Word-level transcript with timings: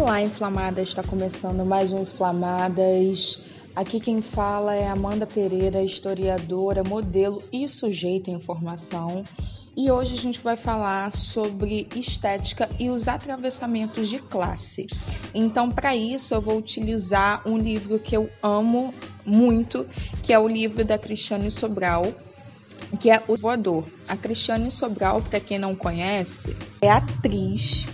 Olá, 0.00 0.22
inflamadas! 0.22 0.88
Está 0.88 1.02
começando 1.02 1.62
mais 1.62 1.92
um 1.92 2.00
Inflamadas. 2.00 3.38
Aqui 3.76 4.00
quem 4.00 4.22
fala 4.22 4.74
é 4.74 4.88
Amanda 4.88 5.26
Pereira, 5.26 5.82
historiadora, 5.82 6.82
modelo 6.82 7.42
e 7.52 7.68
sujeita 7.68 8.30
em 8.30 8.34
informação. 8.34 9.22
E 9.76 9.90
hoje 9.90 10.14
a 10.14 10.16
gente 10.16 10.40
vai 10.40 10.56
falar 10.56 11.12
sobre 11.12 11.86
estética 11.94 12.66
e 12.78 12.88
os 12.88 13.08
atravessamentos 13.08 14.08
de 14.08 14.18
classe. 14.18 14.86
Então, 15.34 15.70
para 15.70 15.94
isso, 15.94 16.32
eu 16.32 16.40
vou 16.40 16.56
utilizar 16.56 17.46
um 17.46 17.58
livro 17.58 17.98
que 17.98 18.16
eu 18.16 18.30
amo 18.42 18.94
muito, 19.22 19.86
que 20.22 20.32
é 20.32 20.38
o 20.38 20.48
livro 20.48 20.82
da 20.82 20.96
Cristiane 20.96 21.50
Sobral, 21.50 22.06
que 22.98 23.10
é 23.10 23.22
O 23.28 23.36
Voador. 23.36 23.84
A 24.08 24.16
Cristiane 24.16 24.70
Sobral, 24.70 25.20
para 25.20 25.40
quem 25.40 25.58
não 25.58 25.76
conhece, 25.76 26.56
é 26.80 26.90
atriz 26.90 27.86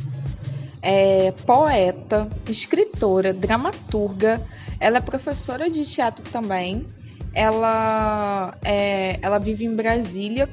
é 0.88 1.32
poeta, 1.44 2.28
escritora, 2.48 3.34
dramaturga, 3.34 4.40
ela 4.78 4.98
é 4.98 5.00
professora 5.00 5.68
de 5.68 5.84
teatro 5.84 6.24
também. 6.30 6.86
Ela, 7.34 8.56
é, 8.62 9.18
ela 9.20 9.40
vive 9.40 9.64
em 9.64 9.74
Brasília. 9.74 10.48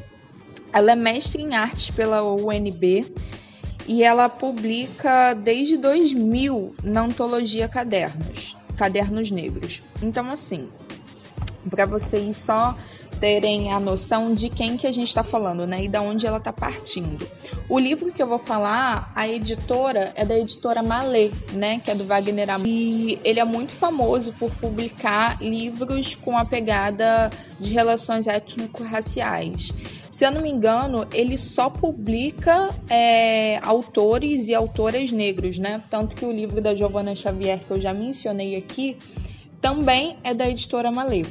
Ela 0.73 0.93
é 0.93 0.95
mestre 0.95 1.43
em 1.43 1.53
artes 1.53 1.91
pela 1.91 2.23
UNB 2.23 3.13
e 3.87 4.01
ela 4.01 4.27
publica 4.27 5.35
desde 5.35 5.77
2000 5.77 6.77
na 6.83 7.01
antologia 7.01 7.67
Cadernos, 7.67 8.57
Cadernos 8.75 9.29
Negros. 9.29 9.83
Então, 10.01 10.31
assim, 10.31 10.67
para 11.69 11.85
vocês 11.85 12.37
só 12.37 12.75
terem 13.23 13.71
a 13.71 13.79
noção 13.79 14.33
de 14.33 14.49
quem 14.49 14.75
que 14.75 14.85
a 14.85 14.91
gente 14.91 15.07
está 15.07 15.23
falando, 15.23 15.65
né? 15.65 15.85
E 15.85 15.87
da 15.87 16.01
onde 16.01 16.27
ela 16.27 16.39
está 16.39 16.51
partindo. 16.51 17.25
O 17.69 17.79
livro 17.79 18.11
que 18.11 18.21
eu 18.21 18.27
vou 18.27 18.37
falar, 18.37 19.13
a 19.15 19.25
editora 19.25 20.11
é 20.13 20.25
da 20.25 20.37
editora 20.37 20.83
Malê, 20.83 21.31
né? 21.53 21.79
Que 21.79 21.91
é 21.91 21.95
do 21.95 22.03
Wagner 22.03 22.49
Amor. 22.49 22.67
E 22.67 23.17
ele 23.23 23.39
é 23.39 23.45
muito 23.45 23.71
famoso 23.71 24.33
por 24.33 24.51
publicar 24.55 25.41
livros 25.41 26.15
com 26.15 26.37
a 26.37 26.43
pegada 26.43 27.29
de 27.57 27.71
relações 27.71 28.27
étnico-raciais. 28.27 29.71
Se 30.11 30.25
eu 30.25 30.31
não 30.31 30.41
me 30.41 30.49
engano, 30.49 31.07
ele 31.13 31.37
só 31.37 31.69
publica 31.69 32.75
é, 32.89 33.57
autores 33.63 34.49
e 34.49 34.53
autoras 34.53 35.13
negros, 35.13 35.57
né? 35.57 35.81
Tanto 35.89 36.13
que 36.13 36.25
o 36.25 36.31
livro 36.31 36.59
da 36.59 36.75
Giovanna 36.75 37.15
Xavier, 37.15 37.63
que 37.65 37.71
eu 37.71 37.79
já 37.79 37.93
mencionei 37.93 38.57
aqui, 38.57 38.97
também 39.61 40.17
é 40.25 40.33
da 40.33 40.49
editora 40.49 40.91
Malê. 40.91 41.23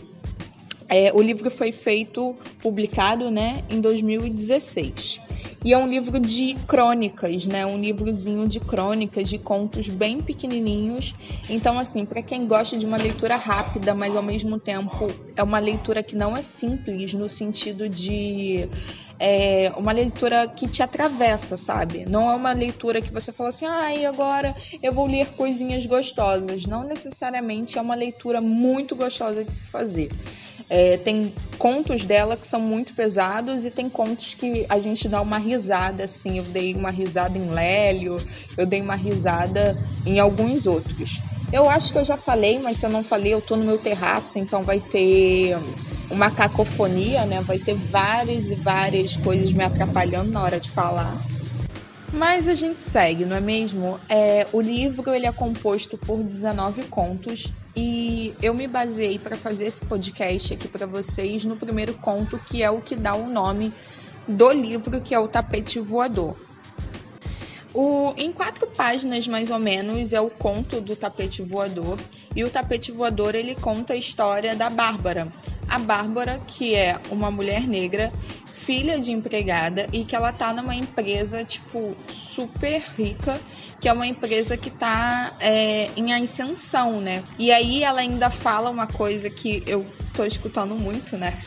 É, 0.95 1.11
o 1.15 1.23
livro 1.23 1.51
foi 1.51 1.73
feito, 1.73 2.37
publicado 2.61 3.31
né, 3.31 3.65
em 3.71 3.81
2016. 3.81 5.21
E 5.65 5.73
é 5.73 5.79
um 5.79 5.89
livro 5.89 6.21
de 6.21 6.55
crônicas, 6.67 7.47
né? 7.47 7.65
Um 7.65 7.79
livrozinho 7.79 8.47
de 8.47 8.61
crônicas, 8.61 9.29
de 9.29 9.39
contos 9.39 9.89
bem 9.89 10.20
pequenininhos. 10.20 11.15
Então, 11.48 11.79
assim, 11.79 12.05
para 12.05 12.20
quem 12.20 12.47
gosta 12.47 12.77
de 12.77 12.85
uma 12.85 12.97
leitura 12.97 13.37
rápida, 13.37 13.95
mas 13.95 14.15
ao 14.15 14.23
mesmo 14.23 14.59
tempo 14.59 15.07
é 15.37 15.43
uma 15.43 15.61
leitura 15.61 16.03
que 16.03 16.17
não 16.17 16.37
é 16.37 16.43
simples 16.43 17.15
no 17.15 17.29
sentido 17.29 17.89
de 17.89 18.69
é 19.25 19.73
uma 19.77 19.92
leitura 19.92 20.48
que 20.48 20.67
te 20.67 20.83
atravessa, 20.83 21.56
sabe? 21.56 22.05
Não 22.05 22.28
é 22.28 22.34
uma 22.34 22.53
leitura 22.53 23.01
que 23.01 23.12
você 23.12 23.33
fala 23.33 23.51
assim, 23.51 23.64
ah, 23.64 23.95
e 23.95 24.05
agora 24.05 24.53
eu 24.83 24.92
vou 24.92 25.06
ler 25.06 25.29
coisinhas 25.34 25.87
gostosas. 25.87 26.67
Não 26.67 26.83
necessariamente 26.83 27.79
é 27.79 27.81
uma 27.81 27.95
leitura 27.95 28.41
muito 28.41 28.97
gostosa 28.97 29.45
de 29.45 29.55
se 29.55 29.64
fazer. 29.67 30.11
É, 30.69 30.97
tem 30.97 31.33
contos 31.56 32.05
dela 32.05 32.37
que 32.37 32.47
são 32.47 32.61
muito 32.61 32.95
pesados 32.95 33.64
e 33.64 33.70
tem 33.70 33.89
contos 33.89 34.34
que 34.34 34.67
a 34.69 34.81
gente 34.81 35.09
dá 35.09 35.20
uma 35.20 35.39
risada, 35.39 36.03
assim. 36.03 36.39
Eu 36.39 36.45
dei 36.45 36.75
uma 36.75 36.91
risada 36.91 37.39
em 37.39 37.48
Lélio, 37.48 38.17
eu 38.59 38.67
dei 38.67 38.81
uma 38.81 38.97
risada 38.97 39.81
em 40.05 40.19
alguns 40.19 40.67
outros. 40.67 41.20
Eu 41.53 41.69
acho 41.69 41.92
que 41.92 41.98
eu 41.98 42.05
já 42.05 42.17
falei, 42.17 42.58
mas 42.58 42.79
se 42.79 42.86
eu 42.86 42.90
não 42.90 43.05
falei, 43.05 43.35
eu 43.35 43.42
tô 43.42 43.57
no 43.57 43.64
meu 43.64 43.77
terraço, 43.77 44.39
então 44.39 44.63
vai 44.63 44.80
ter 44.80 45.58
uma 46.11 46.30
cacofonia, 46.30 47.27
né? 47.27 47.42
Vai 47.42 47.58
ter 47.58 47.74
várias 47.74 48.48
e 48.48 48.55
várias 48.55 49.18
coisas 49.18 49.52
me 49.52 49.62
atrapalhando 49.62 50.30
na 50.30 50.42
hora 50.42 50.58
de 50.58 50.70
falar. 50.70 51.23
Mas 52.11 52.48
a 52.48 52.55
gente 52.55 52.80
segue, 52.80 53.27
não 53.27 53.36
é 53.36 53.41
mesmo? 53.41 53.98
É, 54.08 54.46
o 54.52 54.61
livro 54.61 55.14
ele 55.14 55.27
é 55.27 55.33
composto 55.33 55.98
por 55.98 56.23
19 56.23 56.85
contos 56.85 57.51
e 57.74 58.35
eu 58.42 58.55
me 58.55 58.67
baseei 58.67 59.18
para 59.18 59.36
fazer 59.36 59.67
esse 59.67 59.83
podcast 59.83 60.55
aqui 60.55 60.68
para 60.68 60.86
vocês 60.86 61.45
no 61.45 61.57
primeiro 61.57 61.95
conto, 61.95 62.39
que 62.39 62.62
é 62.62 62.70
o 62.70 62.80
que 62.80 62.96
dá 62.96 63.14
o 63.14 63.29
nome 63.29 63.73
do 64.27 64.51
livro, 64.52 65.01
que 65.01 65.14
é 65.14 65.18
o 65.18 65.29
Tapete 65.29 65.80
Voador. 65.80 66.36
O, 67.75 68.13
em 68.19 68.31
quatro 68.33 68.67
páginas, 68.67 69.27
mais 69.27 69.51
ou 69.51 69.59
menos, 69.59 70.13
é 70.13 70.21
o 70.21 70.29
conto 70.29 70.81
do 70.81 70.95
tapete 70.95 71.43
voador. 71.43 71.99
E 72.37 72.45
o 72.45 72.51
tapete 72.51 72.93
voador 72.93 73.35
ele 73.35 73.55
conta 73.55 73.95
a 73.95 73.97
história 73.97 74.55
da 74.55 74.69
Bárbara. 74.69 75.33
A 75.69 75.79
Bárbara, 75.79 76.41
que 76.47 76.75
é 76.75 77.01
uma 77.11 77.31
mulher 77.31 77.67
negra, 77.67 78.13
filha 78.51 78.99
de 79.01 79.11
empregada, 79.11 79.89
e 79.93 80.05
que 80.05 80.15
ela 80.15 80.33
tá 80.33 80.53
numa 80.53 80.75
empresa, 80.75 81.43
tipo, 81.45 81.97
super 82.09 82.81
rica, 82.97 83.41
que 83.81 83.89
é 83.89 83.93
uma 83.93 84.07
empresa 84.07 84.57
que 84.57 84.71
tá 84.71 85.33
é, 85.41 85.91
em 85.97 86.13
ascensão, 86.13 87.01
né? 87.01 87.25
E 87.39 87.51
aí 87.51 87.83
ela 87.83 88.01
ainda 88.01 88.29
fala 88.29 88.71
uma 88.71 88.87
coisa 88.87 89.31
que 89.31 89.63
eu 89.67 89.85
tô 90.15 90.25
escutando 90.25 90.75
muito, 90.75 91.17
né? 91.17 91.41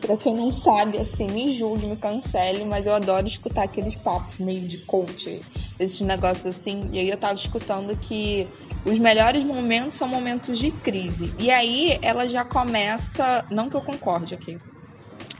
Pra 0.00 0.16
quem 0.16 0.34
não 0.34 0.52
sabe, 0.52 0.98
assim, 0.98 1.26
me 1.26 1.50
julgue, 1.50 1.86
me 1.86 1.96
cancele, 1.96 2.64
mas 2.64 2.86
eu 2.86 2.94
adoro 2.94 3.26
escutar 3.26 3.64
aqueles 3.64 3.96
papos 3.96 4.38
meio 4.38 4.66
de 4.66 4.78
coach, 4.78 5.40
esses 5.78 6.00
negócios 6.00 6.46
assim. 6.46 6.88
E 6.92 6.98
aí 6.98 7.08
eu 7.08 7.16
tava 7.16 7.34
escutando 7.34 7.96
que 7.96 8.46
os 8.84 8.98
melhores 8.98 9.42
momentos 9.42 9.94
são 9.94 10.06
momentos 10.06 10.58
de 10.58 10.70
crise. 10.70 11.32
E 11.38 11.50
aí 11.50 11.98
ela 12.02 12.28
já 12.28 12.44
começa. 12.44 13.44
Não 13.50 13.70
que 13.70 13.76
eu 13.76 13.80
concorde 13.80 14.34
aqui. 14.34 14.58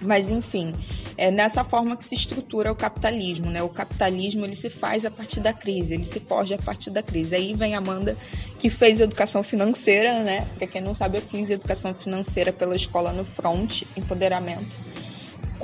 Mas 0.01 0.31
enfim, 0.31 0.75
é 1.17 1.31
nessa 1.31 1.65
forma 1.65 1.97
que 1.97 2.05
se 2.05 2.15
estrutura 2.15 2.73
o 2.73 2.77
capitalismo, 2.77 3.51
né? 3.51 3.63
O 3.63 3.69
capitalismo 3.69 4.45
ele 4.45 4.55
se 4.55 4.71
faz 4.71 5.05
a 5.05 5.11
partir 5.11 5.41
da 5.41 5.53
crise, 5.53 5.95
ele 5.95 6.05
se 6.05 6.21
forja 6.21 6.57
a 6.57 6.59
partir 6.59 6.91
da 6.91 7.03
crise. 7.03 7.35
Aí 7.35 7.55
vem 7.55 7.75
a 7.75 7.79
Amanda 7.79 8.17
que 8.59 8.71
fez 8.71 9.01
educação 9.01 9.43
financeira, 9.43 10.23
né? 10.23 10.49
Para 10.57 10.67
quem 10.67 10.81
não 10.81 10.95
sabe, 10.95 11.19
eu 11.19 11.23
fiz 11.23 11.51
educação 11.51 11.95
financeira 11.95 12.53
pela 12.53 12.75
escola 12.75 13.13
no 13.13 13.25
Front, 13.25 13.83
empoderamento 13.97 14.79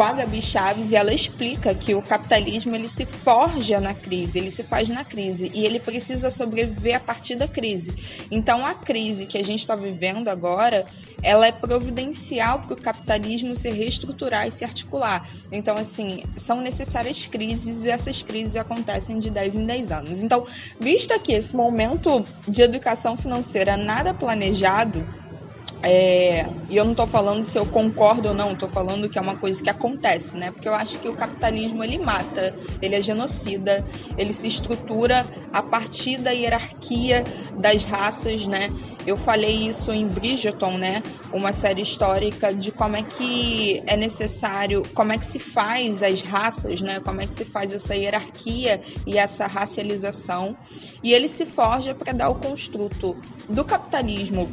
com 0.01 0.05
a 0.05 0.15
Gabi 0.15 0.41
Chaves 0.41 0.93
e 0.93 0.97
ela 0.97 1.13
explica 1.13 1.75
que 1.75 1.95
o 1.95 2.01
capitalismo 2.01 2.75
ele 2.75 2.89
se 2.89 3.05
forja 3.05 3.79
na 3.79 3.93
crise, 3.93 4.39
ele 4.39 4.51
se 4.51 4.63
faz 4.63 4.89
na 4.89 5.05
crise 5.05 5.51
e 5.53 5.63
ele 5.67 5.79
precisa 5.79 6.31
sobreviver 6.31 6.97
a 6.97 7.01
partir 7.01 7.37
da 7.37 7.47
crise. 7.47 7.93
Então 8.31 8.65
a 8.65 8.73
crise 8.73 9.27
que 9.27 9.37
a 9.37 9.45
gente 9.45 9.61
está 9.61 9.77
vivendo 9.77 10.29
agora, 10.29 10.87
ela 11.23 11.47
é 11.47 11.53
providencial 11.53 12.61
para 12.61 12.73
o 12.73 12.81
capitalismo 12.81 13.55
se 13.55 13.69
reestruturar 13.69 14.47
e 14.47 14.51
se 14.51 14.65
articular. 14.65 15.29
Então 15.53 15.77
assim, 15.77 16.25
são 16.35 16.63
necessárias 16.63 17.27
crises 17.27 17.85
e 17.85 17.91
essas 17.91 18.23
crises 18.23 18.57
acontecem 18.57 19.19
de 19.19 19.29
10 19.29 19.55
em 19.55 19.67
10 19.67 19.93
anos. 19.93 20.23
Então, 20.23 20.47
visto 20.81 21.13
aqui 21.13 21.35
esse 21.35 21.55
momento 21.55 22.25
de 22.49 22.63
educação 22.63 23.19
financeira 23.19 23.77
nada 23.77 24.15
planejado, 24.15 25.07
é, 25.83 26.47
e 26.69 26.77
eu 26.77 26.85
não 26.85 26.93
estou 26.93 27.07
falando 27.07 27.43
se 27.43 27.59
eu 27.59 27.65
concordo 27.65 28.29
ou 28.29 28.35
não, 28.35 28.53
estou 28.53 28.69
falando 28.69 29.09
que 29.09 29.19
é 29.19 29.23
uma 29.23 29.37
coisa 29.37 29.63
que 29.63 29.71
acontece, 29.71 30.37
né? 30.37 30.51
Porque 30.51 30.69
eu 30.69 30.75
acho 30.75 30.99
que 30.99 31.09
o 31.09 31.15
capitalismo 31.15 31.83
ele 31.83 31.99
mata, 31.99 32.55
ele 32.83 32.95
é 32.95 33.01
genocida, 33.01 33.85
ele 34.19 34.33
se 34.33 34.47
estrutura 34.47 35.25
a 35.53 35.63
partir 35.63 36.19
da 36.19 36.31
hierarquia 36.31 37.25
das 37.57 37.85
raças, 37.85 38.47
né? 38.47 38.71
Eu 39.07 39.17
falei 39.17 39.69
isso 39.69 39.91
em 39.91 40.07
Bridgerton, 40.07 40.77
né? 40.77 41.03
Uma 41.33 41.53
série 41.55 41.81
histórica 41.81 42.55
de 42.55 42.71
como 42.71 42.97
é 42.97 43.03
que 43.03 43.83
é 43.87 43.97
necessário, 43.97 44.83
como 44.95 45.13
é 45.13 45.19
que 45.19 45.27
se 45.27 45.39
faz 45.39 46.03
as 46.03 46.21
raças, 46.21 46.83
né? 46.83 47.01
Como 47.01 47.23
é 47.23 47.27
que 47.27 47.33
se 47.33 47.47
faz 47.47 47.73
essa 47.73 47.97
hierarquia 47.97 48.83
e 49.07 49.17
essa 49.17 49.47
racialização. 49.47 50.55
E 51.03 51.15
ele 51.15 51.29
se 51.29 51.47
forja 51.47 51.95
para 51.95 52.13
dar 52.13 52.29
o 52.29 52.35
construto 52.35 53.17
do 53.49 53.65
capitalismo 53.65 54.53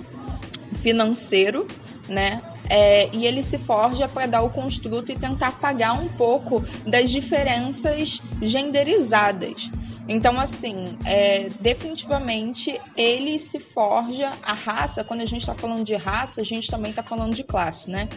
financeiro, 0.87 1.67
né? 2.07 2.41
É, 2.69 3.09
e 3.13 3.25
ele 3.25 3.43
se 3.43 3.57
forja 3.57 4.07
para 4.07 4.25
dar 4.25 4.41
o 4.41 4.49
construto 4.49 5.11
e 5.11 5.17
tentar 5.17 5.59
pagar 5.59 5.93
um 5.93 6.07
pouco 6.07 6.63
das 6.85 7.11
diferenças 7.11 8.21
genderizadas. 8.41 9.69
Então, 10.07 10.39
assim, 10.39 10.97
é, 11.03 11.49
definitivamente 11.59 12.79
ele 12.95 13.37
se 13.37 13.59
forja 13.59 14.31
a 14.41 14.53
raça. 14.53 15.03
Quando 15.03 15.21
a 15.21 15.25
gente 15.25 15.41
está 15.41 15.53
falando 15.53 15.83
de 15.83 15.95
raça, 15.95 16.39
a 16.39 16.45
gente 16.45 16.71
também 16.71 16.91
está 16.91 17.03
falando 17.03 17.35
de 17.35 17.43
classe, 17.43 17.89
né? 17.89 18.07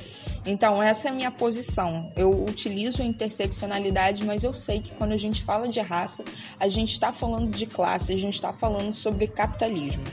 Então, 0.47 0.81
essa 0.81 1.09
é 1.09 1.11
a 1.11 1.15
minha 1.15 1.33
posição. 1.33 2.13
Eu 2.17 2.45
utilizo 2.45 3.03
a 3.03 3.05
interseccionalidade, 3.05 4.25
mas 4.25 4.45
eu 4.45 4.55
sei 4.55 4.81
que 4.81 4.93
quando 4.93 5.13
a 5.13 5.17
gente 5.17 5.43
fala 5.43 5.69
de 5.69 5.81
raça, 5.81 6.25
a 6.61 6.69
gente 6.69 6.93
está 6.93 7.13
falando 7.13 7.51
de 7.51 7.67
classe, 7.67 8.13
a 8.13 8.19
gente 8.19 8.35
está 8.35 8.53
falando 8.53 8.93
sobre 8.93 9.27
capitalismo. 9.27 10.05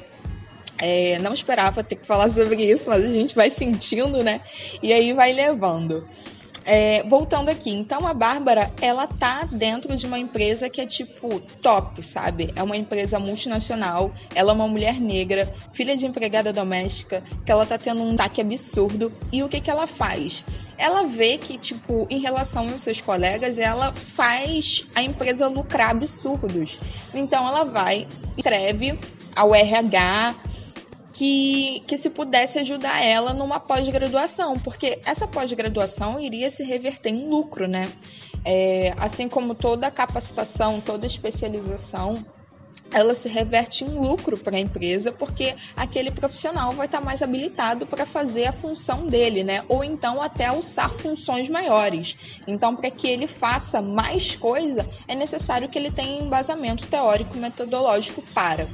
É, 0.79 1.17
não 1.19 1.33
esperava 1.33 1.83
ter 1.83 1.95
que 1.95 2.05
falar 2.05 2.29
sobre 2.29 2.63
isso, 2.63 2.89
mas 2.89 3.03
a 3.03 3.11
gente 3.11 3.35
vai 3.35 3.49
sentindo, 3.49 4.23
né? 4.23 4.41
E 4.81 4.93
aí 4.93 5.13
vai 5.13 5.33
levando. 5.33 6.07
É, 6.69 7.01
voltando 7.03 7.47
aqui, 7.47 7.71
então 7.71 8.05
a 8.05 8.13
Bárbara, 8.13 8.69
ela 8.81 9.07
tá 9.07 9.47
dentro 9.49 9.95
de 9.95 10.05
uma 10.05 10.19
empresa 10.19 10.69
que 10.69 10.81
é 10.81 10.85
tipo 10.85 11.39
top, 11.61 12.03
sabe? 12.03 12.51
É 12.57 12.61
uma 12.61 12.75
empresa 12.75 13.17
multinacional, 13.17 14.13
ela 14.35 14.51
é 14.51 14.53
uma 14.53 14.67
mulher 14.67 14.99
negra, 14.99 15.49
filha 15.71 15.95
de 15.95 16.05
empregada 16.05 16.51
doméstica, 16.51 17.23
que 17.45 17.49
ela 17.49 17.65
tá 17.65 17.77
tendo 17.77 18.03
um 18.03 18.15
ataque 18.15 18.41
absurdo. 18.41 19.13
E 19.31 19.41
o 19.43 19.47
que 19.47 19.61
que 19.61 19.71
ela 19.71 19.87
faz? 19.87 20.43
Ela 20.77 21.03
vê 21.03 21.37
que, 21.37 21.57
tipo, 21.57 22.05
em 22.09 22.19
relação 22.19 22.69
aos 22.69 22.81
seus 22.81 22.99
colegas, 22.99 23.57
ela 23.57 23.93
faz 23.93 24.85
a 24.93 25.01
empresa 25.01 25.47
lucrar 25.47 25.91
absurdos. 25.91 26.81
Então 27.13 27.47
ela 27.47 27.63
vai, 27.63 28.05
escreve 28.35 28.99
ao 29.33 29.55
RH, 29.55 30.35
que, 31.17 31.81
que 31.87 31.97
se 31.97 32.11
pudesse 32.11 32.59
ajudar 32.59 33.03
ela 33.03 33.33
numa 33.33 33.59
pós-graduação, 33.59 34.59
porque 34.59 34.99
essa 35.03 35.27
pós-graduação 35.27 36.19
iria 36.19 36.47
se 36.47 36.63
reverter 36.63 37.09
em 37.09 37.27
lucro, 37.27 37.67
né? 37.67 37.89
É, 38.45 38.93
assim 38.99 39.27
como 39.27 39.55
toda 39.55 39.89
capacitação, 39.89 40.79
toda 40.79 41.07
especialização, 41.07 42.23
ela 42.91 43.15
se 43.15 43.27
reverte 43.27 43.83
em 43.83 43.87
lucro 43.87 44.37
para 44.37 44.57
a 44.57 44.59
empresa, 44.59 45.11
porque 45.11 45.55
aquele 45.75 46.11
profissional 46.11 46.71
vai 46.73 46.85
estar 46.85 47.01
mais 47.01 47.23
habilitado 47.23 47.87
para 47.87 48.05
fazer 48.05 48.45
a 48.45 48.53
função 48.53 49.07
dele, 49.07 49.43
né? 49.43 49.63
Ou 49.67 49.83
então 49.83 50.21
até 50.21 50.45
alçar 50.45 50.91
funções 50.91 51.49
maiores. 51.49 52.15
Então, 52.45 52.75
para 52.75 52.91
que 52.91 53.07
ele 53.07 53.25
faça 53.25 53.81
mais 53.81 54.35
coisa, 54.35 54.87
é 55.07 55.15
necessário 55.15 55.67
que 55.67 55.79
ele 55.79 55.89
tenha 55.89 56.21
embasamento 56.21 56.85
teórico 56.85 57.35
metodológico 57.39 58.21
para. 58.35 58.67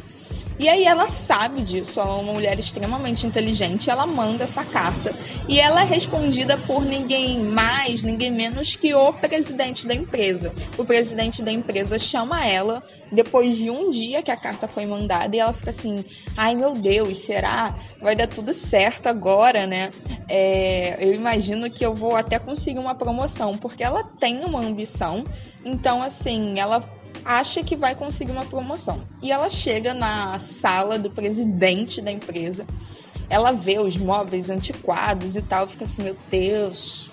E 0.59 0.69
aí 0.69 0.85
ela 0.85 1.07
sabe 1.07 1.61
disso, 1.61 1.99
ela 1.99 2.17
é 2.17 2.21
uma 2.21 2.33
mulher 2.33 2.59
extremamente 2.59 3.25
inteligente, 3.25 3.89
ela 3.89 4.05
manda 4.05 4.43
essa 4.43 4.63
carta 4.63 5.15
e 5.47 5.59
ela 5.59 5.81
é 5.81 5.85
respondida 5.85 6.57
por 6.57 6.83
ninguém 6.83 7.39
mais, 7.39 8.03
ninguém 8.03 8.31
menos 8.31 8.75
que 8.75 8.93
o 8.93 9.11
presidente 9.13 9.87
da 9.87 9.95
empresa. 9.95 10.53
O 10.77 10.85
presidente 10.85 11.41
da 11.41 11.51
empresa 11.51 11.97
chama 11.97 12.45
ela 12.45 12.81
depois 13.11 13.55
de 13.55 13.69
um 13.69 13.89
dia 13.89 14.21
que 14.21 14.31
a 14.31 14.37
carta 14.37 14.67
foi 14.67 14.85
mandada 14.85 15.35
e 15.35 15.39
ela 15.39 15.53
fica 15.53 15.69
assim: 15.69 16.03
ai 16.37 16.55
meu 16.55 16.73
Deus, 16.73 17.19
será? 17.19 17.75
Vai 17.99 18.15
dar 18.15 18.27
tudo 18.27 18.53
certo 18.53 19.07
agora, 19.07 19.65
né? 19.65 19.91
É, 20.27 20.97
eu 20.99 21.13
imagino 21.13 21.69
que 21.69 21.85
eu 21.85 21.93
vou 21.93 22.15
até 22.15 22.37
conseguir 22.39 22.79
uma 22.79 22.95
promoção, 22.95 23.57
porque 23.57 23.83
ela 23.83 24.03
tem 24.19 24.43
uma 24.43 24.59
ambição, 24.59 25.23
então 25.63 26.01
assim, 26.01 26.59
ela 26.59 26.81
acha 27.23 27.63
que 27.63 27.75
vai 27.75 27.95
conseguir 27.95 28.31
uma 28.31 28.45
promoção. 28.45 29.01
E 29.21 29.31
ela 29.31 29.49
chega 29.49 29.93
na 29.93 30.37
sala 30.39 30.97
do 30.99 31.09
presidente 31.09 32.01
da 32.01 32.11
empresa, 32.11 32.65
ela 33.29 33.51
vê 33.51 33.79
os 33.79 33.97
móveis 33.97 34.49
antiquados 34.49 35.35
e 35.35 35.41
tal, 35.41 35.67
fica 35.67 35.85
assim, 35.85 36.03
meu 36.03 36.17
Deus, 36.29 37.11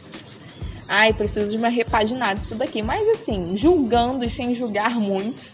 ai, 0.88 1.12
preciso 1.12 1.52
de 1.52 1.56
uma 1.56 1.68
repaginada 1.68 2.40
isso 2.40 2.54
daqui. 2.54 2.82
Mas 2.82 3.08
assim, 3.08 3.56
julgando 3.56 4.24
e 4.24 4.30
sem 4.30 4.54
julgar 4.54 4.98
muito, 4.98 5.52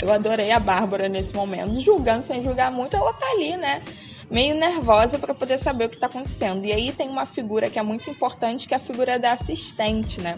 eu 0.00 0.12
adorei 0.12 0.50
a 0.50 0.60
Bárbara 0.60 1.08
nesse 1.08 1.34
momento, 1.34 1.80
julgando 1.80 2.26
sem 2.26 2.42
julgar 2.42 2.70
muito, 2.70 2.96
ela 2.96 3.12
tá 3.12 3.26
ali, 3.30 3.56
né? 3.56 3.82
Meio 4.30 4.54
nervosa 4.54 5.18
para 5.18 5.34
poder 5.34 5.58
saber 5.58 5.86
o 5.86 5.88
que 5.88 5.96
está 5.96 6.06
acontecendo. 6.06 6.64
E 6.64 6.72
aí 6.72 6.92
tem 6.92 7.08
uma 7.08 7.26
figura 7.26 7.68
que 7.68 7.78
é 7.78 7.82
muito 7.82 8.08
importante, 8.08 8.66
que 8.66 8.72
é 8.72 8.78
a 8.78 8.80
figura 8.80 9.18
da 9.18 9.32
assistente, 9.32 10.20
né? 10.20 10.36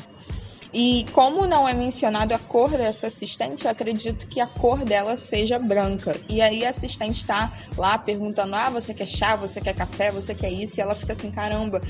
E 0.74 1.06
como 1.12 1.46
não 1.46 1.68
é 1.68 1.72
mencionado 1.72 2.34
a 2.34 2.38
cor 2.38 2.68
dessa 2.70 3.06
assistente, 3.06 3.64
eu 3.64 3.70
acredito 3.70 4.26
que 4.26 4.40
a 4.40 4.46
cor 4.48 4.84
dela 4.84 5.16
seja 5.16 5.56
branca. 5.56 6.16
E 6.28 6.42
aí 6.42 6.66
a 6.66 6.70
assistente 6.70 7.18
está 7.18 7.52
lá 7.78 7.96
perguntando: 7.96 8.56
ah, 8.56 8.70
você 8.70 8.92
quer 8.92 9.06
chá, 9.06 9.36
você 9.36 9.60
quer 9.60 9.72
café, 9.72 10.10
você 10.10 10.34
quer 10.34 10.50
isso? 10.50 10.80
E 10.80 10.82
ela 10.82 10.96
fica 10.96 11.12
assim: 11.12 11.30
caramba, 11.30 11.80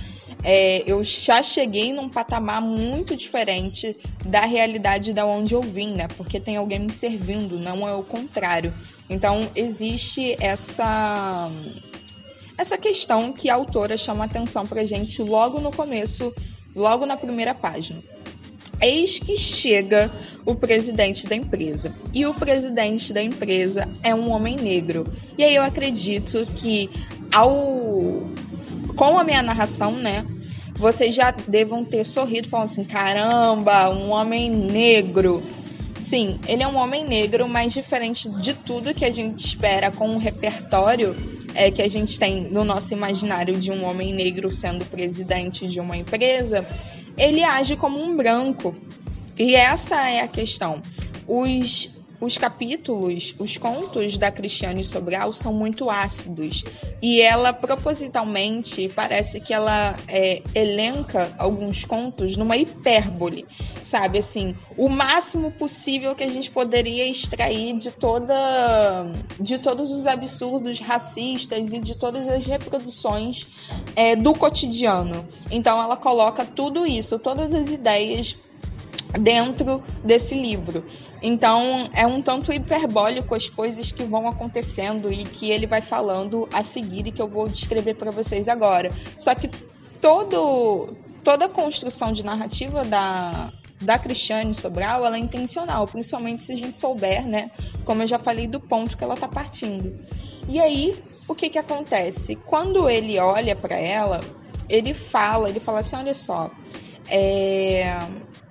é, 0.42 0.82
eu 0.86 1.02
já 1.02 1.42
cheguei 1.42 1.94
num 1.94 2.10
patamar 2.10 2.60
muito 2.60 3.16
diferente 3.16 3.96
da 4.22 4.44
realidade 4.44 5.14
da 5.14 5.24
onde 5.24 5.54
eu 5.54 5.62
vim, 5.62 5.94
né? 5.94 6.06
Porque 6.18 6.38
tem 6.38 6.58
alguém 6.58 6.80
me 6.80 6.92
servindo, 6.92 7.58
não 7.58 7.88
é 7.88 7.94
o 7.94 8.02
contrário. 8.02 8.74
Então 9.08 9.48
existe 9.56 10.36
essa 10.38 11.48
essa 12.58 12.76
questão 12.76 13.32
que 13.32 13.48
a 13.48 13.54
autora 13.54 13.96
chama 13.96 14.26
atenção 14.26 14.66
pra 14.66 14.84
gente 14.84 15.22
logo 15.22 15.58
no 15.58 15.72
começo, 15.72 16.34
logo 16.76 17.06
na 17.06 17.16
primeira 17.16 17.54
página. 17.54 18.02
Eis 18.80 19.18
que 19.18 19.36
chega 19.36 20.10
o 20.44 20.54
presidente 20.54 21.26
da 21.26 21.34
empresa. 21.34 21.94
E 22.12 22.26
o 22.26 22.34
presidente 22.34 23.12
da 23.12 23.22
empresa 23.22 23.88
é 24.02 24.14
um 24.14 24.30
homem 24.30 24.56
negro. 24.56 25.06
E 25.38 25.44
aí 25.44 25.54
eu 25.54 25.62
acredito 25.62 26.46
que 26.54 26.90
ao 27.32 28.28
com 28.96 29.18
a 29.18 29.24
minha 29.24 29.42
narração, 29.42 29.92
né, 29.92 30.24
vocês 30.74 31.14
já 31.14 31.30
devam 31.30 31.84
ter 31.84 32.04
sorrido 32.04 32.48
falando 32.48 32.66
assim: 32.66 32.84
"Caramba, 32.84 33.90
um 33.90 34.10
homem 34.10 34.50
negro". 34.50 35.42
Sim, 35.98 36.38
ele 36.46 36.62
é 36.62 36.68
um 36.68 36.76
homem 36.76 37.04
negro, 37.04 37.48
mas 37.48 37.72
diferente 37.72 38.28
de 38.28 38.52
tudo 38.52 38.92
que 38.92 39.04
a 39.04 39.10
gente 39.10 39.38
espera 39.38 39.90
com 39.90 40.14
o 40.14 40.18
repertório 40.18 41.16
é, 41.54 41.70
que 41.70 41.80
a 41.80 41.88
gente 41.88 42.18
tem 42.18 42.42
no 42.42 42.64
nosso 42.64 42.92
imaginário 42.92 43.54
de 43.58 43.70
um 43.70 43.84
homem 43.84 44.12
negro 44.12 44.50
sendo 44.50 44.84
presidente 44.84 45.66
de 45.68 45.80
uma 45.80 45.96
empresa, 45.96 46.66
ele 47.16 47.42
age 47.42 47.76
como 47.76 48.02
um 48.02 48.16
branco. 48.16 48.74
E 49.38 49.54
essa 49.54 50.08
é 50.08 50.20
a 50.20 50.28
questão. 50.28 50.80
Os, 51.26 52.02
os 52.24 52.38
capítulos, 52.38 53.34
os 53.38 53.56
contos 53.56 54.16
da 54.16 54.30
Cristiane 54.30 54.82
Sobral 54.82 55.32
são 55.32 55.52
muito 55.52 55.90
ácidos. 55.90 56.64
E 57.00 57.20
ela, 57.20 57.52
propositalmente, 57.52 58.88
parece 58.88 59.40
que 59.40 59.52
ela 59.52 59.96
é, 60.08 60.42
elenca 60.54 61.34
alguns 61.38 61.84
contos 61.84 62.36
numa 62.36 62.56
hipérbole, 62.56 63.46
sabe? 63.82 64.18
Assim, 64.18 64.54
o 64.76 64.88
máximo 64.88 65.50
possível 65.52 66.14
que 66.14 66.24
a 66.24 66.30
gente 66.30 66.50
poderia 66.50 67.06
extrair 67.06 67.76
de 67.76 67.90
toda. 67.90 68.34
de 69.38 69.58
todos 69.58 69.92
os 69.92 70.06
absurdos 70.06 70.78
racistas 70.78 71.72
e 71.72 71.80
de 71.80 71.96
todas 71.96 72.28
as 72.28 72.46
reproduções 72.46 73.46
é, 73.94 74.16
do 74.16 74.34
cotidiano. 74.34 75.28
Então, 75.50 75.82
ela 75.82 75.96
coloca 75.96 76.44
tudo 76.44 76.86
isso, 76.86 77.18
todas 77.18 77.52
as 77.52 77.68
ideias 77.68 78.36
dentro 79.18 79.82
desse 80.02 80.34
livro. 80.34 80.84
Então 81.22 81.88
é 81.92 82.06
um 82.06 82.20
tanto 82.20 82.52
hiperbólico 82.52 83.34
as 83.34 83.48
coisas 83.48 83.92
que 83.92 84.04
vão 84.04 84.28
acontecendo 84.28 85.12
e 85.12 85.24
que 85.24 85.50
ele 85.50 85.66
vai 85.66 85.80
falando 85.80 86.48
a 86.52 86.62
seguir 86.62 87.06
e 87.06 87.12
que 87.12 87.22
eu 87.22 87.28
vou 87.28 87.48
descrever 87.48 87.94
para 87.94 88.10
vocês 88.10 88.48
agora. 88.48 88.92
Só 89.18 89.34
que 89.34 89.48
todo 90.00 90.96
toda 91.22 91.46
a 91.46 91.48
construção 91.48 92.12
de 92.12 92.22
narrativa 92.22 92.84
da 92.84 93.52
da 93.80 93.98
Cristiane 93.98 94.54
Sobral, 94.54 95.04
ela 95.04 95.16
é 95.16 95.18
intencional, 95.18 95.86
principalmente 95.86 96.42
se 96.42 96.52
a 96.52 96.56
gente 96.56 96.74
souber, 96.74 97.26
né, 97.26 97.50
como 97.84 98.02
eu 98.02 98.06
já 98.06 98.18
falei 98.18 98.46
do 98.46 98.58
ponto 98.58 98.96
que 98.96 99.04
ela 99.04 99.16
tá 99.16 99.28
partindo. 99.28 99.94
E 100.48 100.58
aí, 100.58 101.02
o 101.28 101.34
que 101.34 101.50
que 101.50 101.58
acontece? 101.58 102.36
Quando 102.36 102.88
ele 102.88 103.18
olha 103.18 103.54
para 103.54 103.76
ela, 103.76 104.20
ele 104.68 104.94
fala, 104.94 105.48
ele 105.48 105.60
fala 105.60 105.80
assim, 105.80 105.96
olha 105.96 106.14
só, 106.14 106.50
é, 107.08 107.98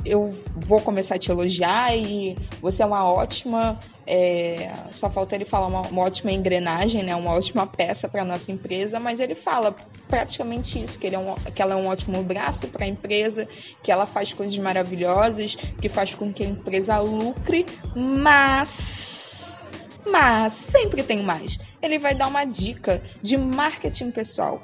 eu 0.06 0.36
vou 0.56 0.82
começar 0.82 1.16
a 1.16 1.18
te 1.18 1.32
elogiar 1.32 1.96
e 1.96 2.38
você 2.62 2.84
é 2.84 2.86
uma 2.86 3.06
ótima. 3.06 3.80
É, 4.06 4.70
só 4.92 5.10
falta 5.10 5.34
ele 5.34 5.46
falar 5.46 5.68
uma, 5.68 5.82
uma, 5.82 6.02
ótima 6.02 6.30
engrenagem, 6.30 7.04
né, 7.04 7.16
uma 7.16 7.32
ótima 7.32 7.66
peça 7.66 8.10
para 8.10 8.26
nossa 8.26 8.52
empresa, 8.52 9.00
mas 9.00 9.22
ele 9.22 9.34
fala 9.34 9.74
praticamente 10.10 10.84
isso, 10.84 11.00
que, 11.00 11.08
ele 11.08 11.16
é 11.16 11.20
um, 11.20 11.34
que 11.36 11.62
ela 11.62 11.74
é 11.74 11.78
um 11.78 11.88
ótimo 11.88 12.22
braço 12.22 12.68
para 12.68 12.84
a 12.84 12.88
empresa, 12.88 13.48
que 13.82 13.90
ela 13.90 14.06
faz 14.06 14.34
coisas 14.34 14.58
maravilhosas, 14.58 15.56
que 15.56 15.88
faz 15.88 16.14
com 16.14 16.34
que 16.34 16.44
a 16.44 16.48
empresa 16.48 17.00
lucre, 17.00 17.66
mas 17.96 19.58
mas 20.06 20.52
sempre 20.52 21.02
tem 21.02 21.24
mais. 21.24 21.58
Ele 21.82 21.98
vai 21.98 22.14
dar 22.14 22.28
uma 22.28 22.44
dica 22.44 23.02
de 23.22 23.38
marketing 23.38 24.12
pessoal. 24.12 24.62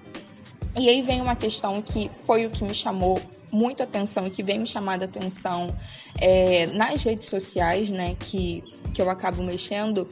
E 0.77 0.87
aí 0.87 1.01
vem 1.01 1.21
uma 1.21 1.35
questão 1.35 1.81
que 1.81 2.09
foi 2.25 2.45
o 2.45 2.49
que 2.49 2.63
me 2.63 2.73
chamou 2.73 3.19
muito 3.51 3.81
atenção 3.81 4.27
e 4.27 4.29
que 4.29 4.43
vem 4.43 4.59
me 4.59 4.67
chamar 4.67 5.01
a 5.01 5.05
atenção 5.05 5.75
é, 6.19 6.67
nas 6.67 7.03
redes 7.03 7.27
sociais, 7.27 7.89
né, 7.89 8.15
que, 8.19 8.63
que 8.93 9.01
eu 9.01 9.09
acabo 9.09 9.43
mexendo, 9.43 10.07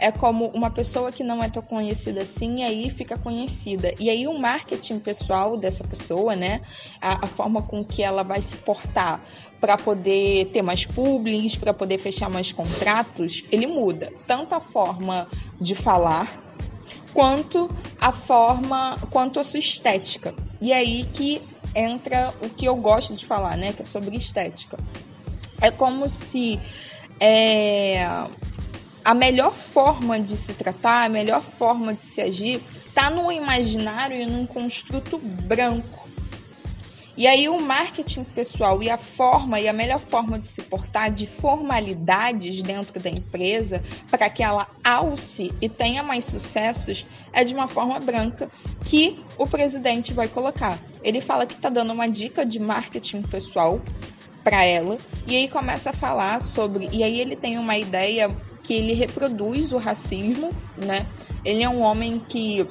é 0.00 0.10
como 0.10 0.46
uma 0.48 0.70
pessoa 0.70 1.12
que 1.12 1.22
não 1.22 1.44
é 1.44 1.48
tão 1.48 1.62
conhecida 1.62 2.22
assim, 2.22 2.64
aí 2.64 2.88
fica 2.90 3.18
conhecida. 3.18 3.94
E 4.00 4.08
aí 4.08 4.26
o 4.26 4.36
marketing 4.36 4.98
pessoal 4.98 5.56
dessa 5.56 5.84
pessoa, 5.84 6.34
né, 6.34 6.62
a, 7.00 7.24
a 7.24 7.28
forma 7.28 7.62
com 7.62 7.84
que 7.84 8.02
ela 8.02 8.22
vai 8.22 8.40
se 8.40 8.56
portar 8.56 9.22
para 9.60 9.76
poder 9.76 10.46
ter 10.46 10.62
mais 10.62 10.86
publis, 10.86 11.54
para 11.54 11.74
poder 11.74 11.98
fechar 11.98 12.30
mais 12.30 12.50
contratos, 12.50 13.44
ele 13.52 13.66
muda. 13.66 14.10
Tanto 14.26 14.54
a 14.54 14.60
forma 14.60 15.28
de 15.60 15.74
falar, 15.74 16.42
quanto 17.12 17.70
a 18.00 18.12
forma, 18.12 18.98
quanto 19.10 19.40
a 19.40 19.44
sua 19.44 19.58
estética. 19.58 20.34
E 20.60 20.72
é 20.72 20.76
aí 20.76 21.04
que 21.12 21.42
entra 21.74 22.34
o 22.42 22.48
que 22.48 22.66
eu 22.66 22.76
gosto 22.76 23.14
de 23.14 23.26
falar, 23.26 23.56
né? 23.56 23.72
Que 23.72 23.82
é 23.82 23.84
sobre 23.84 24.16
estética. 24.16 24.78
É 25.60 25.70
como 25.70 26.08
se 26.08 26.58
é, 27.18 28.06
a 29.04 29.14
melhor 29.14 29.52
forma 29.52 30.18
de 30.18 30.36
se 30.36 30.54
tratar, 30.54 31.04
a 31.04 31.08
melhor 31.08 31.42
forma 31.42 31.94
de 31.94 32.04
se 32.04 32.20
agir, 32.20 32.62
tá 32.94 33.10
no 33.10 33.30
imaginário 33.30 34.16
e 34.16 34.26
num 34.26 34.46
construto 34.46 35.18
branco. 35.18 36.09
E 37.20 37.26
aí 37.26 37.50
o 37.50 37.60
marketing 37.60 38.24
pessoal 38.24 38.82
e 38.82 38.88
a 38.88 38.96
forma 38.96 39.60
e 39.60 39.68
a 39.68 39.74
melhor 39.74 40.00
forma 40.00 40.38
de 40.38 40.48
se 40.48 40.62
portar 40.62 41.12
de 41.12 41.26
formalidades 41.26 42.62
dentro 42.62 42.98
da 42.98 43.10
empresa 43.10 43.82
para 44.10 44.30
que 44.30 44.42
ela 44.42 44.66
alce 44.82 45.52
e 45.60 45.68
tenha 45.68 46.02
mais 46.02 46.24
sucessos 46.24 47.04
é 47.30 47.44
de 47.44 47.52
uma 47.52 47.68
forma 47.68 48.00
branca 48.00 48.50
que 48.86 49.22
o 49.36 49.46
presidente 49.46 50.14
vai 50.14 50.28
colocar. 50.28 50.78
Ele 51.02 51.20
fala 51.20 51.44
que 51.44 51.52
está 51.52 51.68
dando 51.68 51.92
uma 51.92 52.08
dica 52.08 52.46
de 52.46 52.58
marketing 52.58 53.20
pessoal 53.20 53.82
para 54.42 54.64
ela 54.64 54.96
e 55.26 55.36
aí 55.36 55.46
começa 55.46 55.90
a 55.90 55.92
falar 55.92 56.40
sobre 56.40 56.88
e 56.90 57.04
aí 57.04 57.20
ele 57.20 57.36
tem 57.36 57.58
uma 57.58 57.76
ideia 57.76 58.34
que 58.62 58.72
ele 58.72 58.94
reproduz 58.94 59.72
o 59.72 59.76
racismo, 59.76 60.52
né? 60.74 61.06
Ele 61.44 61.62
é 61.62 61.68
um 61.68 61.82
homem 61.82 62.18
que 62.18 62.66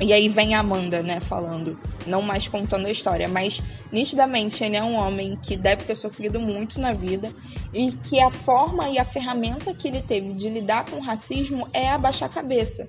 e 0.00 0.12
aí 0.12 0.28
vem 0.28 0.54
a 0.54 0.60
Amanda, 0.60 1.02
né, 1.02 1.20
falando, 1.20 1.78
não 2.06 2.22
mais 2.22 2.48
contando 2.48 2.86
a 2.86 2.90
história, 2.90 3.28
mas 3.28 3.62
nitidamente 3.92 4.64
ele 4.64 4.76
é 4.76 4.82
um 4.82 4.94
homem 4.94 5.38
que 5.42 5.56
deve 5.56 5.84
ter 5.84 5.94
sofrido 5.94 6.40
muito 6.40 6.80
na 6.80 6.92
vida 6.92 7.30
e 7.72 7.92
que 7.92 8.20
a 8.20 8.30
forma 8.30 8.88
e 8.88 8.98
a 8.98 9.04
ferramenta 9.04 9.74
que 9.74 9.88
ele 9.88 10.00
teve 10.00 10.32
de 10.32 10.48
lidar 10.48 10.86
com 10.86 10.96
o 10.96 11.00
racismo 11.00 11.68
é 11.72 11.90
abaixar 11.90 12.30
a 12.30 12.32
cabeça. 12.32 12.88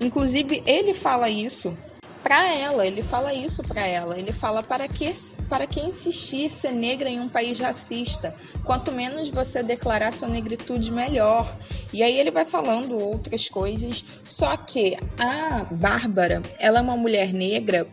Inclusive, 0.00 0.62
ele 0.64 0.94
fala 0.94 1.28
isso 1.28 1.76
para 2.22 2.54
ela, 2.54 2.86
ele 2.86 3.02
fala 3.02 3.34
isso 3.34 3.62
para 3.62 3.86
ela. 3.86 4.18
Ele 4.18 4.32
fala 4.32 4.62
para 4.62 4.86
que 4.88 5.14
para 5.48 5.66
que 5.66 5.80
insistir 5.80 6.48
ser 6.48 6.72
negra 6.72 7.10
em 7.10 7.20
um 7.20 7.28
país 7.28 7.58
racista? 7.58 8.34
Quanto 8.64 8.90
menos 8.90 9.28
você 9.28 9.62
declarar 9.62 10.12
sua 10.12 10.28
negritude, 10.28 10.90
melhor. 10.90 11.54
E 11.92 12.02
aí 12.02 12.18
ele 12.18 12.30
vai 12.30 12.44
falando 12.44 12.98
outras 12.98 13.48
coisas. 13.48 14.04
Só 14.24 14.56
que 14.56 14.96
a 15.18 15.64
Bárbara, 15.70 16.40
ela 16.58 16.78
é 16.78 16.82
uma 16.82 16.96
mulher 16.96 17.34
negra 17.34 17.86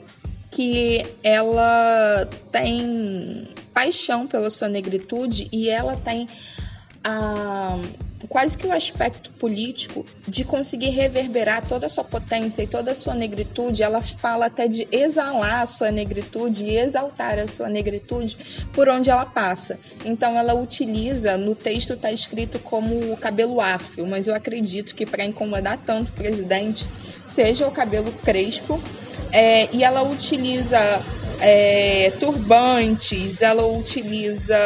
que 0.52 1.06
ela 1.22 2.28
tem 2.52 3.50
paixão 3.74 4.26
pela 4.26 4.50
sua 4.50 4.70
negritude 4.70 5.48
e 5.52 5.70
ela 5.70 5.96
tem 5.96 6.28
a 7.04 7.78
quase 8.28 8.58
que 8.58 8.68
o 8.68 8.72
aspecto 8.72 9.32
político 9.32 10.06
de 10.28 10.44
conseguir 10.44 10.90
reverberar 10.90 11.66
toda 11.66 11.86
a 11.86 11.90
sua 11.90 12.04
potência 12.04 12.62
e 12.62 12.68
toda 12.68 12.92
a 12.92 12.96
sua 12.96 13.16
negritude. 13.16 13.82
Ela 13.82 14.02
fala 14.02 14.48
até 14.48 14.68
de 14.68 14.88
exalar 14.92 15.62
a 15.62 15.66
sua 15.66 15.92
negritude 15.92 16.66
e 16.66 16.78
exaltar 16.78 17.40
a 17.40 17.48
sua 17.48 17.70
negritude 17.70 18.38
por 18.74 18.90
onde 18.90 19.10
ela 19.10 19.26
passa. 19.26 19.80
Então 20.04 20.38
ela 20.38 20.54
utiliza, 20.54 21.38
no 21.38 21.56
texto 21.56 21.94
está 21.94 22.12
escrito 22.12 22.60
como 22.60 23.14
o 23.14 23.18
cabelo 23.18 23.62
afro, 23.62 24.06
mas 24.06 24.28
eu 24.28 24.36
acredito 24.36 24.94
que 24.94 25.06
para 25.06 25.24
incomodar 25.24 25.78
tanto 25.78 26.10
o 26.10 26.14
presidente, 26.14 26.86
seja 27.26 27.68
o 27.68 27.72
cabelo 27.72 28.12
crespo. 28.12 28.82
É, 29.32 29.70
e 29.72 29.84
ela 29.84 30.02
utiliza 30.02 30.80
é, 31.40 32.12
turbantes, 32.20 33.44
ela 33.44 33.66
utiliza 33.66 34.58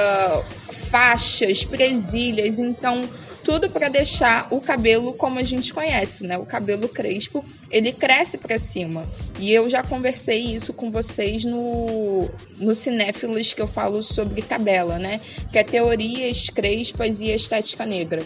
faixas, 0.89 1.65
presilhas, 1.65 2.59
então 2.59 3.03
tudo 3.43 3.69
para 3.69 3.89
deixar 3.89 4.47
o 4.51 4.61
cabelo 4.61 5.13
como 5.13 5.39
a 5.39 5.43
gente 5.43 5.73
conhece, 5.73 6.25
né? 6.25 6.37
O 6.37 6.45
cabelo 6.45 6.87
crespo, 6.87 7.43
ele 7.69 7.91
cresce 7.91 8.37
para 8.37 8.57
cima. 8.57 9.03
E 9.39 9.51
eu 9.51 9.69
já 9.69 9.83
conversei 9.83 10.39
isso 10.39 10.73
com 10.73 10.89
vocês 10.89 11.43
no, 11.43 12.29
no 12.57 12.73
Cinéfilos 12.73 13.53
que 13.53 13.61
eu 13.61 13.67
falo 13.67 14.01
sobre 14.01 14.41
tabela, 14.41 14.97
né? 14.97 15.19
Que 15.51 15.59
é 15.59 15.63
teorias 15.63 16.49
crespas 16.49 17.21
e 17.21 17.29
estética 17.29 17.85
negra. 17.85 18.23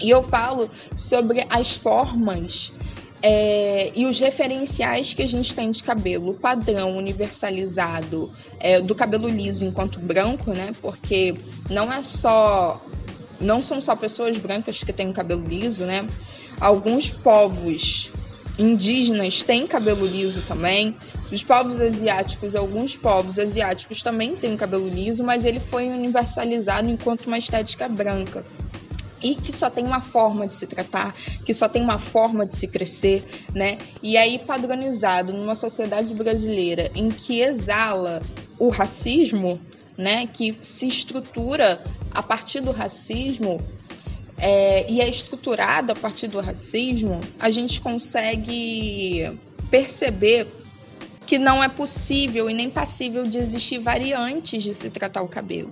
E 0.00 0.08
eu 0.08 0.22
falo 0.22 0.70
sobre 0.96 1.46
as 1.50 1.74
formas 1.74 2.72
é, 3.22 3.92
e 3.94 4.06
os 4.06 4.18
referenciais 4.18 5.12
que 5.12 5.22
a 5.22 5.28
gente 5.28 5.54
tem 5.54 5.70
de 5.70 5.82
cabelo, 5.82 6.30
o 6.30 6.34
padrão 6.34 6.96
universalizado 6.96 8.30
é, 8.58 8.80
do 8.80 8.94
cabelo 8.94 9.28
liso 9.28 9.64
enquanto 9.64 10.00
branco, 10.00 10.52
né? 10.52 10.72
Porque 10.80 11.34
não 11.68 11.92
é 11.92 12.02
só 12.02 12.82
não 13.40 13.62
são 13.62 13.80
só 13.80 13.96
pessoas 13.96 14.36
brancas 14.36 14.82
que 14.82 14.92
têm 14.92 15.12
cabelo 15.12 15.46
liso, 15.46 15.84
né? 15.84 16.08
Alguns 16.60 17.10
povos 17.10 18.10
indígenas 18.58 19.42
têm 19.42 19.66
cabelo 19.66 20.06
liso 20.06 20.42
também. 20.42 20.94
Os 21.32 21.42
povos 21.42 21.80
asiáticos, 21.80 22.54
alguns 22.54 22.96
povos 22.96 23.38
asiáticos 23.38 24.02
também 24.02 24.36
têm 24.36 24.56
cabelo 24.56 24.88
liso, 24.88 25.22
mas 25.22 25.44
ele 25.44 25.60
foi 25.60 25.88
universalizado 25.88 26.90
enquanto 26.90 27.26
uma 27.26 27.38
estética 27.38 27.88
branca 27.88 28.44
e 29.22 29.34
que 29.34 29.52
só 29.52 29.68
tem 29.68 29.84
uma 29.84 30.00
forma 30.00 30.46
de 30.46 30.56
se 30.56 30.66
tratar, 30.66 31.14
que 31.44 31.52
só 31.52 31.68
tem 31.68 31.82
uma 31.82 31.98
forma 31.98 32.46
de 32.46 32.56
se 32.56 32.66
crescer, 32.66 33.24
né? 33.54 33.78
E 34.02 34.16
aí 34.16 34.38
padronizado 34.38 35.32
numa 35.32 35.54
sociedade 35.54 36.14
brasileira 36.14 36.90
em 36.94 37.10
que 37.10 37.40
exala 37.40 38.22
o 38.58 38.68
racismo, 38.68 39.60
né, 40.00 40.26
que 40.26 40.56
se 40.62 40.88
estrutura 40.88 41.84
a 42.10 42.22
partir 42.22 42.60
do 42.60 42.72
racismo 42.72 43.60
é, 44.38 44.90
e 44.90 45.00
é 45.00 45.08
estruturado 45.08 45.92
a 45.92 45.94
partir 45.94 46.26
do 46.26 46.40
racismo, 46.40 47.20
a 47.38 47.50
gente 47.50 47.80
consegue 47.80 49.38
perceber 49.70 50.59
que 51.30 51.38
não 51.38 51.62
é 51.62 51.68
possível 51.68 52.50
e 52.50 52.54
nem 52.54 52.68
passível 52.68 53.24
de 53.24 53.38
existir 53.38 53.78
variantes 53.78 54.64
de 54.64 54.74
se 54.74 54.90
tratar 54.90 55.22
o 55.22 55.28
cabelo. 55.28 55.70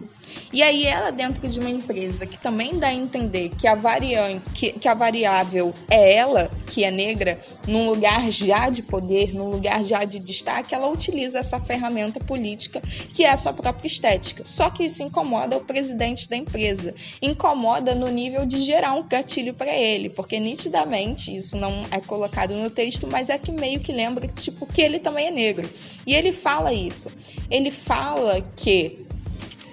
E 0.53 0.62
aí 0.62 0.87
ela 0.87 1.11
dentro 1.11 1.49
de 1.49 1.59
uma 1.59 1.69
empresa 1.69 2.27
que 2.27 2.38
também 2.38 2.79
dá 2.79 2.87
a 2.87 2.95
entender 2.95 3.49
que 3.59 3.67
a 3.67 3.75
variante, 3.75 4.49
que, 4.55 4.73
que 4.75 4.87
a 4.87 4.95
variável 4.95 5.75
é 5.91 6.15
ela, 6.15 6.49
que 6.65 6.85
é 6.85 6.93
negra, 6.93 7.41
num 7.67 7.91
lugar 7.91 8.31
já 8.31 8.71
de 8.71 8.85
poder, 8.85 9.35
num 9.35 9.50
lugar 9.50 9.83
já 9.83 10.05
de 10.05 10.21
destaque, 10.21 10.77
ela 10.77 10.87
utiliza 10.87 11.41
essa 11.41 11.59
ferramenta 11.59 12.21
política 12.21 12.81
que 13.12 13.25
é 13.25 13.31
a 13.31 13.37
sua 13.37 13.53
própria 13.53 13.88
estética. 13.88 14.45
Só 14.45 14.71
que 14.71 14.85
isso 14.85 15.03
incomoda 15.03 15.57
o 15.57 15.61
presidente 15.61 16.29
da 16.29 16.37
empresa, 16.37 16.95
incomoda 17.21 17.97
no 17.97 18.07
nível 18.07 18.47
de 18.47 18.61
gerar 18.61 18.93
um 18.93 19.03
gatilho 19.09 19.55
para 19.55 19.75
ele, 19.75 20.09
porque 20.09 20.38
nitidamente 20.38 21.35
isso 21.35 21.57
não 21.57 21.85
é 21.91 22.00
colocado 22.00 22.55
no 22.55 22.71
texto, 22.71 23.09
mas 23.11 23.29
é 23.29 23.37
que 23.37 23.50
meio 23.50 23.81
que 23.81 23.93
lembra 23.93 24.29
tipo 24.29 24.65
que 24.65 24.81
ele 24.81 25.00
também 25.00 25.27
é 25.27 25.31
negro 25.33 25.48
negro. 25.49 25.69
E 26.07 26.14
ele 26.14 26.33
fala 26.33 26.73
isso. 26.73 27.09
Ele 27.50 27.71
fala 27.71 28.40
que 28.57 28.99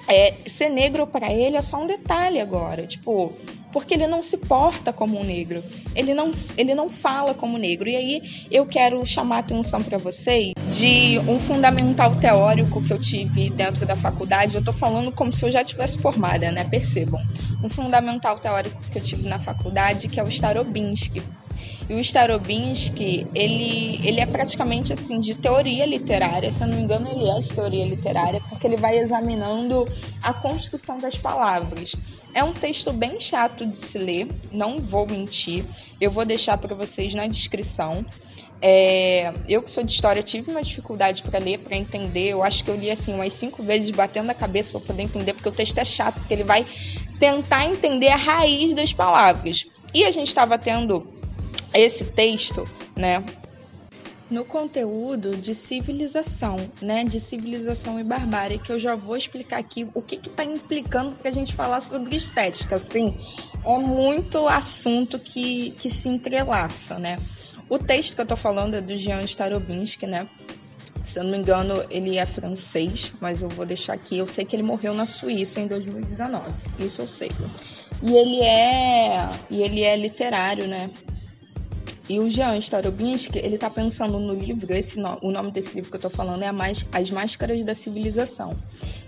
é, 0.08 0.36
ser 0.46 0.70
negro 0.70 1.05
para 1.08 1.32
ele 1.32 1.58
é 1.58 1.62
só 1.62 1.82
um 1.82 1.88
detalhe 1.88 2.39
agora, 2.39 2.86
tipo, 2.86 3.34
porque 3.72 3.94
ele 3.94 4.08
não 4.08 4.24
se 4.24 4.38
porta 4.38 4.94
como 4.94 5.20
um 5.20 5.24
negro, 5.24 5.63
ele 5.94 6.13
não, 6.13 6.32
ele 6.58 6.74
não 6.74 6.89
fala 6.89 7.34
como 7.34 7.58
negro. 7.58 7.89
E 7.89 7.96
aí 7.96 8.46
eu 8.50 8.65
quero 8.65 9.05
chamar 9.05 9.38
a 9.38 9.39
atenção 9.39 9.84
para 9.84 9.98
vocês 9.98 10.53
de 10.70 11.20
um 11.27 11.39
fundamental 11.39 12.15
teórico 12.15 12.82
que 12.82 12.94
eu 12.94 13.00
tive 13.00 13.50
dentro 13.50 13.86
da 13.86 13.96
faculdade. 13.96 14.55
Eu 14.55 14.63
tô 14.63 14.72
falando 14.72 15.12
como 15.12 15.34
se 15.34 15.44
eu 15.44 15.51
já 15.51 15.63
tivesse 15.63 15.98
formada, 15.98 16.51
né? 16.51 16.63
Percebam. 16.63 17.22
Um 17.63 17.70
fundamental 17.70 18.39
teórico 18.39 18.79
que 18.91 18.98
eu 18.98 19.01
tive 19.01 19.27
na 19.27 19.39
faculdade 19.39 20.08
que 20.08 20.20
é 20.20 20.24
o 20.24 20.29
Starobinsky. 20.29 21.22
E 21.89 21.93
o 21.93 22.00
Starobinsky, 22.00 23.27
ele, 23.33 24.00
ele 24.03 24.19
é 24.19 24.25
praticamente 24.25 24.91
assim 24.91 25.19
de 25.19 25.35
teoria 25.35 25.85
literária, 25.85 26.51
se 26.51 26.63
eu 26.63 26.67
não 26.67 26.75
me 26.75 26.83
engano, 26.83 27.09
ele 27.12 27.29
é 27.29 27.39
de 27.39 27.53
teoria 27.53 27.85
literária, 27.85 28.41
porque 28.50 28.65
ele 28.65 28.77
vai 28.77 28.97
examinando 28.97 29.88
a 30.21 30.33
construção 30.33 30.97
das 31.00 31.17
palavras. 31.17 31.95
É 32.33 32.43
um 32.43 32.51
texto 32.51 32.91
bem 32.91 33.19
chato 33.19 33.65
de 33.65 33.77
se 33.77 33.97
ler, 33.97 34.27
não 34.51 34.81
vou 34.81 35.07
mentir. 35.07 35.63
Eu 36.01 36.12
vou 36.12 36.25
deixar 36.25 36.57
para 36.57 36.75
vocês 36.75 37.13
na 37.13 37.27
descrição. 37.27 38.05
É, 38.62 39.33
eu 39.47 39.62
que 39.62 39.69
sou 39.69 39.83
de 39.83 39.91
história 39.91 40.24
tive 40.24 40.50
uma 40.50 40.62
dificuldade 40.62 41.21
para 41.24 41.39
ler, 41.39 41.59
para 41.59 41.75
entender. 41.75 42.29
Eu 42.29 42.43
acho 42.43 42.63
que 42.63 42.69
eu 42.69 42.75
li 42.75 42.89
assim 42.89 43.13
umas 43.13 43.31
cinco 43.33 43.63
vezes 43.63 43.89
batendo 43.91 44.29
a 44.29 44.33
cabeça 44.33 44.71
para 44.71 44.81
poder 44.81 45.03
entender, 45.03 45.33
porque 45.33 45.47
o 45.47 45.51
texto 45.51 45.77
é 45.77 45.85
chato, 45.85 46.15
porque 46.15 46.33
ele 46.33 46.43
vai 46.43 46.65
tentar 47.19 47.65
entender 47.65 48.09
a 48.09 48.15
raiz 48.15 48.74
das 48.74 48.91
palavras. 48.91 49.65
E 49.93 50.03
a 50.03 50.12
gente 50.12 50.27
estava 50.27 50.57
tendo 50.57 51.07
esse 51.79 52.05
texto, 52.05 52.67
né, 52.96 53.24
no 54.29 54.44
conteúdo 54.44 55.38
de 55.38 55.53
civilização, 55.53 56.58
né, 56.82 57.03
de 57.03 57.20
civilização 57.20 58.00
e 58.00 58.03
barbárie, 58.03 58.58
que 58.58 58.72
eu 58.72 58.79
já 58.79 58.96
vou 58.96 59.15
explicar 59.15 59.60
aqui 59.60 59.88
o 59.94 60.01
que 60.01 60.15
está 60.15 60.44
implicando 60.44 61.15
para 61.15 61.29
a 61.29 61.34
gente 61.34 61.53
falar 61.53 61.82
sobre 61.82 62.15
estética. 62.15 62.75
Assim, 62.77 63.15
é 63.63 63.77
muito 63.77 64.48
assunto 64.48 65.20
que, 65.20 65.72
que 65.72 65.89
se 65.89 66.10
entrelaça, 66.10 66.98
né? 66.98 67.20
O 67.70 67.77
texto 67.77 68.15
que 68.15 68.22
eu 68.22 68.24
estou 68.24 68.38
falando 68.38 68.75
é 68.75 68.82
do 68.82 68.98
Jean 68.98 69.22
Starobinsky, 69.22 70.08
né? 70.08 70.27
Se 71.03 71.20
eu 71.20 71.24
não 71.24 71.32
me 71.32 71.38
engano, 71.38 71.86
ele 71.89 72.17
é 72.17 72.25
francês, 72.25 73.13
mas 73.22 73.44
eu 73.44 73.50
vou 73.50 73.65
deixar 73.65 73.94
aqui. 73.94 74.17
Eu 74.17 74.25
sei 74.25 74.44
que 74.44 74.55
ele 74.55 74.63
morreu 74.63 74.94
na 74.94 75.05
Suíça 75.05 75.60
em 75.60 75.67
2019. 75.67 76.51
Isso 76.79 77.01
eu 77.01 77.08
sei. 77.08 77.32
E 78.01 78.15
ele 78.15 78.41
é, 78.41 79.29
e 79.50 79.62
ele 79.62 79.84
é 79.84 79.96
literário, 79.96 80.67
né? 80.67 80.89
E 82.07 82.19
o 82.19 82.29
Jean 82.29 82.55
Starobinsky, 82.57 83.39
ele 83.39 83.55
está 83.55 83.69
pensando 83.69 84.19
no 84.19 84.35
livro, 84.35 84.71
esse 84.74 85.00
no, 85.00 85.17
o 85.21 85.31
nome 85.31 85.51
desse 85.51 85.74
livro 85.74 85.89
que 85.89 85.95
eu 85.95 86.07
estou 86.07 86.12
falando 86.12 86.43
é 86.43 86.50
As 86.91 87.09
Máscaras 87.09 87.63
da 87.63 87.74
Civilização. 87.74 88.55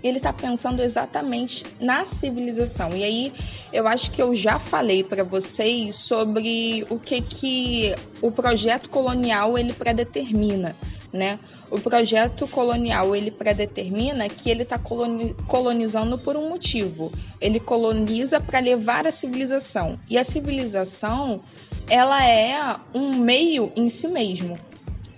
Ele 0.02 0.16
está 0.16 0.32
pensando 0.32 0.82
exatamente 0.82 1.64
na 1.80 2.04
civilização. 2.06 2.90
E 2.90 3.04
aí 3.04 3.32
eu 3.72 3.86
acho 3.86 4.10
que 4.10 4.20
eu 4.20 4.34
já 4.34 4.58
falei 4.58 5.04
para 5.04 5.22
vocês 5.22 5.94
sobre 5.94 6.84
o 6.90 6.98
que, 6.98 7.20
que 7.20 7.94
o 8.20 8.32
projeto 8.32 8.90
colonial 8.90 9.56
ele 9.56 9.72
predetermina 9.72 10.74
né? 11.18 11.38
O 11.70 11.78
projeto 11.78 12.46
colonial 12.48 13.14
ele 13.14 13.30
predetermina 13.30 14.28
que 14.28 14.48
ele 14.48 14.62
está 14.62 14.78
colonizando 14.78 16.16
por 16.16 16.36
um 16.36 16.48
motivo. 16.48 17.12
Ele 17.40 17.60
coloniza 17.60 18.40
para 18.40 18.60
levar 18.60 19.06
a 19.06 19.10
civilização 19.10 19.98
e 20.08 20.16
a 20.16 20.24
civilização 20.24 21.42
ela 21.90 22.24
é 22.24 22.76
um 22.94 23.16
meio 23.16 23.72
em 23.74 23.88
si 23.88 24.06
mesmo, 24.06 24.58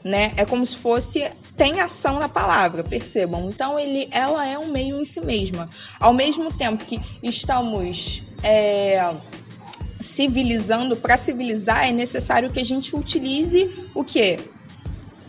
né? 0.03 0.33
É 0.37 0.45
como 0.45 0.65
se 0.65 0.77
fosse 0.77 1.31
tem 1.57 1.79
ação 1.81 2.19
na 2.19 2.29
palavra, 2.29 2.83
percebam. 2.83 3.51
Então 3.51 3.79
ele, 3.79 4.09
ela 4.11 4.47
é 4.47 4.59
um 4.59 4.67
meio 4.67 4.99
em 4.99 5.05
si 5.05 5.21
mesma. 5.21 5.69
Ao 6.01 6.13
mesmo 6.13 6.51
tempo 6.51 6.85
que 6.85 6.99
estamos 7.23 8.23
é, 8.43 9.15
civilizando, 10.01 10.97
para 10.97 11.19
civilizar 11.19 11.87
é 11.87 11.93
necessário 11.93 12.51
que 12.51 12.59
a 12.59 12.65
gente 12.65 12.97
utilize 12.97 13.71
o 13.95 14.03
que? 14.03 14.39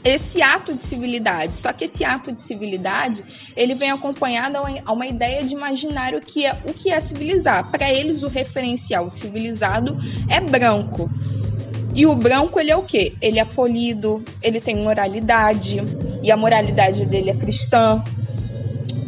Esse 0.04 0.42
ato 0.42 0.74
de 0.74 0.84
civilidade. 0.84 1.58
Só 1.58 1.72
que 1.72 1.86
esse 1.86 2.04
ato 2.04 2.32
de 2.32 2.42
civilidade 2.42 3.24
ele 3.56 3.76
vem 3.76 3.92
acompanhado 3.92 4.58
a 4.58 4.92
uma 4.92 5.06
ideia 5.06 5.44
de 5.44 5.54
imaginário 5.54 6.20
que 6.20 6.46
é 6.46 6.54
o 6.66 6.74
que 6.74 6.90
é 6.90 7.00
civilizar. 7.00 7.70
Para 7.72 7.92
eles 7.92 8.24
o 8.24 8.28
referencial 8.28 9.10
de 9.10 9.18
civilizado 9.18 9.98
é 10.30 10.40
branco. 10.40 11.10
E 11.94 12.06
o 12.06 12.16
branco, 12.16 12.60
ele 12.60 12.72
é 12.72 12.76
o 12.76 12.84
quê? 12.84 13.14
Ele 13.22 13.38
é 13.38 13.44
polido, 13.44 14.24
ele 14.42 14.62
tem 14.62 14.78
moralidade, 14.78 15.82
e 16.24 16.32
a 16.32 16.38
moralidade 16.38 17.06
dele 17.06 17.32
é 17.32 17.36
cristã. 17.36 18.02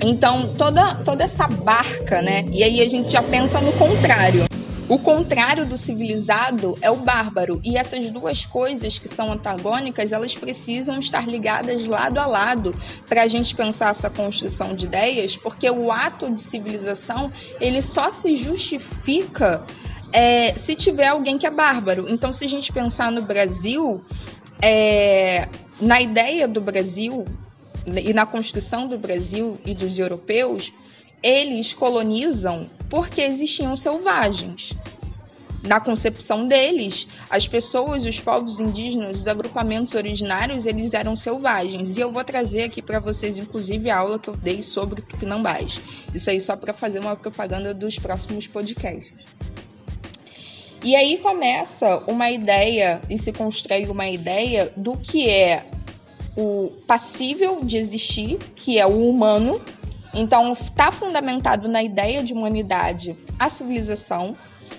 Então, 0.01 0.53
toda, 0.57 0.95
toda 0.95 1.23
essa 1.23 1.47
barca, 1.47 2.21
né? 2.21 2.43
E 2.51 2.61
aí 2.61 2.81
a 2.81 2.89
gente 2.89 3.11
já 3.11 3.23
pensa 3.23 3.61
no 3.61 3.71
contrário. 3.73 4.45
O 4.89 4.99
contrário 4.99 5.65
do 5.65 5.77
civilizado 5.77 6.77
é 6.81 6.91
o 6.91 6.97
bárbaro, 6.97 7.61
e 7.63 7.77
essas 7.77 8.09
duas 8.09 8.45
coisas 8.45 8.99
que 8.99 9.07
são 9.07 9.31
antagônicas, 9.31 10.11
elas 10.11 10.35
precisam 10.35 10.99
estar 10.99 11.25
ligadas 11.25 11.85
lado 11.85 12.17
a 12.17 12.25
lado 12.25 12.75
para 13.07 13.23
a 13.23 13.27
gente 13.27 13.55
pensar 13.55 13.91
essa 13.91 14.09
construção 14.09 14.75
de 14.75 14.85
ideias, 14.85 15.37
porque 15.37 15.69
o 15.69 15.89
ato 15.89 16.29
de 16.29 16.41
civilização 16.41 17.31
ele 17.61 17.81
só 17.81 18.11
se 18.11 18.35
justifica 18.35 19.65
é, 20.11 20.55
se 20.57 20.75
tiver 20.75 21.07
alguém 21.07 21.37
que 21.37 21.47
é 21.47 21.51
bárbaro. 21.51 22.05
Então, 22.09 22.33
se 22.33 22.43
a 22.43 22.49
gente 22.49 22.71
pensar 22.71 23.09
no 23.09 23.21
Brasil, 23.21 24.03
é, 24.61 25.47
na 25.79 26.01
ideia 26.01 26.45
do 26.45 26.59
Brasil 26.59 27.25
e 27.85 28.13
na 28.13 28.25
construção 28.25 28.87
do 28.87 28.97
Brasil 28.97 29.57
e 29.65 29.73
dos 29.73 29.97
europeus, 29.97 30.73
eles 31.23 31.73
colonizam 31.73 32.69
porque 32.89 33.21
existiam 33.21 33.75
selvagens. 33.75 34.73
Na 35.63 35.79
concepção 35.79 36.45
deles, 36.45 37.07
as 37.29 37.47
pessoas, 37.47 38.05
os 38.05 38.19
povos 38.19 38.59
indígenas, 38.59 39.21
os 39.21 39.27
agrupamentos 39.29 39.93
originários, 39.93 40.65
eles 40.65 40.93
eram 40.93 41.15
selvagens. 41.15 41.95
E 41.95 42.01
eu 42.01 42.11
vou 42.11 42.21
trazer 42.21 42.63
aqui 42.63 42.81
para 42.81 42.99
vocês, 42.99 43.37
inclusive, 43.37 43.89
a 43.89 43.97
aula 43.97 44.19
que 44.19 44.29
eu 44.29 44.35
dei 44.35 44.61
sobre 44.61 45.01
tupinambás. 45.01 45.79
Isso 46.13 46.29
aí 46.29 46.39
só 46.41 46.57
para 46.57 46.73
fazer 46.73 46.99
uma 46.99 47.15
propaganda 47.15 47.73
dos 47.73 47.97
próximos 47.97 48.45
podcasts. 48.45 49.25
E 50.83 50.97
aí 50.97 51.17
começa 51.19 52.03
uma 52.07 52.29
ideia 52.29 53.01
e 53.09 53.17
se 53.17 53.31
constrói 53.31 53.85
uma 53.85 54.09
ideia 54.09 54.73
do 54.75 54.97
que 54.97 55.29
é 55.29 55.65
o 56.35 56.71
passível 56.85 57.63
de 57.63 57.77
existir, 57.77 58.37
que 58.53 58.77
é 58.77 58.85
o 58.85 59.09
humano. 59.09 59.61
Então, 60.13 60.53
está 60.53 60.91
fundamentado 60.91 61.67
na 61.67 61.81
ideia 61.81 62.23
de 62.23 62.33
humanidade 62.33 63.17
a 63.39 63.49
civilização, 63.49 64.37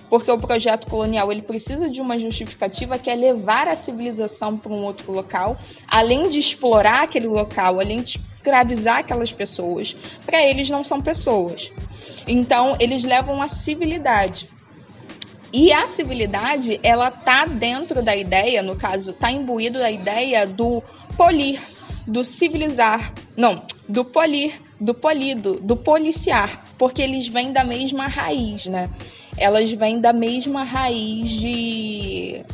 porque 0.08 0.30
o 0.30 0.38
projeto 0.38 0.86
colonial 0.86 1.32
ele 1.32 1.42
precisa 1.42 1.90
de 1.90 2.00
uma 2.00 2.18
justificativa 2.18 2.98
que 2.98 3.10
é 3.10 3.14
levar 3.14 3.66
a 3.66 3.74
civilização 3.74 4.56
para 4.56 4.72
um 4.72 4.84
outro 4.84 5.10
local, 5.12 5.58
além 5.88 6.28
de 6.28 6.38
explorar 6.38 7.02
aquele 7.02 7.26
local, 7.26 7.80
além 7.80 8.02
de 8.02 8.20
escravizar 8.36 8.98
aquelas 8.98 9.32
pessoas. 9.32 9.96
Para 10.24 10.42
eles 10.42 10.70
não 10.70 10.84
são 10.84 11.00
pessoas. 11.00 11.72
Então, 12.26 12.76
eles 12.78 13.02
levam 13.02 13.42
a 13.42 13.48
civilidade. 13.48 14.48
E 15.52 15.72
a 15.72 15.86
civilidade, 15.86 16.80
ela 16.82 17.10
tá 17.10 17.46
dentro 17.46 18.02
da 18.02 18.14
ideia, 18.14 18.62
no 18.62 18.76
caso, 18.76 19.12
tá 19.12 19.30
imbuído 19.30 19.78
da 19.78 19.90
ideia 19.90 20.46
do 20.46 20.82
polir, 21.16 21.62
do 22.06 22.24
civilizar, 22.24 23.12
não, 23.36 23.62
do 23.88 24.04
polir, 24.04 24.60
do 24.80 24.94
polido, 24.94 25.60
do 25.60 25.76
policiar, 25.76 26.64
porque 26.78 27.02
eles 27.02 27.28
vêm 27.28 27.52
da 27.52 27.64
mesma 27.64 28.06
raiz, 28.06 28.66
né? 28.66 28.90
Elas 29.36 29.70
vêm 29.72 30.00
da 30.00 30.12
mesma 30.12 30.64
raiz 30.64 31.28
de 31.30 32.44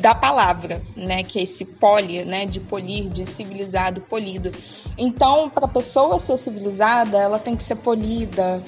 da 0.00 0.14
palavra, 0.14 0.80
né, 0.94 1.24
que 1.24 1.40
é 1.40 1.42
esse 1.42 1.64
poli, 1.64 2.24
né, 2.24 2.46
de 2.46 2.60
polir, 2.60 3.08
de 3.08 3.26
civilizado, 3.26 4.00
polido. 4.02 4.52
Então, 4.96 5.50
para 5.50 5.64
a 5.64 5.68
pessoa 5.68 6.20
ser 6.20 6.36
civilizada, 6.36 7.18
ela 7.18 7.38
tem 7.38 7.56
que 7.56 7.62
ser 7.64 7.76
polida, 7.76 8.62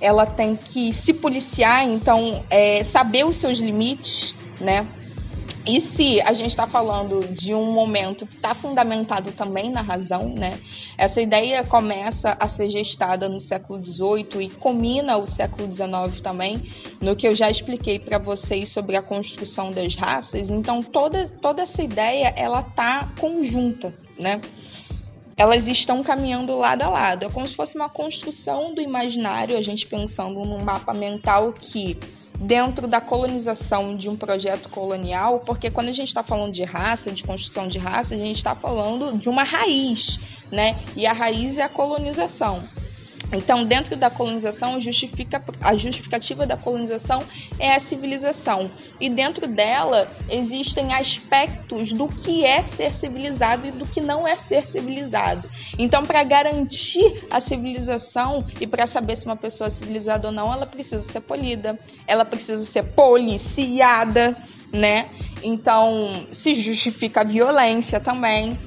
ela 0.00 0.24
tem 0.24 0.56
que 0.56 0.92
se 0.92 1.12
policiar, 1.12 1.84
então 1.84 2.42
é, 2.48 2.82
saber 2.82 3.26
os 3.26 3.36
seus 3.36 3.58
limites, 3.58 4.34
né? 4.60 4.86
E 5.66 5.80
se 5.80 6.20
a 6.20 6.34
gente 6.34 6.50
está 6.50 6.66
falando 6.66 7.26
de 7.32 7.54
um 7.54 7.72
momento 7.72 8.26
que 8.26 8.34
está 8.34 8.54
fundamentado 8.54 9.32
também 9.32 9.70
na 9.70 9.80
razão, 9.80 10.28
né? 10.28 10.60
Essa 10.98 11.22
ideia 11.22 11.64
começa 11.64 12.36
a 12.38 12.46
ser 12.48 12.68
gestada 12.68 13.30
no 13.30 13.40
século 13.40 13.82
XVIII 13.82 14.44
e 14.44 14.50
combina 14.50 15.16
o 15.16 15.26
século 15.26 15.70
XIX 15.72 16.20
também, 16.20 16.70
no 17.00 17.16
que 17.16 17.26
eu 17.26 17.34
já 17.34 17.50
expliquei 17.50 17.98
para 17.98 18.18
vocês 18.18 18.68
sobre 18.68 18.94
a 18.94 19.02
construção 19.02 19.72
das 19.72 19.94
raças. 19.94 20.50
Então 20.50 20.82
toda, 20.82 21.26
toda 21.28 21.62
essa 21.62 21.82
ideia 21.82 22.34
ela 22.36 22.62
tá 22.62 23.10
conjunta, 23.18 23.94
né? 24.20 24.42
elas 25.36 25.66
estão 25.66 26.02
caminhando 26.02 26.56
lado 26.56 26.82
a 26.82 26.90
lado. 26.90 27.24
É 27.24 27.28
como 27.28 27.46
se 27.46 27.54
fosse 27.54 27.74
uma 27.74 27.88
construção 27.88 28.74
do 28.74 28.80
imaginário, 28.80 29.56
a 29.56 29.62
gente 29.62 29.86
pensando 29.86 30.44
num 30.44 30.62
mapa 30.62 30.94
mental 30.94 31.52
que 31.52 31.98
dentro 32.38 32.86
da 32.86 33.00
colonização 33.00 33.96
de 33.96 34.10
um 34.10 34.16
projeto 34.16 34.68
colonial, 34.68 35.40
porque 35.40 35.70
quando 35.70 35.88
a 35.88 35.92
gente 35.92 36.08
está 36.08 36.22
falando 36.22 36.52
de 36.52 36.64
raça, 36.64 37.10
de 37.12 37.24
construção 37.24 37.68
de 37.68 37.78
raça, 37.78 38.14
a 38.14 38.18
gente 38.18 38.36
está 38.36 38.54
falando 38.54 39.16
de 39.16 39.28
uma 39.28 39.42
raiz, 39.42 40.18
né? 40.50 40.76
E 40.96 41.06
a 41.06 41.12
raiz 41.12 41.58
é 41.58 41.62
a 41.62 41.68
colonização. 41.68 42.62
Então, 43.34 43.64
dentro 43.64 43.96
da 43.96 44.10
colonização, 44.10 44.80
justifica, 44.80 45.42
a 45.60 45.76
justificativa 45.76 46.46
da 46.46 46.56
colonização 46.56 47.22
é 47.58 47.74
a 47.74 47.80
civilização. 47.80 48.70
E 49.00 49.08
dentro 49.08 49.46
dela 49.46 50.10
existem 50.28 50.94
aspectos 50.94 51.92
do 51.92 52.08
que 52.08 52.44
é 52.44 52.62
ser 52.62 52.94
civilizado 52.94 53.66
e 53.66 53.72
do 53.72 53.86
que 53.86 54.00
não 54.00 54.26
é 54.26 54.36
ser 54.36 54.66
civilizado. 54.66 55.48
Então, 55.78 56.04
para 56.04 56.22
garantir 56.22 57.26
a 57.30 57.40
civilização 57.40 58.44
e 58.60 58.66
para 58.66 58.86
saber 58.86 59.16
se 59.16 59.26
uma 59.26 59.36
pessoa 59.36 59.66
é 59.66 59.70
civilizada 59.70 60.28
ou 60.28 60.32
não, 60.32 60.52
ela 60.52 60.66
precisa 60.66 61.02
ser 61.02 61.20
polida, 61.20 61.78
ela 62.06 62.24
precisa 62.24 62.64
ser 62.64 62.82
policiada, 62.82 64.36
né? 64.72 65.08
Então, 65.42 66.26
se 66.32 66.54
justifica 66.54 67.20
a 67.20 67.24
violência 67.24 68.00
também. 68.00 68.58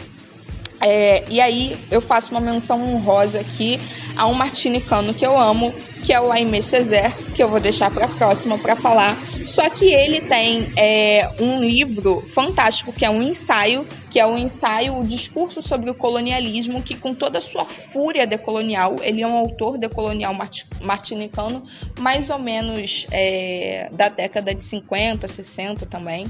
É, 0.79 1.23
e 1.29 1.41
aí 1.41 1.77
eu 1.89 2.01
faço 2.01 2.31
uma 2.31 2.39
menção 2.39 2.81
honrosa 2.81 3.39
aqui 3.39 3.79
a 4.15 4.27
um 4.27 4.33
martinicano 4.33 5.13
que 5.13 5.25
eu 5.25 5.37
amo, 5.39 5.73
que 6.05 6.13
é 6.13 6.21
o 6.21 6.31
Aimé 6.31 6.61
Césaire, 6.61 7.13
que 7.35 7.41
eu 7.41 7.49
vou 7.49 7.59
deixar 7.59 7.91
para 7.91 8.05
a 8.05 8.07
próxima 8.07 8.57
para 8.57 8.75
falar. 8.75 9.17
Só 9.43 9.69
que 9.69 9.85
ele 9.85 10.21
tem 10.21 10.71
é, 10.77 11.29
um 11.39 11.59
livro 11.59 12.21
fantástico, 12.29 12.93
que 12.93 13.03
é 13.03 13.09
um 13.09 13.21
ensaio, 13.21 13.85
que 14.11 14.19
é 14.19 14.25
um 14.25 14.37
ensaio, 14.37 14.97
o 14.97 15.03
discurso 15.05 15.61
sobre 15.61 15.89
o 15.89 15.95
colonialismo, 15.95 16.81
que 16.81 16.95
com 16.95 17.13
toda 17.13 17.39
a 17.39 17.41
sua 17.41 17.65
fúria 17.65 18.27
decolonial, 18.27 18.97
ele 19.01 19.21
é 19.21 19.27
um 19.27 19.35
autor 19.35 19.77
decolonial 19.77 20.35
martinicano, 20.81 21.63
mais 21.99 22.29
ou 22.29 22.39
menos 22.39 23.07
é, 23.11 23.89
da 23.91 24.09
década 24.09 24.53
de 24.53 24.63
50, 24.63 25.27
60 25.27 25.85
também. 25.85 26.27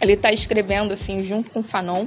Ele 0.00 0.12
está 0.12 0.30
escrevendo 0.32 0.92
assim 0.92 1.22
junto 1.22 1.50
com 1.50 1.62
Fanon 1.62 2.06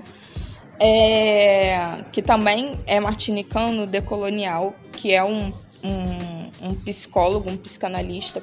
é, 0.79 2.03
que 2.11 2.21
também 2.21 2.79
é 2.85 2.99
martinicano 2.99 3.87
decolonial, 3.87 4.75
que 4.91 5.13
é 5.13 5.23
um, 5.23 5.53
um, 5.83 6.49
um 6.61 6.75
psicólogo, 6.75 7.49
um 7.49 7.57
psicanalista, 7.57 8.41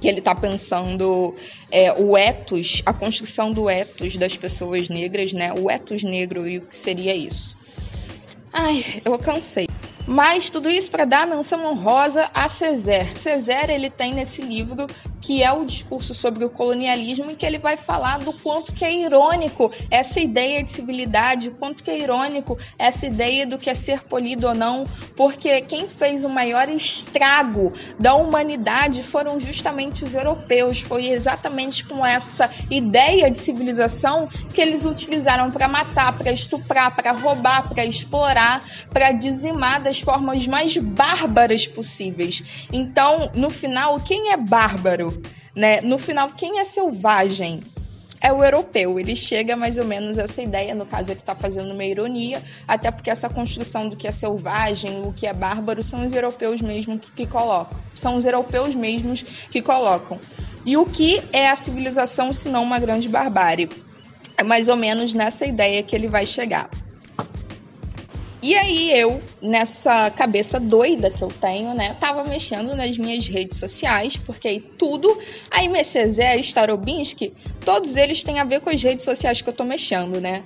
que 0.00 0.08
ele 0.08 0.20
está 0.20 0.34
pensando 0.34 1.34
é, 1.70 1.92
o 1.92 2.16
ethos, 2.16 2.82
a 2.86 2.92
construção 2.92 3.52
do 3.52 3.68
ethos 3.68 4.16
das 4.16 4.36
pessoas 4.36 4.88
negras, 4.88 5.32
né? 5.32 5.52
O 5.52 5.70
ethos 5.70 6.02
negro 6.02 6.48
e 6.48 6.58
o 6.58 6.62
que 6.62 6.76
seria 6.76 7.14
isso. 7.14 7.56
Ai, 8.52 9.02
eu 9.04 9.18
cansei. 9.18 9.68
Mas 10.06 10.48
tudo 10.48 10.70
isso 10.70 10.90
para 10.90 11.04
dar 11.04 11.26
menção 11.26 11.66
honrosa 11.66 12.30
a 12.32 12.48
Césaire. 12.48 13.14
Césaire 13.14 13.72
ele 13.72 13.90
tem 13.90 14.14
nesse 14.14 14.40
livro 14.40 14.86
que 15.28 15.42
é 15.42 15.52
o 15.52 15.66
discurso 15.66 16.14
sobre 16.14 16.42
o 16.42 16.48
colonialismo, 16.48 17.30
em 17.30 17.34
que 17.34 17.44
ele 17.44 17.58
vai 17.58 17.76
falar 17.76 18.18
do 18.20 18.32
quanto 18.32 18.72
que 18.72 18.82
é 18.82 18.90
irônico 18.90 19.70
essa 19.90 20.18
ideia 20.18 20.62
de 20.62 20.72
civilidade, 20.72 21.50
quanto 21.50 21.84
que 21.84 21.90
é 21.90 21.98
irônico 21.98 22.56
essa 22.78 23.06
ideia 23.06 23.46
do 23.46 23.58
que 23.58 23.68
é 23.68 23.74
ser 23.74 24.04
polido 24.04 24.48
ou 24.48 24.54
não, 24.54 24.86
porque 25.14 25.60
quem 25.60 25.86
fez 25.86 26.24
o 26.24 26.30
maior 26.30 26.70
estrago 26.70 27.70
da 28.00 28.14
humanidade 28.14 29.02
foram 29.02 29.38
justamente 29.38 30.02
os 30.02 30.14
europeus, 30.14 30.80
foi 30.80 31.08
exatamente 31.08 31.84
com 31.84 32.06
essa 32.06 32.48
ideia 32.70 33.30
de 33.30 33.38
civilização 33.38 34.30
que 34.54 34.62
eles 34.62 34.86
utilizaram 34.86 35.50
para 35.50 35.68
matar, 35.68 36.16
para 36.16 36.32
estuprar, 36.32 36.96
para 36.96 37.12
roubar, 37.12 37.68
para 37.68 37.84
explorar, 37.84 38.64
para 38.88 39.12
dizimar 39.12 39.82
das 39.82 40.00
formas 40.00 40.46
mais 40.46 40.74
bárbaras 40.78 41.66
possíveis. 41.66 42.66
Então, 42.72 43.30
no 43.34 43.50
final, 43.50 44.00
quem 44.00 44.32
é 44.32 44.36
bárbaro? 44.38 45.17
Né? 45.58 45.80
No 45.80 45.98
final, 45.98 46.30
quem 46.30 46.60
é 46.60 46.64
selvagem? 46.64 47.60
é 48.20 48.32
o 48.32 48.42
europeu. 48.42 48.98
Ele 48.98 49.14
chega 49.14 49.56
mais 49.56 49.78
ou 49.78 49.84
menos 49.84 50.18
a 50.18 50.22
essa 50.22 50.42
ideia, 50.42 50.74
no 50.74 50.84
caso 50.84 51.12
ele 51.12 51.20
está 51.20 51.34
fazendo 51.34 51.72
uma 51.72 51.84
ironia, 51.84 52.42
até 52.66 52.90
porque 52.90 53.10
essa 53.10 53.28
construção 53.28 53.88
do 53.88 53.96
que 53.96 54.08
é 54.08 54.12
selvagem, 54.12 55.02
o 55.02 55.12
que 55.12 55.24
é 55.26 55.32
bárbaro, 55.32 55.82
são 55.84 56.04
os 56.04 56.12
europeus 56.12 56.60
mesmo 56.60 56.98
que, 56.98 57.12
que 57.12 57.26
colocam. 57.26 57.78
São 57.94 58.16
os 58.16 58.24
europeus 58.24 58.74
mesmos 58.74 59.22
que 59.22 59.62
colocam. 59.62 60.18
E 60.64 60.76
o 60.76 60.84
que 60.84 61.22
é 61.32 61.48
a 61.48 61.54
civilização 61.54 62.32
se 62.32 62.48
não 62.48 62.64
uma 62.64 62.78
grande 62.78 63.08
barbárie? 63.08 63.68
É 64.36 64.42
mais 64.42 64.68
ou 64.68 64.76
menos 64.76 65.14
nessa 65.14 65.46
ideia 65.46 65.82
que 65.82 65.94
ele 65.94 66.08
vai 66.08 66.26
chegar. 66.26 66.68
E 68.40 68.54
aí 68.54 68.92
eu, 68.92 69.20
nessa 69.42 70.10
cabeça 70.10 70.60
doida 70.60 71.10
que 71.10 71.22
eu 71.22 71.28
tenho, 71.28 71.74
né, 71.74 71.94
tava 71.94 72.22
mexendo 72.22 72.76
nas 72.76 72.96
minhas 72.96 73.26
redes 73.26 73.58
sociais, 73.58 74.16
porque 74.16 74.46
aí 74.46 74.60
tudo, 74.60 75.18
a 75.50 75.62
MCZ, 75.62 76.20
a 76.20 76.36
Starobinski, 76.36 77.34
todos 77.64 77.96
eles 77.96 78.22
têm 78.22 78.38
a 78.38 78.44
ver 78.44 78.60
com 78.60 78.70
as 78.70 78.80
redes 78.80 79.04
sociais 79.04 79.42
que 79.42 79.48
eu 79.48 79.52
tô 79.52 79.64
mexendo, 79.64 80.20
né? 80.20 80.44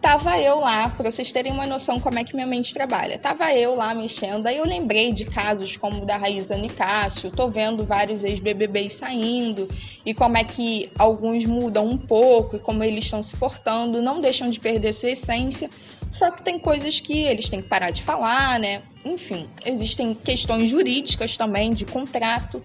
Tava 0.00 0.38
eu 0.38 0.60
lá, 0.60 0.90
para 0.90 1.10
vocês 1.10 1.32
terem 1.32 1.50
uma 1.50 1.66
noção 1.66 1.98
como 1.98 2.18
é 2.18 2.24
que 2.24 2.34
minha 2.34 2.46
mente 2.46 2.74
trabalha. 2.74 3.18
Tava 3.18 3.52
eu 3.54 3.74
lá 3.74 3.94
mexendo, 3.94 4.46
aí 4.46 4.58
eu 4.58 4.66
lembrei 4.66 5.12
de 5.12 5.24
casos 5.24 5.76
como 5.76 6.02
o 6.02 6.06
da 6.06 6.18
Raíza 6.18 6.56
Nicásio, 6.56 7.30
tô 7.30 7.48
vendo 7.48 7.84
vários 7.84 8.22
ex-BBBs 8.22 8.94
saindo 8.94 9.66
e 10.04 10.12
como 10.12 10.36
é 10.36 10.44
que 10.44 10.90
alguns 10.98 11.46
mudam 11.46 11.86
um 11.86 11.96
pouco 11.96 12.56
e 12.56 12.58
como 12.58 12.84
eles 12.84 13.04
estão 13.04 13.22
se 13.22 13.34
portando, 13.36 14.02
não 14.02 14.20
deixam 14.20 14.50
de 14.50 14.60
perder 14.60 14.92
sua 14.92 15.10
essência. 15.10 15.70
Só 16.12 16.30
que 16.30 16.42
tem 16.42 16.58
coisas 16.58 17.00
que 17.00 17.22
eles 17.22 17.48
têm 17.48 17.60
que 17.60 17.68
parar 17.68 17.90
de 17.90 18.02
falar, 18.02 18.60
né? 18.60 18.82
Enfim, 19.04 19.48
existem 19.64 20.14
questões 20.14 20.68
jurídicas 20.68 21.36
também 21.36 21.72
de 21.72 21.84
contrato. 21.84 22.62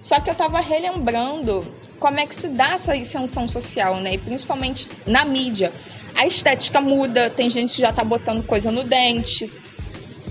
Só 0.00 0.20
que 0.20 0.28
eu 0.28 0.32
estava 0.32 0.60
relembrando 0.60 1.64
como 2.04 2.20
é 2.20 2.26
que 2.26 2.34
se 2.34 2.48
dá 2.48 2.74
essa 2.74 2.92
ascensão 2.92 3.48
social, 3.48 3.98
né? 3.98 4.12
E 4.12 4.18
principalmente 4.18 4.90
na 5.06 5.24
mídia. 5.24 5.72
A 6.14 6.26
estética 6.26 6.78
muda, 6.78 7.30
tem 7.30 7.48
gente 7.48 7.76
que 7.76 7.80
já 7.80 7.94
tá 7.94 8.04
botando 8.04 8.44
coisa 8.44 8.70
no 8.70 8.84
dente, 8.84 9.50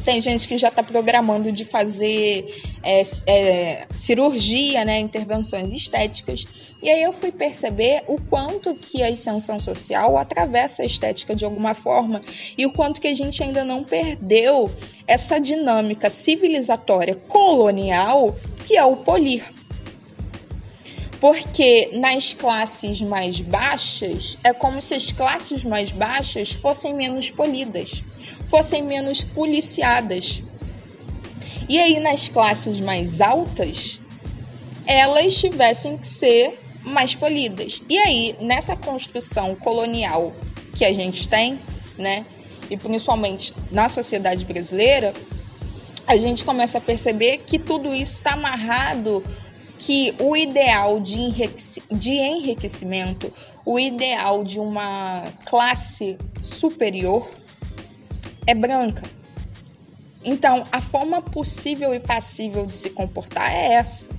tem 0.06 0.22
gente 0.22 0.48
que 0.48 0.56
já 0.56 0.68
está 0.68 0.84
programando 0.84 1.52
de 1.52 1.66
fazer 1.66 2.46
é, 2.84 3.02
é, 3.26 3.88
cirurgia, 3.96 4.86
né, 4.86 5.00
intervenções 5.00 5.74
estéticas. 5.74 6.46
E 6.80 6.92
aí 6.92 7.02
eu 7.02 7.12
fui 7.12 7.32
perceber 7.32 8.04
o 8.08 8.22
quanto 8.22 8.76
que 8.76 9.02
a 9.02 9.08
ascensão 9.08 9.60
social 9.60 10.16
atravessa 10.18 10.84
a 10.84 10.86
estética 10.86 11.36
de 11.36 11.44
alguma 11.44 11.74
forma 11.74 12.22
e 12.56 12.68
o 12.68 12.72
quanto 12.72 13.02
que 13.02 13.08
a 13.08 13.16
gente 13.16 13.42
ainda 13.42 13.64
não 13.64 13.84
perdeu 13.84 14.70
essa 15.08 15.40
dinâmica 15.40 16.08
civilizatória 16.10 17.16
colonial 17.16 18.36
que 18.66 18.78
é 18.78 18.86
o 18.86 18.98
polir 18.98 19.44
porque 21.24 21.90
nas 21.94 22.34
classes 22.34 23.00
mais 23.00 23.40
baixas 23.40 24.38
é 24.44 24.52
como 24.52 24.82
se 24.82 24.94
as 24.94 25.14
classes 25.14 25.64
mais 25.64 25.90
baixas 25.90 26.52
fossem 26.52 26.94
menos 26.94 27.30
polidas, 27.30 28.04
fossem 28.50 28.84
menos 28.84 29.24
policiadas. 29.24 30.44
E 31.70 31.80
aí 31.80 31.98
nas 32.02 32.28
classes 32.28 32.78
mais 32.82 33.22
altas, 33.22 34.02
elas 34.86 35.34
tivessem 35.38 35.96
que 35.96 36.06
ser 36.06 36.60
mais 36.84 37.16
polidas. 37.16 37.82
E 37.88 37.98
aí, 37.98 38.36
nessa 38.42 38.76
construção 38.76 39.56
colonial 39.56 40.34
que 40.76 40.84
a 40.84 40.92
gente 40.92 41.30
tem, 41.30 41.58
né, 41.98 42.26
e 42.70 42.76
principalmente 42.76 43.54
na 43.72 43.88
sociedade 43.88 44.44
brasileira, 44.44 45.14
a 46.06 46.18
gente 46.18 46.44
começa 46.44 46.80
a 46.80 46.82
perceber 46.82 47.44
que 47.48 47.58
tudo 47.58 47.96
isso 47.96 48.18
está 48.18 48.34
amarrado 48.34 49.24
que 49.78 50.14
o 50.20 50.36
ideal 50.36 51.00
de, 51.00 51.32
de 51.92 52.12
enriquecimento, 52.12 53.32
o 53.66 53.80
ideal 53.80 54.44
de 54.44 54.60
uma 54.60 55.24
classe 55.46 56.18
superior 56.42 57.30
é 58.46 58.54
branca. 58.54 59.04
Então, 60.24 60.66
a 60.72 60.80
forma 60.80 61.22
possível 61.22 61.94
e 61.94 62.00
passível 62.00 62.66
de 62.66 62.78
se 62.78 62.90
comportar 62.90 63.52
é 63.52 63.74
essa. 63.74 64.10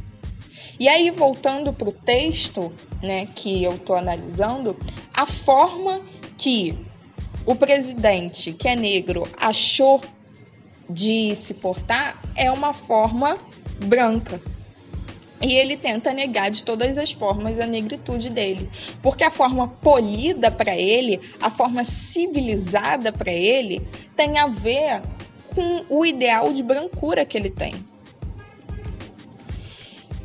E 0.79 0.88
aí, 0.88 1.11
voltando 1.11 1.73
para 1.73 1.88
o 1.88 1.93
texto 1.93 2.73
né, 3.03 3.27
que 3.35 3.62
eu 3.62 3.77
estou 3.77 3.97
analisando, 3.97 4.77
a 5.12 5.25
forma 5.25 6.03
que 6.37 6.77
o 7.47 7.55
presidente, 7.55 8.53
que 8.53 8.69
é 8.69 8.77
negro, 8.77 9.23
achou 9.38 10.01
de 10.88 11.35
se 11.35 11.55
portar 11.55 12.21
é 12.35 12.51
uma 12.51 12.73
forma 12.75 13.38
branca. 13.87 14.40
E 15.44 15.52
ele 15.52 15.76
tenta 15.76 16.11
negar 16.14 16.50
de 16.50 16.64
todas 16.64 16.96
as 16.96 17.12
formas 17.12 17.61
a 17.61 17.66
negritude 17.66 18.30
dele, 18.30 18.66
porque 19.02 19.22
a 19.22 19.30
forma 19.30 19.68
polida 19.68 20.50
para 20.50 20.74
ele, 20.74 21.20
a 21.38 21.50
forma 21.50 21.85
civilizada 21.85 23.12
para 23.12 23.30
ele, 23.30 23.87
tem 24.16 24.38
a 24.38 24.46
ver 24.46 25.02
com 25.54 25.85
o 25.90 26.07
ideal 26.07 26.50
de 26.50 26.62
brancura 26.62 27.26
que 27.26 27.37
ele 27.37 27.50
tem. 27.50 27.74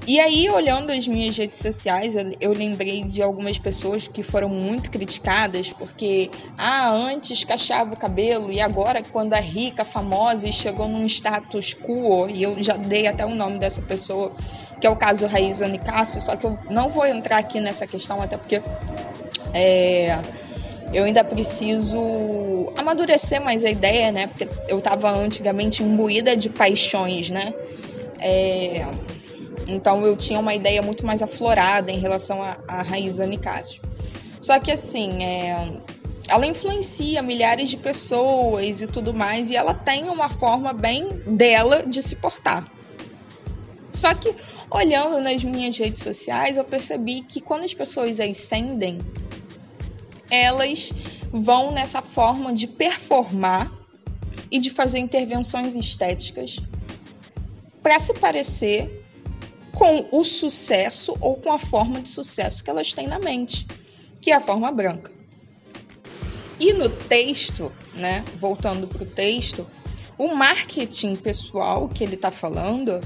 E 0.09 0.19
aí, 0.19 0.49
olhando 0.49 0.91
as 0.91 1.07
minhas 1.07 1.37
redes 1.37 1.59
sociais, 1.59 2.15
eu, 2.15 2.33
eu, 2.41 2.51
lembrei 2.51 3.03
de 3.03 3.21
algumas 3.21 3.59
pessoas 3.59 4.07
que 4.07 4.23
foram 4.23 4.49
muito 4.49 4.89
criticadas 4.89 5.69
porque, 5.69 6.31
ah, 6.57 6.89
antes 6.89 7.43
cachava 7.43 7.93
o 7.93 7.95
cabelo 7.95 8.51
e 8.51 8.59
agora, 8.59 9.03
quando 9.03 9.33
é 9.33 9.39
rica, 9.39 9.85
famosa 9.85 10.47
e 10.47 10.51
chegou 10.51 10.87
num 10.87 11.05
status 11.05 11.75
quo, 11.75 12.27
e 12.27 12.41
eu 12.41 12.57
já 12.63 12.75
dei 12.75 13.05
até 13.05 13.23
o 13.23 13.35
nome 13.35 13.59
dessa 13.59 13.83
pessoa, 13.83 14.31
que 14.81 14.87
é 14.87 14.89
o 14.89 14.95
caso 14.95 15.27
Raíza 15.27 15.67
Nicásio, 15.67 16.19
só 16.19 16.35
que 16.35 16.47
eu 16.47 16.57
não 16.71 16.89
vou 16.89 17.05
entrar 17.05 17.37
aqui 17.37 17.59
nessa 17.59 17.85
questão, 17.85 18.19
até 18.19 18.35
porque 18.35 18.63
é, 19.53 20.19
eu 20.91 21.03
ainda 21.03 21.23
preciso 21.23 22.73
amadurecer 22.75 23.39
mais 23.39 23.63
a 23.63 23.69
ideia, 23.69 24.11
né? 24.11 24.25
Porque 24.25 24.49
eu 24.67 24.79
estava 24.79 25.11
antigamente 25.11 25.83
imbuída 25.83 26.35
de 26.35 26.49
paixões, 26.49 27.29
né? 27.29 27.53
É, 28.19 28.87
então 29.69 30.05
eu 30.05 30.15
tinha 30.17 30.39
uma 30.39 30.53
ideia 30.53 30.81
muito 30.81 31.05
mais 31.05 31.21
aflorada 31.21 31.91
em 31.91 31.99
relação 31.99 32.41
a, 32.43 32.57
a 32.67 32.81
Raíza. 32.81 33.27
Só 34.39 34.59
que 34.59 34.71
assim, 34.71 35.23
é, 35.23 35.71
ela 36.27 36.45
influencia 36.45 37.21
milhares 37.21 37.69
de 37.69 37.77
pessoas 37.77 38.81
e 38.81 38.87
tudo 38.87 39.13
mais, 39.13 39.49
e 39.49 39.55
ela 39.55 39.73
tem 39.73 40.09
uma 40.09 40.29
forma 40.29 40.73
bem 40.73 41.07
dela 41.25 41.83
de 41.85 42.01
se 42.01 42.15
portar. 42.15 42.71
Só 43.91 44.13
que 44.13 44.33
olhando 44.69 45.19
nas 45.19 45.43
minhas 45.43 45.77
redes 45.77 46.03
sociais, 46.03 46.57
eu 46.57 46.63
percebi 46.63 47.21
que 47.21 47.41
quando 47.41 47.63
as 47.63 47.73
pessoas 47.73 48.19
ascendem, 48.19 48.99
elas 50.29 50.91
vão 51.31 51.71
nessa 51.71 52.01
forma 52.01 52.53
de 52.53 52.67
performar 52.67 53.71
e 54.51 54.59
de 54.59 54.69
fazer 54.69 54.99
intervenções 54.99 55.75
estéticas 55.75 56.59
para 57.81 57.99
se 57.99 58.13
parecer 58.13 59.05
com 59.79 60.09
o 60.11 60.25
sucesso 60.25 61.15
ou 61.21 61.37
com 61.37 61.53
a 61.53 61.57
forma 61.57 62.01
de 62.01 62.09
sucesso 62.09 62.61
que 62.61 62.69
elas 62.69 62.91
têm 62.91 63.07
na 63.07 63.17
mente, 63.17 63.65
que 64.19 64.29
é 64.29 64.35
a 64.35 64.41
forma 64.41 64.69
branca. 64.73 65.09
E 66.59 66.73
no 66.73 66.89
texto, 66.89 67.71
né, 67.93 68.25
voltando 68.37 68.85
para 68.85 69.03
o 69.03 69.05
texto, 69.05 69.65
o 70.17 70.35
marketing 70.35 71.15
pessoal 71.15 71.87
que 71.87 72.03
ele 72.03 72.15
está 72.15 72.29
falando, 72.29 72.99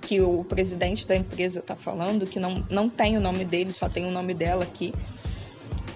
que 0.00 0.20
o 0.20 0.42
presidente 0.42 1.06
da 1.06 1.14
empresa 1.14 1.60
está 1.60 1.76
falando, 1.76 2.26
que 2.26 2.40
não, 2.40 2.66
não 2.68 2.88
tem 2.88 3.16
o 3.16 3.20
nome 3.20 3.44
dele, 3.44 3.72
só 3.72 3.88
tem 3.88 4.04
o 4.04 4.10
nome 4.10 4.34
dela 4.34 4.64
aqui. 4.64 4.92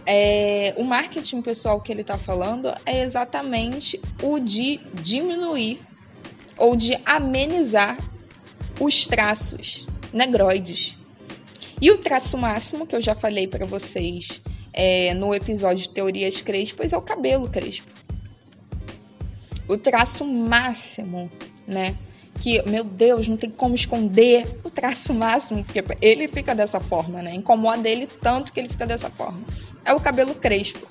É, 0.06 0.72
o 0.76 0.84
marketing 0.84 1.42
pessoal 1.42 1.80
que 1.80 1.90
ele 1.90 2.02
está 2.02 2.16
falando 2.16 2.72
é 2.86 3.02
exatamente 3.02 4.00
o 4.22 4.38
de 4.38 4.78
diminuir 4.94 5.80
ou 6.56 6.76
de 6.76 6.96
amenizar 7.04 7.98
os 8.78 9.04
traços 9.08 9.84
negroides. 10.16 10.96
E 11.80 11.90
o 11.90 11.98
traço 11.98 12.38
máximo, 12.38 12.86
que 12.86 12.96
eu 12.96 13.00
já 13.00 13.14
falei 13.14 13.46
para 13.46 13.66
vocês 13.66 14.40
é, 14.72 15.12
no 15.14 15.34
episódio 15.34 15.84
de 15.84 15.90
Teorias 15.90 16.40
Crespas, 16.40 16.92
é 16.92 16.96
o 16.96 17.02
cabelo 17.02 17.48
crespo. 17.48 17.86
O 19.68 19.76
traço 19.76 20.24
máximo, 20.24 21.30
né? 21.66 21.96
que, 22.40 22.62
meu 22.68 22.84
Deus, 22.84 23.28
não 23.28 23.36
tem 23.36 23.50
como 23.50 23.74
esconder 23.74 24.60
o 24.62 24.70
traço 24.70 25.14
máximo, 25.14 25.64
porque 25.64 25.82
ele 26.00 26.28
fica 26.28 26.54
dessa 26.54 26.80
forma, 26.80 27.22
né? 27.22 27.34
Incomoda 27.34 27.88
ele 27.88 28.06
tanto 28.06 28.52
que 28.52 28.60
ele 28.60 28.68
fica 28.68 28.86
dessa 28.86 29.10
forma. 29.10 29.40
É 29.84 29.92
o 29.92 30.00
cabelo 30.00 30.34
crespo. 30.34 30.86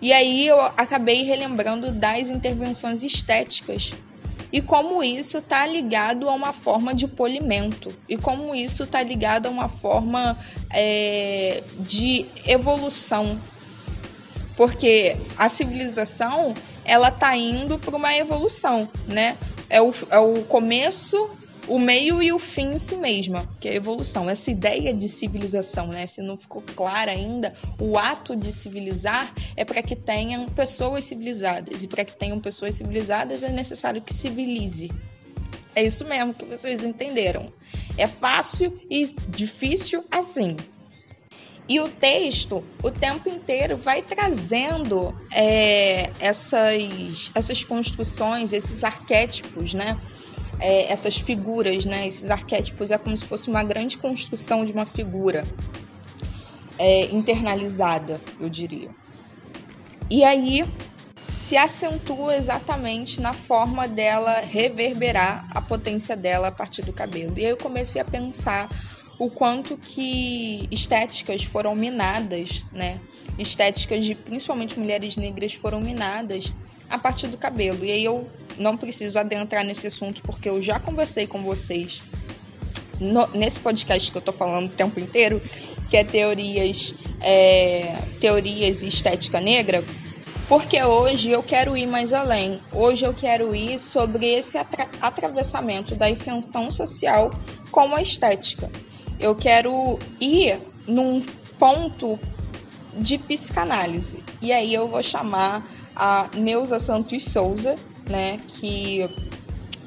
E 0.00 0.12
aí 0.12 0.46
eu 0.46 0.60
acabei 0.60 1.22
relembrando 1.22 1.90
das 1.90 2.28
intervenções 2.28 3.02
estéticas 3.02 3.92
e 4.56 4.62
como 4.62 5.04
isso 5.04 5.36
está 5.36 5.66
ligado 5.66 6.30
a 6.30 6.32
uma 6.32 6.50
forma 6.50 6.94
de 6.94 7.06
polimento 7.06 7.92
e 8.08 8.16
como 8.16 8.54
isso 8.54 8.84
está 8.84 9.02
ligado 9.02 9.44
a 9.44 9.50
uma 9.50 9.68
forma 9.68 10.38
é, 10.70 11.62
de 11.80 12.24
evolução 12.46 13.38
porque 14.56 15.14
a 15.36 15.50
civilização 15.50 16.54
ela 16.86 17.08
está 17.08 17.36
indo 17.36 17.78
para 17.78 17.94
uma 17.94 18.16
evolução, 18.16 18.88
né? 19.06 19.36
É 19.68 19.82
o, 19.82 19.92
é 20.08 20.18
o 20.18 20.42
começo, 20.44 21.28
o 21.68 21.78
meio 21.78 22.22
e 22.22 22.32
o 22.32 22.38
fim 22.38 22.72
em 22.72 22.78
si 22.78 22.96
mesma, 22.96 23.48
que 23.60 23.68
é 23.68 23.72
a 23.72 23.74
evolução. 23.74 24.28
Essa 24.30 24.50
ideia 24.50 24.94
de 24.94 25.08
civilização, 25.08 25.88
né? 25.88 26.06
Se 26.06 26.22
não 26.22 26.36
ficou 26.36 26.62
clara 26.62 27.12
ainda, 27.12 27.52
o 27.80 27.98
ato 27.98 28.36
de 28.36 28.52
civilizar 28.52 29.32
é 29.56 29.64
para 29.64 29.82
que 29.82 29.96
tenham 29.96 30.46
pessoas 30.46 31.04
civilizadas 31.04 31.82
e 31.82 31.88
para 31.88 32.04
que 32.04 32.16
tenham 32.16 32.38
pessoas 32.38 32.74
civilizadas 32.74 33.42
é 33.42 33.50
necessário 33.50 34.00
que 34.00 34.14
civilize. 34.14 34.90
É 35.74 35.84
isso 35.84 36.06
mesmo 36.06 36.32
que 36.32 36.44
vocês 36.44 36.82
entenderam. 36.82 37.52
É 37.98 38.06
fácil 38.06 38.80
e 38.88 39.04
difícil 39.28 40.04
assim. 40.10 40.56
E 41.68 41.80
o 41.80 41.88
texto, 41.88 42.62
o 42.82 42.90
tempo 42.92 43.28
inteiro, 43.28 43.76
vai 43.76 44.00
trazendo 44.00 45.12
é, 45.32 46.10
essas, 46.20 47.30
essas 47.34 47.64
construções, 47.64 48.52
esses 48.52 48.84
arquétipos, 48.84 49.74
né? 49.74 50.00
É, 50.58 50.90
essas 50.90 51.16
figuras, 51.16 51.84
né? 51.84 52.06
Esses 52.06 52.30
arquétipos 52.30 52.90
é 52.90 52.98
como 52.98 53.16
se 53.16 53.24
fosse 53.24 53.48
uma 53.48 53.62
grande 53.62 53.98
construção 53.98 54.64
de 54.64 54.72
uma 54.72 54.86
figura 54.86 55.44
é, 56.78 57.06
internalizada, 57.06 58.20
eu 58.40 58.48
diria. 58.48 58.88
E 60.10 60.24
aí 60.24 60.64
se 61.26 61.56
acentua 61.56 62.36
exatamente 62.36 63.20
na 63.20 63.32
forma 63.32 63.88
dela 63.88 64.40
reverberar 64.40 65.46
a 65.50 65.60
potência 65.60 66.16
dela 66.16 66.48
a 66.48 66.52
partir 66.52 66.82
do 66.82 66.92
cabelo. 66.92 67.36
E 67.36 67.44
aí 67.44 67.50
eu 67.50 67.56
comecei 67.56 68.00
a 68.00 68.04
pensar 68.04 68.68
o 69.18 69.30
quanto 69.30 69.76
que 69.76 70.68
estéticas 70.70 71.42
foram 71.42 71.74
minadas, 71.74 72.64
né? 72.72 73.00
Estéticas 73.38 74.04
de 74.04 74.14
principalmente 74.14 74.78
mulheres 74.78 75.16
negras 75.16 75.54
foram 75.54 75.80
minadas 75.80 76.52
a 76.88 76.98
partir 76.98 77.28
do 77.28 77.36
cabelo. 77.36 77.84
E 77.84 77.90
aí 77.90 78.04
eu 78.04 78.28
não 78.58 78.76
preciso 78.76 79.18
adentrar 79.18 79.64
nesse 79.64 79.86
assunto 79.86 80.22
porque 80.22 80.48
eu 80.48 80.60
já 80.60 80.78
conversei 80.78 81.26
com 81.26 81.42
vocês 81.42 82.02
no, 83.00 83.26
nesse 83.28 83.60
podcast 83.60 84.10
que 84.10 84.18
eu 84.18 84.22
tô 84.22 84.32
falando 84.32 84.66
o 84.66 84.74
tempo 84.74 84.98
inteiro, 84.98 85.40
que 85.90 85.96
é 85.96 86.04
teorias, 86.04 86.94
é, 87.20 87.98
teorias 88.20 88.82
e 88.82 88.88
estética 88.88 89.40
negra. 89.40 89.84
Porque 90.48 90.80
hoje 90.80 91.30
eu 91.30 91.42
quero 91.42 91.76
ir 91.76 91.86
mais 91.86 92.12
além. 92.12 92.60
Hoje 92.72 93.04
eu 93.04 93.12
quero 93.12 93.54
ir 93.54 93.80
sobre 93.80 94.26
esse 94.26 94.56
atra 94.56 94.88
atravessamento 95.00 95.96
da 95.96 96.06
ascensão 96.06 96.70
social 96.70 97.30
com 97.70 97.94
a 97.94 98.00
estética 98.00 98.70
eu 99.18 99.34
quero 99.34 99.98
ir 100.20 100.58
num 100.86 101.24
ponto 101.58 102.18
de 102.92 103.18
psicanálise. 103.18 104.22
E 104.40 104.52
aí 104.52 104.72
eu 104.72 104.88
vou 104.88 105.02
chamar 105.02 105.66
a 105.96 106.28
Neuza 106.34 106.78
Santos 106.78 107.24
Souza, 107.24 107.76
né, 108.08 108.38
que 108.46 109.08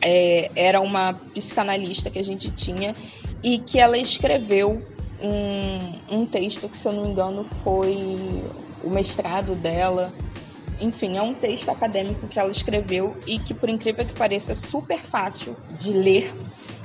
é, 0.02 0.52
era 0.56 0.82
uma 0.82 1.14
psicanalista 1.14 2.10
que 2.10 2.20
a 2.20 2.24
gente 2.24 2.50
tinha 2.52 2.96
e 3.44 3.60
que 3.60 3.80
ela 3.80 3.98
escreveu 3.98 4.82
um, 5.22 6.20
um 6.22 6.26
texto 6.26 6.68
que, 6.68 6.78
se 6.78 6.88
eu 6.88 6.94
não 6.94 7.04
me 7.04 7.10
engano, 7.10 7.44
foi 7.44 8.44
o 8.84 8.90
mestrado 8.90 9.56
dela. 9.56 10.12
Enfim, 10.82 11.18
é 11.18 11.22
um 11.22 11.34
texto 11.34 11.70
acadêmico 11.70 12.28
que 12.28 12.40
ela 12.40 12.52
escreveu 12.52 13.16
e 13.28 13.38
que, 13.38 13.54
por 13.54 13.70
incrível 13.70 14.06
que 14.06 14.14
pareça, 14.14 14.54
é 14.54 14.56
super 14.56 14.98
fácil 14.98 15.56
de 15.80 15.92
ler 15.92 16.34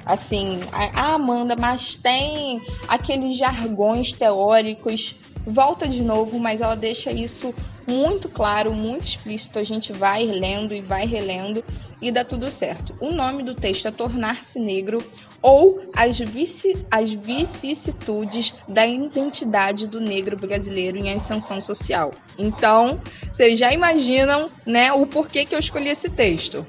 assim, 0.05 0.61
ah, 0.73 1.15
Amanda, 1.15 1.57
mas 1.57 1.97
tem 1.97 2.61
aqueles 2.89 3.37
jargões 3.37 4.13
teóricos. 4.13 5.17
Volta 5.47 5.87
de 5.87 6.03
novo, 6.03 6.39
mas 6.39 6.61
ela 6.61 6.75
deixa 6.75 7.13
isso 7.13 7.55
muito 7.87 8.29
claro, 8.31 8.73
muito 8.73 9.05
explícito. 9.05 9.59
A 9.59 9.65
gente 9.65 9.93
vai 9.93 10.25
lendo 10.25 10.75
e 10.75 10.81
vai 10.81 11.07
relendo 11.07 11.63
e 12.01 12.11
dá 12.11 12.25
tudo 12.25 12.51
certo. 12.51 12.95
O 12.99 13.11
nome 13.11 13.43
do 13.43 13.55
texto 13.55 13.87
é 13.87 13.91
Tornar-se 13.91 14.59
Negro 14.59 14.99
ou 15.43 15.83
as, 15.95 16.19
vici 16.19 16.75
as 16.91 17.13
vicissitudes 17.13 18.55
da 18.67 18.87
identidade 18.87 19.87
do 19.87 20.01
negro 20.01 20.37
brasileiro 20.37 20.97
em 20.97 21.13
ascensão 21.13 21.61
social. 21.61 22.13
Então, 22.39 22.99
vocês 23.31 23.59
já 23.59 23.71
imaginam 23.71 24.51
né, 24.65 24.93
o 24.93 25.07
porquê 25.07 25.45
que 25.45 25.55
eu 25.55 25.59
escolhi 25.59 25.89
esse 25.89 26.09
texto. 26.09 26.67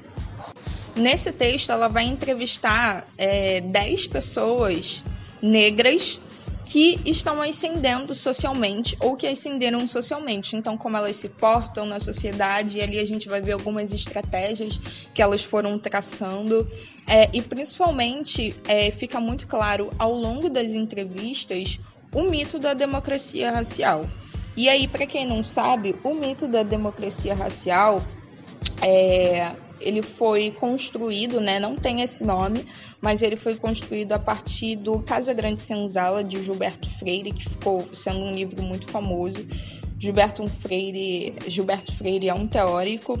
Nesse 0.94 1.32
texto, 1.32 1.72
ela 1.72 1.88
vai 1.88 2.04
entrevistar 2.04 3.06
é, 3.16 3.60
10 3.60 4.08
pessoas 4.08 5.02
negras 5.40 6.20
que 6.66 6.98
estão 7.06 7.40
ascendendo 7.40 8.12
socialmente 8.12 8.96
ou 9.00 9.16
que 9.16 9.26
ascenderam 9.26 9.86
socialmente. 9.86 10.56
Então, 10.56 10.76
como 10.76 10.96
elas 10.96 11.16
se 11.16 11.28
portam 11.28 11.86
na 11.86 12.00
sociedade, 12.00 12.78
e 12.78 12.82
ali 12.82 12.98
a 12.98 13.06
gente 13.06 13.28
vai 13.28 13.40
ver 13.40 13.52
algumas 13.52 13.94
estratégias 13.94 14.78
que 15.14 15.22
elas 15.22 15.44
foram 15.44 15.78
traçando. 15.78 16.68
É, 17.06 17.30
e 17.32 17.40
principalmente 17.40 18.54
é, 18.66 18.90
fica 18.90 19.20
muito 19.20 19.46
claro 19.46 19.90
ao 19.96 20.12
longo 20.12 20.50
das 20.50 20.72
entrevistas 20.72 21.78
o 22.12 22.24
mito 22.24 22.58
da 22.58 22.74
democracia 22.74 23.52
racial. 23.52 24.04
E 24.56 24.68
aí, 24.68 24.88
para 24.88 25.06
quem 25.06 25.24
não 25.24 25.44
sabe, 25.44 25.94
o 26.02 26.14
mito 26.14 26.48
da 26.48 26.64
democracia 26.64 27.34
racial 27.34 28.02
é, 28.82 29.52
ele 29.80 30.02
foi 30.02 30.50
construído, 30.50 31.40
né, 31.40 31.58
não 31.58 31.76
tem 31.76 32.02
esse 32.02 32.24
nome, 32.24 32.66
mas 33.00 33.22
ele 33.22 33.36
foi 33.36 33.54
construído 33.56 34.12
a 34.12 34.18
partir 34.18 34.76
do 34.76 35.00
Casa 35.00 35.32
Grande 35.32 35.62
Senzala 35.62 36.24
de 36.24 36.42
Gilberto 36.42 36.88
Freire, 36.98 37.32
que 37.32 37.48
ficou 37.48 37.88
sendo 37.92 38.20
um 38.20 38.34
livro 38.34 38.62
muito 38.62 38.88
famoso. 38.88 39.46
Gilberto 39.98 40.46
Freire, 40.60 41.34
Gilberto 41.46 41.92
Freire 41.92 42.28
é 42.28 42.34
um 42.34 42.46
teórico 42.46 43.18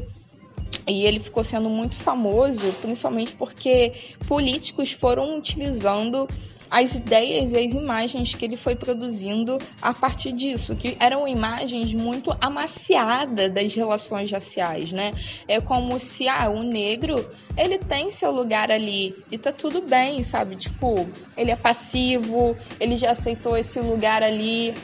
e 0.86 1.04
ele 1.04 1.18
ficou 1.18 1.42
sendo 1.42 1.68
muito 1.68 1.96
famoso, 1.96 2.72
principalmente 2.80 3.32
porque 3.32 3.92
políticos 4.26 4.92
foram 4.92 5.36
utilizando 5.36 6.28
as 6.70 6.94
ideias 6.94 7.52
e 7.52 7.58
as 7.58 7.72
imagens 7.72 8.34
que 8.34 8.44
ele 8.44 8.56
foi 8.56 8.74
produzindo 8.74 9.58
a 9.80 9.92
partir 9.94 10.32
disso, 10.32 10.74
que 10.76 10.96
eram 11.00 11.26
imagens 11.26 11.94
muito 11.94 12.36
amaciadas 12.40 13.52
das 13.52 13.74
relações 13.74 14.30
raciais, 14.30 14.92
né? 14.92 15.12
É 15.46 15.60
como 15.60 15.98
se 15.98 16.28
ah, 16.28 16.48
o 16.48 16.62
negro 16.62 17.28
ele 17.56 17.78
tem 17.78 18.10
seu 18.10 18.30
lugar 18.30 18.70
ali 18.70 19.14
e 19.30 19.38
tá 19.38 19.52
tudo 19.52 19.80
bem, 19.80 20.22
sabe? 20.22 20.56
Tipo, 20.56 21.08
ele 21.36 21.50
é 21.50 21.56
passivo, 21.56 22.56
ele 22.78 22.96
já 22.96 23.12
aceitou 23.12 23.56
esse 23.56 23.80
lugar 23.80 24.22
ali. 24.22 24.74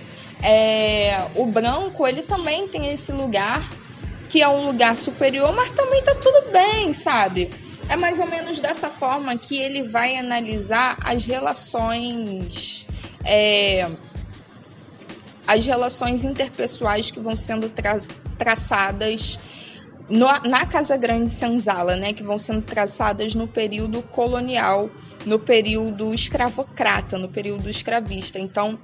É, 0.42 1.28
o 1.36 1.46
branco 1.46 2.06
ele 2.06 2.22
também 2.22 2.66
tem 2.66 2.92
esse 2.92 3.12
lugar 3.12 3.70
que 4.28 4.40
é 4.40 4.48
um 4.48 4.66
lugar 4.66 4.96
superior, 4.96 5.54
mas 5.54 5.70
também 5.72 6.02
tá 6.02 6.14
tudo 6.14 6.50
bem, 6.50 6.94
sabe? 6.94 7.50
É 7.88 7.96
mais 7.96 8.18
ou 8.18 8.26
menos 8.26 8.58
dessa 8.58 8.90
forma 8.90 9.36
que 9.36 9.56
ele 9.56 9.88
vai 9.88 10.16
analisar 10.16 10.96
as 11.02 11.24
relações. 11.24 12.86
É, 13.24 13.88
as 15.46 15.66
relações 15.66 16.22
interpessoais 16.24 17.10
que 17.10 17.20
vão 17.20 17.34
sendo 17.34 17.68
tra 17.68 17.96
traçadas 18.38 19.38
no, 20.08 20.26
na 20.48 20.66
Casa 20.66 20.96
Grande 20.96 21.30
Senzala, 21.30 21.96
né, 21.96 22.12
que 22.12 22.22
vão 22.22 22.38
sendo 22.38 22.62
traçadas 22.62 23.34
no 23.34 23.46
período 23.46 24.02
colonial, 24.02 24.90
no 25.24 25.38
período 25.38 26.12
escravocrata, 26.12 27.18
no 27.18 27.28
período 27.28 27.70
escravista. 27.70 28.38
Então, 28.38 28.78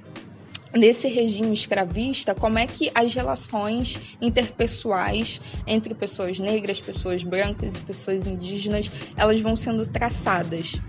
nesse 0.75 1.09
regime 1.09 1.53
escravista, 1.53 2.35
como 2.35 2.59
é 2.59 2.67
que 2.67 2.91
as 2.95 3.15
relações 3.15 3.99
interpessoais 4.21 5.41
entre 5.67 5.95
pessoas 5.95 6.39
negras, 6.39 6.81
pessoas 6.81 7.23
brancas 7.23 7.77
e 7.77 7.81
pessoas 7.81 8.27
indígenas, 8.27 8.91
elas 9.17 9.41
vão 9.41 9.57
sendo 9.57 9.87
traçadas. 9.87 10.81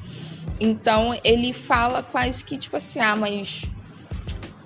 Então, 0.59 1.17
ele 1.23 1.53
fala 1.53 2.03
quase 2.03 2.43
que 2.43 2.57
tipo 2.57 2.75
assim, 2.75 2.99
ah, 2.99 3.15
mas 3.15 3.63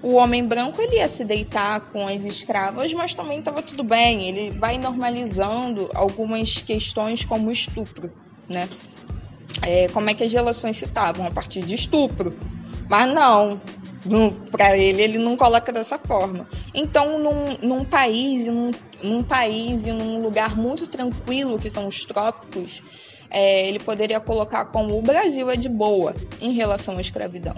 o 0.02 0.15
homem 0.15 0.45
branco 0.45 0.82
ele 0.82 0.97
ia 0.97 1.08
se 1.08 1.23
deitar 1.23 1.80
com 1.91 2.08
as 2.08 2.26
escravas, 2.26 2.93
mas 2.93 3.13
também 3.13 3.39
estava 3.39 3.62
tudo 3.62 3.84
bem. 3.84 4.28
Ele 4.28 4.49
vai 4.52 4.78
normalizando 4.78 5.89
algumas 5.93 6.62
questões 6.62 7.23
como 7.23 7.49
estupro, 7.49 8.12
né? 8.49 8.67
É, 9.62 9.88
como 9.89 10.10
é 10.10 10.13
que 10.13 10.23
as 10.23 10.34
relações 10.34 10.76
se 10.76 10.86
estavam 10.86 11.26
a 11.26 11.32
partir 11.32 11.62
de 11.62 11.76
estupro? 11.76 12.36
Mas 12.89 13.13
não, 13.13 13.62
para 14.51 14.77
ele, 14.77 15.01
ele 15.01 15.17
não 15.17 15.37
coloca 15.37 15.71
dessa 15.71 15.97
forma. 15.97 16.47
Então, 16.73 17.19
num, 17.19 17.57
num 17.61 17.85
país, 17.85 18.45
num, 18.47 18.71
num 19.01 19.23
país 19.23 19.85
e 19.85 19.91
num 19.91 20.21
lugar 20.21 20.55
muito 20.57 20.87
tranquilo, 20.87 21.59
que 21.59 21.69
são 21.69 21.87
os 21.87 22.03
trópicos, 22.05 22.81
é, 23.29 23.67
ele 23.67 23.79
poderia 23.79 24.19
colocar 24.19 24.65
como 24.65 24.97
o 24.97 25.01
Brasil 25.01 25.49
é 25.49 25.55
de 25.55 25.69
boa 25.69 26.13
em 26.39 26.51
relação 26.51 26.97
à 26.97 27.01
escravidão. 27.01 27.55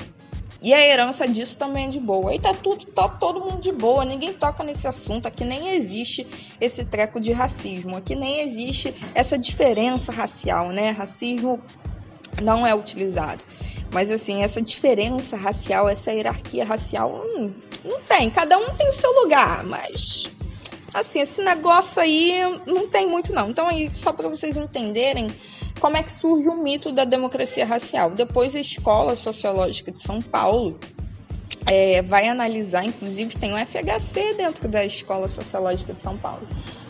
E 0.61 0.73
a 0.73 0.79
herança 0.79 1.27
disso 1.27 1.57
também 1.57 1.85
é 1.85 1.89
de 1.89 1.99
boa. 1.99 2.31
Aí 2.31 2.39
tá 2.39 2.51
tudo, 2.51 2.85
tá 2.87 3.07
todo 3.07 3.39
mundo 3.39 3.61
de 3.61 3.71
boa, 3.71 4.03
ninguém 4.03 4.33
toca 4.33 4.63
nesse 4.63 4.87
assunto. 4.87 5.27
Aqui 5.27 5.45
nem 5.45 5.75
existe 5.75 6.25
esse 6.59 6.83
treco 6.85 7.19
de 7.19 7.31
racismo, 7.31 7.95
aqui 7.95 8.15
nem 8.15 8.41
existe 8.41 8.95
essa 9.13 9.37
diferença 9.37 10.11
racial, 10.11 10.69
né? 10.69 10.89
Racismo 10.89 11.61
não 12.41 12.65
é 12.65 12.73
utilizado. 12.73 13.43
Mas 13.91 14.11
assim, 14.11 14.43
essa 14.43 14.61
diferença 14.61 15.37
racial, 15.37 15.87
essa 15.87 16.11
hierarquia 16.11 16.65
racial, 16.65 17.23
hum, 17.23 17.53
não 17.83 18.01
tem. 18.01 18.29
Cada 18.29 18.57
um 18.57 18.75
tem 18.75 18.87
o 18.87 18.91
seu 18.91 19.11
lugar, 19.21 19.63
mas 19.63 20.29
assim, 20.93 21.21
esse 21.21 21.41
negócio 21.41 22.01
aí 22.01 22.33
não 22.65 22.87
tem 22.87 23.07
muito 23.07 23.33
não. 23.33 23.49
Então 23.49 23.67
aí 23.67 23.89
só 23.93 24.11
para 24.11 24.27
vocês 24.27 24.57
entenderem 24.57 25.27
como 25.79 25.97
é 25.97 26.03
que 26.03 26.11
surge 26.11 26.47
o 26.47 26.61
mito 26.61 26.91
da 26.91 27.05
democracia 27.05 27.65
racial. 27.65 28.11
Depois 28.11 28.55
a 28.55 28.59
Escola 28.59 29.15
Sociológica 29.15 29.91
de 29.91 30.01
São 30.01 30.21
Paulo 30.21 30.79
é, 31.65 32.01
vai 32.01 32.27
analisar, 32.27 32.85
inclusive 32.85 33.35
tem 33.35 33.53
o 33.53 33.57
FHC 33.57 34.33
dentro 34.35 34.67
da 34.67 34.85
Escola 34.85 35.27
Sociológica 35.27 35.93
de 35.93 36.01
São 36.01 36.17
Paulo. 36.17 36.47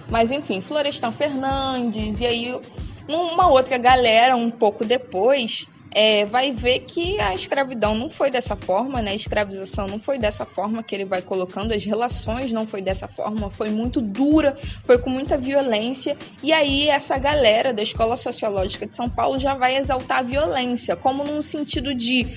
Mas 0.09 0.31
enfim, 0.31 0.61
Florestan 0.61 1.11
Fernandes, 1.11 2.21
e 2.21 2.25
aí 2.25 2.61
uma 3.07 3.49
outra 3.49 3.77
galera 3.77 4.35
um 4.35 4.51
pouco 4.51 4.83
depois 4.85 5.67
é, 5.95 6.25
vai 6.25 6.51
ver 6.51 6.79
que 6.81 7.17
a 7.21 7.33
escravidão 7.33 7.95
não 7.95 8.09
foi 8.09 8.29
dessa 8.29 8.57
forma, 8.57 9.01
né? 9.01 9.11
A 9.11 9.15
escravização 9.15 9.87
não 9.87 9.97
foi 9.97 10.17
dessa 10.17 10.45
forma 10.45 10.83
que 10.83 10.93
ele 10.93 11.05
vai 11.05 11.21
colocando, 11.21 11.73
as 11.73 11.85
relações 11.85 12.51
não 12.51 12.67
foi 12.67 12.81
dessa 12.81 13.07
forma, 13.07 13.49
foi 13.49 13.69
muito 13.69 14.01
dura, 14.01 14.57
foi 14.83 14.97
com 14.97 15.09
muita 15.09 15.37
violência. 15.37 16.17
E 16.43 16.51
aí 16.51 16.89
essa 16.89 17.17
galera 17.17 17.73
da 17.73 17.81
Escola 17.81 18.17
Sociológica 18.17 18.85
de 18.85 18.93
São 18.93 19.09
Paulo 19.09 19.39
já 19.39 19.55
vai 19.55 19.77
exaltar 19.77 20.19
a 20.19 20.21
violência, 20.21 20.97
como 20.97 21.23
num 21.23 21.41
sentido 21.41 21.95
de 21.95 22.27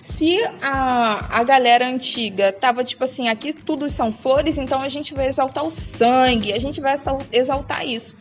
se 0.00 0.38
a, 0.62 1.40
a 1.40 1.44
galera 1.44 1.86
antiga 1.86 2.52
tava 2.52 2.82
tipo 2.82 3.04
assim, 3.04 3.28
aqui 3.28 3.52
tudo 3.52 3.88
são 3.90 4.10
flores, 4.12 4.56
então 4.56 4.80
a 4.80 4.88
gente 4.88 5.12
vai 5.12 5.26
exaltar 5.28 5.62
o 5.62 5.70
sangue, 5.70 6.54
a 6.54 6.58
gente 6.58 6.80
vai 6.80 6.94
exaltar 7.32 7.86
isso. 7.86 8.16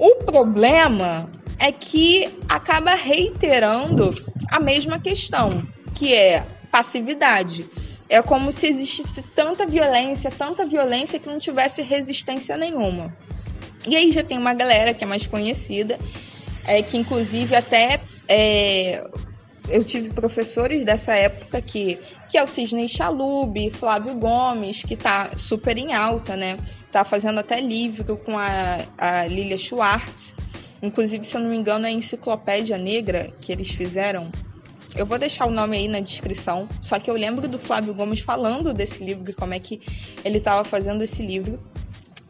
O 0.00 0.24
problema 0.24 1.30
é 1.58 1.70
que 1.70 2.26
acaba 2.48 2.94
reiterando 2.94 4.14
a 4.50 4.58
mesma 4.58 4.98
questão, 4.98 5.68
que 5.94 6.14
é 6.14 6.46
passividade. 6.72 7.68
É 8.08 8.22
como 8.22 8.50
se 8.50 8.66
existisse 8.66 9.20
tanta 9.36 9.66
violência, 9.66 10.30
tanta 10.30 10.64
violência 10.64 11.18
que 11.18 11.28
não 11.28 11.38
tivesse 11.38 11.82
resistência 11.82 12.56
nenhuma. 12.56 13.14
E 13.86 13.94
aí 13.94 14.10
já 14.10 14.24
tem 14.24 14.38
uma 14.38 14.54
galera 14.54 14.94
que 14.94 15.04
é 15.04 15.06
mais 15.06 15.26
conhecida, 15.26 15.98
é, 16.64 16.82
que 16.82 16.96
inclusive 16.96 17.54
até 17.54 18.00
é, 18.26 19.06
eu 19.68 19.84
tive 19.84 20.10
professores 20.10 20.84
dessa 20.84 21.14
época 21.14 21.60
que, 21.60 21.98
que 22.28 22.38
é 22.38 22.42
o 22.42 22.46
Sidney 22.46 22.88
Chalub, 22.88 23.70
Flávio 23.70 24.14
Gomes, 24.14 24.82
que 24.82 24.94
está 24.94 25.36
super 25.36 25.76
em 25.76 25.92
alta, 25.92 26.36
né? 26.36 26.58
Tá 26.90 27.04
fazendo 27.04 27.38
até 27.40 27.60
livro 27.60 28.16
com 28.16 28.38
a, 28.38 28.78
a 28.98 29.26
Lilia 29.26 29.56
Schwartz. 29.56 30.34
Inclusive, 30.82 31.24
se 31.24 31.36
eu 31.36 31.42
não 31.42 31.50
me 31.50 31.56
engano, 31.56 31.86
é 31.86 31.90
a 31.90 31.92
Enciclopédia 31.92 32.78
Negra 32.78 33.32
que 33.40 33.52
eles 33.52 33.68
fizeram. 33.70 34.30
Eu 34.96 35.06
vou 35.06 35.18
deixar 35.18 35.46
o 35.46 35.50
nome 35.50 35.76
aí 35.76 35.88
na 35.88 36.00
descrição. 36.00 36.68
Só 36.80 36.98
que 36.98 37.10
eu 37.10 37.14
lembro 37.14 37.46
do 37.46 37.58
Flávio 37.58 37.94
Gomes 37.94 38.20
falando 38.20 38.74
desse 38.74 39.04
livro 39.04 39.32
como 39.34 39.54
é 39.54 39.60
que 39.60 39.80
ele 40.24 40.38
estava 40.38 40.64
fazendo 40.64 41.02
esse 41.02 41.22
livro. 41.22 41.60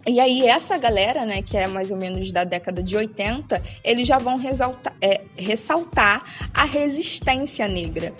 E 0.06 0.18
aí, 0.18 0.46
essa 0.46 0.78
galera, 0.78 1.26
né, 1.26 1.42
que 1.42 1.56
é 1.56 1.66
mais 1.66 1.90
ou 1.90 1.96
menos 1.96 2.32
da 2.32 2.42
década 2.44 2.82
de 2.82 2.96
80, 2.96 3.62
eles 3.84 4.08
já 4.08 4.18
vão 4.18 4.38
ressaltar, 4.38 4.94
é, 5.00 5.20
ressaltar 5.36 6.24
a 6.54 6.64
resistência 6.64 7.68
negra. 7.68 8.14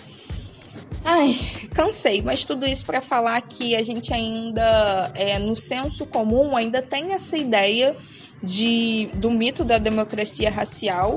Ai, 1.03 1.39
cansei, 1.73 2.21
mas 2.21 2.45
tudo 2.45 2.65
isso 2.65 2.85
para 2.85 3.01
falar 3.01 3.41
que 3.41 3.75
a 3.75 3.81
gente 3.81 4.13
ainda, 4.13 5.11
é, 5.15 5.39
no 5.39 5.55
senso 5.55 6.05
comum, 6.05 6.55
ainda 6.55 6.81
tem 6.81 7.13
essa 7.13 7.35
ideia 7.35 7.95
de, 8.43 9.09
do 9.15 9.31
mito 9.31 9.63
da 9.63 9.79
democracia 9.79 10.51
racial. 10.51 11.15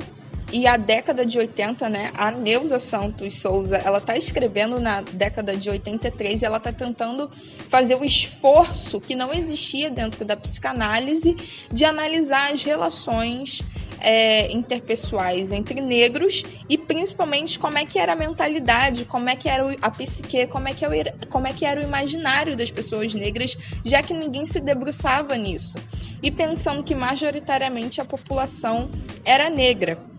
E 0.52 0.66
a 0.66 0.76
década 0.76 1.26
de 1.26 1.38
80, 1.38 1.88
né? 1.88 2.12
A 2.14 2.30
Neuza 2.30 2.78
Santos 2.78 3.40
Souza, 3.40 3.76
ela 3.76 4.00
tá 4.00 4.16
escrevendo 4.16 4.80
na 4.80 5.00
década 5.00 5.56
de 5.56 5.68
83 5.68 6.42
e 6.42 6.44
ela 6.44 6.60
tá 6.60 6.72
tentando 6.72 7.30
fazer 7.68 7.96
o 7.96 8.04
esforço 8.04 9.00
que 9.00 9.16
não 9.16 9.32
existia 9.32 9.90
dentro 9.90 10.24
da 10.24 10.36
psicanálise 10.36 11.36
de 11.72 11.84
analisar 11.84 12.52
as 12.52 12.62
relações 12.62 13.62
é, 14.04 14.52
interpessoais 14.52 15.50
entre 15.50 15.80
negros 15.80 16.44
e 16.68 16.76
principalmente 16.76 17.58
como 17.58 17.78
é 17.78 17.86
que 17.86 17.98
era 17.98 18.12
a 18.12 18.16
mentalidade, 18.16 19.06
como 19.06 19.28
é 19.30 19.34
que 19.34 19.48
era 19.48 19.74
a 19.80 19.90
psique, 19.90 20.46
como 20.46 20.68
é 20.68 20.74
que, 20.74 20.84
era, 20.84 21.14
como 21.30 21.46
é 21.46 21.52
que 21.52 21.64
era 21.64 21.80
o 21.80 21.82
imaginário 21.82 22.54
das 22.54 22.70
pessoas 22.70 23.14
negras, 23.14 23.56
já 23.84 24.02
que 24.02 24.12
ninguém 24.12 24.46
se 24.46 24.60
debruçava 24.60 25.36
nisso. 25.36 25.76
E 26.22 26.30
pensando 26.30 26.82
que 26.84 26.94
majoritariamente 26.94 28.00
a 28.00 28.04
população 28.04 28.90
era 29.24 29.48
negra. 29.48 30.13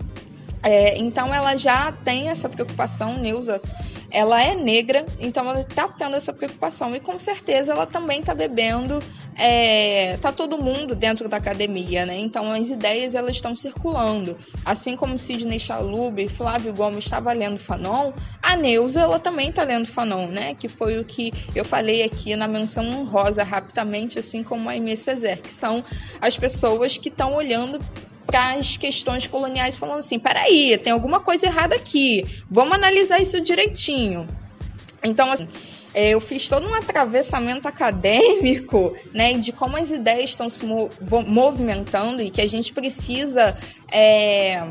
É, 0.66 0.98
então 0.98 1.32
ela 1.32 1.56
já 1.56 1.92
tem 1.92 2.30
essa 2.30 2.50
preocupação, 2.50 3.20
Neuza 3.20 3.62
ela 4.10 4.42
é 4.42 4.56
negra, 4.56 5.06
então 5.20 5.48
ela 5.50 5.60
está 5.60 5.90
tendo 5.90 6.16
essa 6.16 6.32
preocupação 6.32 6.96
e 6.96 7.02
com 7.02 7.20
certeza 7.20 7.74
ela 7.74 7.86
também 7.86 8.22
está 8.22 8.34
bebendo, 8.34 9.04
é, 9.38 10.16
tá 10.22 10.32
todo 10.32 10.58
mundo 10.58 10.96
dentro 10.96 11.28
da 11.28 11.36
academia, 11.36 12.06
né? 12.06 12.18
Então 12.18 12.52
as 12.54 12.70
ideias 12.70 13.14
elas 13.14 13.36
estão 13.36 13.56
circulando, 13.56 14.38
assim 14.64 14.96
como 14.96 15.20
Sidney 15.20 15.60
Chalub, 15.60 16.28
Flávio 16.30 16.74
Gomes 16.74 17.04
estava 17.04 17.34
lendo 17.34 17.58
Fanon, 17.58 18.14
a 18.42 18.56
Neuza 18.56 19.02
ela 19.02 19.20
também 19.20 19.50
está 19.50 19.64
lendo 19.64 19.88
Fanon, 19.88 20.28
né? 20.28 20.56
Que 20.56 20.70
foi 20.70 20.98
o 20.98 21.04
que 21.04 21.34
eu 21.54 21.66
falei 21.66 22.02
aqui 22.02 22.38
na 22.38 22.48
menção 22.48 22.90
honrosa 22.90 23.44
rapidamente, 23.44 24.18
assim 24.18 24.44
como 24.44 24.70
a 24.70 24.72
Aimee 24.72 24.96
Césaire, 24.96 25.42
que 25.42 25.54
são 25.54 25.84
as 26.22 26.38
pessoas 26.38 26.98
que 26.98 27.10
estão 27.10 27.36
olhando 27.36 27.80
as 28.36 28.78
questões 28.78 29.28
coloniais, 29.28 29.76
falando 29.76 30.00
assim: 30.00 30.20
peraí, 30.20 30.78
tem 30.78 30.94
alguma 30.94 31.20
coisa 31.20 31.46
errada 31.46 31.76
aqui, 31.76 32.26
vamos 32.50 32.74
analisar 32.74 33.20
isso 33.20 33.40
direitinho. 33.42 34.28
Então, 35.04 35.32
assim, 35.32 35.48
é, 35.94 36.10
eu 36.10 36.20
fiz 36.20 36.50
todo 36.50 36.68
um 36.68 36.74
atravessamento 36.74 37.68
acadêmico, 37.68 38.94
né, 39.14 39.34
de 39.34 39.54
como 39.54 39.78
as 39.78 39.92
ideias 39.92 40.32
estão 40.32 40.50
se 40.50 40.62
movimentando 41.26 42.22
e 42.22 42.30
que 42.30 42.42
a 42.42 42.48
gente 42.48 42.74
precisa 42.74 43.58
é, 43.90 44.62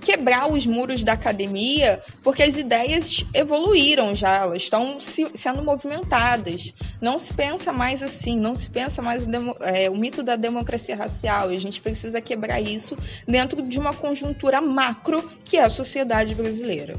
quebrar 0.00 0.50
os 0.50 0.66
muros 0.66 1.04
da 1.04 1.12
academia, 1.12 2.02
porque 2.22 2.42
as 2.42 2.56
ideias 2.56 3.24
evoluíram 3.34 4.14
já, 4.14 4.36
elas 4.36 4.62
estão 4.62 4.98
se, 4.98 5.26
sendo 5.34 5.62
movimentadas. 5.62 6.72
Não 7.00 7.18
se 7.18 7.32
pensa 7.34 7.72
mais 7.72 8.02
assim, 8.02 8.38
não 8.38 8.54
se 8.54 8.70
pensa 8.70 9.02
mais 9.02 9.24
o, 9.24 9.28
demo, 9.28 9.54
é, 9.60 9.90
o 9.90 9.96
mito 9.96 10.22
da 10.22 10.36
democracia 10.36 10.96
racial, 10.96 11.48
a 11.48 11.56
gente 11.56 11.80
precisa 11.80 12.20
quebrar 12.20 12.60
isso 12.60 12.96
dentro 13.26 13.62
de 13.62 13.78
uma 13.78 13.94
conjuntura 13.94 14.60
macro 14.60 15.30
que 15.44 15.56
é 15.56 15.64
a 15.64 15.70
sociedade 15.70 16.34
brasileira. 16.34 16.96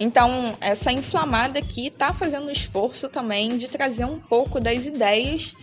Então, 0.00 0.56
essa 0.60 0.92
inflamada 0.92 1.58
aqui 1.58 1.88
está 1.88 2.12
fazendo 2.12 2.50
esforço 2.50 3.08
também 3.08 3.56
de 3.56 3.66
trazer 3.66 4.04
um 4.04 4.18
pouco 4.18 4.60
das 4.60 4.86
ideias 4.86 5.56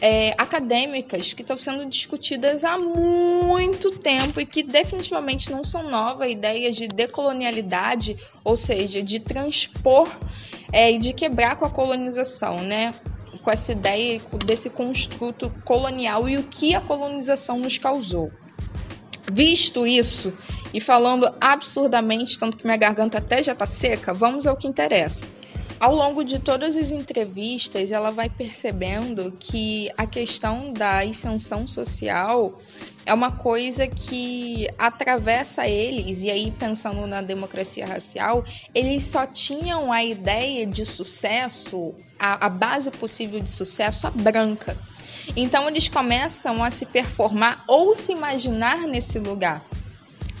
é, 0.00 0.34
acadêmicas 0.38 1.32
que 1.32 1.42
estão 1.42 1.56
sendo 1.56 1.84
discutidas 1.86 2.64
há 2.64 2.78
muito 2.78 3.90
tempo 3.90 4.40
e 4.40 4.46
que 4.46 4.62
definitivamente 4.62 5.50
não 5.50 5.62
são 5.62 5.88
novas, 5.88 6.22
a 6.22 6.30
ideia 6.30 6.70
de 6.72 6.88
decolonialidade, 6.88 8.16
ou 8.42 8.56
seja, 8.56 9.02
de 9.02 9.20
transpor 9.20 10.08
é, 10.72 10.90
e 10.90 10.98
de 10.98 11.12
quebrar 11.12 11.56
com 11.56 11.64
a 11.64 11.70
colonização, 11.70 12.58
né? 12.58 12.94
com 13.42 13.50
essa 13.50 13.72
ideia 13.72 14.20
desse 14.44 14.68
construto 14.68 15.50
colonial 15.64 16.28
e 16.28 16.36
o 16.36 16.42
que 16.42 16.74
a 16.74 16.80
colonização 16.80 17.58
nos 17.58 17.78
causou. 17.78 18.30
Visto 19.32 19.86
isso 19.86 20.32
e 20.74 20.80
falando 20.80 21.32
absurdamente, 21.40 22.38
tanto 22.38 22.56
que 22.56 22.64
minha 22.64 22.76
garganta 22.76 23.18
até 23.18 23.42
já 23.42 23.52
está 23.52 23.66
seca, 23.66 24.12
vamos 24.12 24.46
ao 24.46 24.56
que 24.56 24.68
interessa. 24.68 25.26
Ao 25.80 25.94
longo 25.94 26.22
de 26.22 26.38
todas 26.38 26.76
as 26.76 26.90
entrevistas, 26.90 27.90
ela 27.90 28.10
vai 28.10 28.28
percebendo 28.28 29.32
que 29.40 29.90
a 29.96 30.06
questão 30.06 30.74
da 30.74 30.98
ascensão 30.98 31.66
social 31.66 32.60
é 33.06 33.14
uma 33.14 33.32
coisa 33.32 33.86
que 33.86 34.68
atravessa 34.78 35.66
eles, 35.66 36.20
e 36.20 36.30
aí 36.30 36.50
pensando 36.50 37.06
na 37.06 37.22
democracia 37.22 37.86
racial, 37.86 38.44
eles 38.74 39.04
só 39.06 39.26
tinham 39.26 39.90
a 39.90 40.04
ideia 40.04 40.66
de 40.66 40.84
sucesso, 40.84 41.94
a, 42.18 42.44
a 42.44 42.48
base 42.50 42.90
possível 42.90 43.40
de 43.40 43.48
sucesso, 43.48 44.06
a 44.06 44.10
branca. 44.10 44.76
Então 45.34 45.66
eles 45.66 45.88
começam 45.88 46.62
a 46.62 46.68
se 46.68 46.84
performar 46.84 47.64
ou 47.66 47.94
se 47.94 48.12
imaginar 48.12 48.86
nesse 48.86 49.18
lugar. 49.18 49.64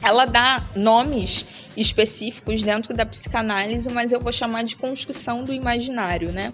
Ela 0.02 0.24
dá 0.24 0.62
nomes 0.74 1.44
específicos 1.76 2.62
dentro 2.62 2.94
da 2.94 3.06
psicanálise, 3.06 3.88
mas 3.90 4.12
eu 4.12 4.20
vou 4.20 4.32
chamar 4.32 4.64
de 4.64 4.76
construção 4.76 5.44
do 5.44 5.52
imaginário, 5.52 6.32
né? 6.32 6.52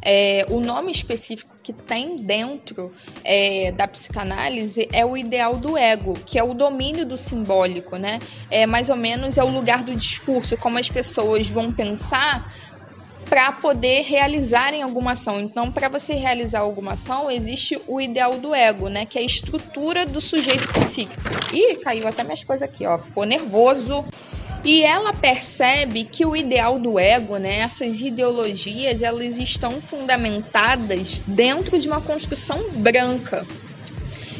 É, 0.00 0.46
o 0.50 0.60
nome 0.60 0.92
específico 0.92 1.54
que 1.62 1.72
tem 1.72 2.16
dentro 2.16 2.92
é, 3.24 3.72
da 3.72 3.88
psicanálise 3.88 4.88
é 4.92 5.04
o 5.04 5.16
ideal 5.16 5.56
do 5.56 5.78
ego, 5.78 6.14
que 6.26 6.38
é 6.38 6.42
o 6.42 6.54
domínio 6.54 7.06
do 7.06 7.16
simbólico, 7.16 7.96
né? 7.96 8.20
É 8.50 8.66
mais 8.66 8.88
ou 8.88 8.96
menos 8.96 9.38
é 9.38 9.44
o 9.44 9.48
lugar 9.48 9.82
do 9.82 9.94
discurso, 9.94 10.56
como 10.56 10.78
as 10.78 10.88
pessoas 10.88 11.48
vão 11.48 11.72
pensar 11.72 12.52
para 13.34 13.50
poder 13.50 14.02
realizarem 14.02 14.80
alguma 14.80 15.10
ação. 15.10 15.40
Então, 15.40 15.72
para 15.72 15.88
você 15.88 16.14
realizar 16.14 16.60
alguma 16.60 16.92
ação, 16.92 17.28
existe 17.28 17.82
o 17.88 18.00
ideal 18.00 18.38
do 18.38 18.54
ego, 18.54 18.88
né? 18.88 19.04
Que 19.06 19.18
é 19.18 19.22
a 19.22 19.24
estrutura 19.24 20.06
do 20.06 20.20
sujeito 20.20 20.68
psíquico. 20.68 21.20
Ih, 21.52 21.74
caiu 21.82 22.06
até 22.06 22.22
minhas 22.22 22.44
coisas 22.44 22.62
aqui, 22.62 22.86
ó. 22.86 22.96
Ficou 22.96 23.24
nervoso. 23.24 24.04
E 24.62 24.84
ela 24.84 25.12
percebe 25.12 26.04
que 26.04 26.24
o 26.24 26.36
ideal 26.36 26.78
do 26.78 26.96
ego, 26.96 27.36
né, 27.36 27.58
essas 27.58 28.00
ideologias, 28.00 29.02
elas 29.02 29.36
estão 29.40 29.82
fundamentadas 29.82 31.20
dentro 31.26 31.76
de 31.76 31.88
uma 31.88 32.00
construção 32.00 32.70
branca. 32.74 33.44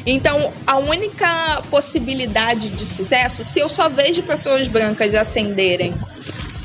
Então, 0.05 0.53
a 0.65 0.77
única 0.77 1.61
possibilidade 1.69 2.69
de 2.69 2.85
sucesso, 2.85 3.43
se 3.43 3.59
eu 3.59 3.67
só 3.67 3.89
vejo 3.89 4.23
pessoas 4.23 4.69
brancas 4.69 5.13
ascenderem 5.13 5.93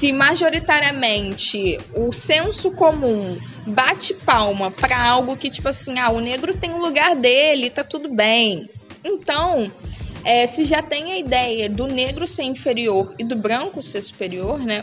se 0.01 0.15
majoritariamente 0.15 1.77
o 1.95 2.11
senso 2.11 2.71
comum 2.71 3.39
bate 3.67 4.15
palma 4.15 4.71
para 4.71 4.99
algo 4.99 5.37
que, 5.37 5.51
tipo 5.51 5.69
assim, 5.69 5.99
ah, 5.99 6.09
o 6.09 6.21
negro 6.21 6.57
tem 6.57 6.73
o 6.73 6.79
lugar 6.79 7.15
dele, 7.15 7.69
tá 7.69 7.85
tudo 7.85 8.11
bem. 8.11 8.67
Então, 9.05 9.71
é, 10.25 10.47
se 10.47 10.65
já 10.65 10.81
tem 10.81 11.13
a 11.13 11.19
ideia 11.19 11.69
do 11.69 11.87
negro 11.87 12.27
ser 12.27 12.45
inferior 12.45 13.15
e 13.19 13.25
do 13.25 13.37
branco 13.37 13.83
ser 13.83 14.01
superior, 14.01 14.59
né? 14.59 14.83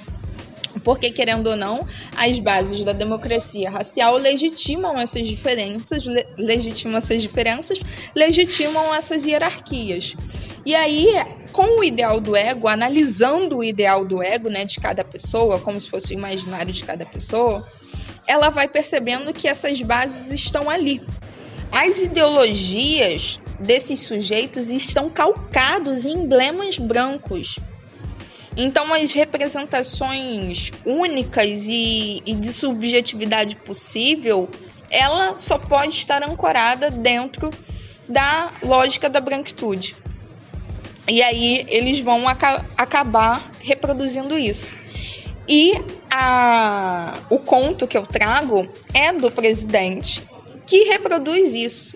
Porque, 0.83 1.11
querendo 1.11 1.47
ou 1.47 1.55
não, 1.55 1.85
as 2.15 2.39
bases 2.39 2.83
da 2.83 2.93
democracia 2.93 3.69
racial 3.69 4.15
legitimam 4.17 4.97
essas 4.99 5.27
diferenças, 5.27 6.05
le 6.05 6.25
legitimam 6.37 6.97
essas 6.97 7.21
diferenças, 7.21 7.79
legitimam 8.15 8.93
essas 8.93 9.25
hierarquias. 9.25 10.15
E 10.65 10.75
aí, 10.75 11.07
com 11.51 11.79
o 11.79 11.83
ideal 11.83 12.19
do 12.19 12.35
ego, 12.35 12.67
analisando 12.67 13.57
o 13.57 13.63
ideal 13.63 14.05
do 14.05 14.21
ego, 14.21 14.49
né, 14.49 14.65
de 14.65 14.79
cada 14.79 15.03
pessoa, 15.03 15.59
como 15.59 15.79
se 15.79 15.89
fosse 15.89 16.13
o 16.13 16.17
imaginário 16.17 16.71
de 16.71 16.83
cada 16.83 17.05
pessoa, 17.05 17.67
ela 18.27 18.49
vai 18.49 18.67
percebendo 18.67 19.33
que 19.33 19.47
essas 19.47 19.81
bases 19.81 20.29
estão 20.29 20.69
ali. 20.69 21.01
As 21.71 21.97
ideologias 21.97 23.39
desses 23.59 24.01
sujeitos 24.01 24.69
estão 24.69 25.09
calcados 25.09 26.05
em 26.05 26.13
emblemas 26.13 26.77
brancos. 26.77 27.59
Então, 28.59 28.91
as 28.91 29.11
representações 29.11 30.71
únicas 30.83 31.67
e, 31.67 32.23
e 32.25 32.33
de 32.33 32.51
subjetividade 32.51 33.55
possível, 33.57 34.49
ela 34.89 35.37
só 35.37 35.59
pode 35.59 35.93
estar 35.93 36.23
ancorada 36.23 36.89
dentro 36.89 37.51
da 38.09 38.51
lógica 38.63 39.07
da 39.07 39.21
branquitude. 39.21 39.95
E 41.07 41.21
aí 41.21 41.67
eles 41.69 41.99
vão 41.99 42.27
aca 42.27 42.65
acabar 42.75 43.51
reproduzindo 43.59 44.39
isso. 44.39 44.75
E 45.47 45.73
a, 46.09 47.13
o 47.29 47.37
conto 47.37 47.87
que 47.87 47.97
eu 47.97 48.07
trago 48.07 48.67
é 48.91 49.13
do 49.13 49.29
presidente 49.29 50.27
que 50.65 50.83
reproduz 50.85 51.53
isso 51.53 51.95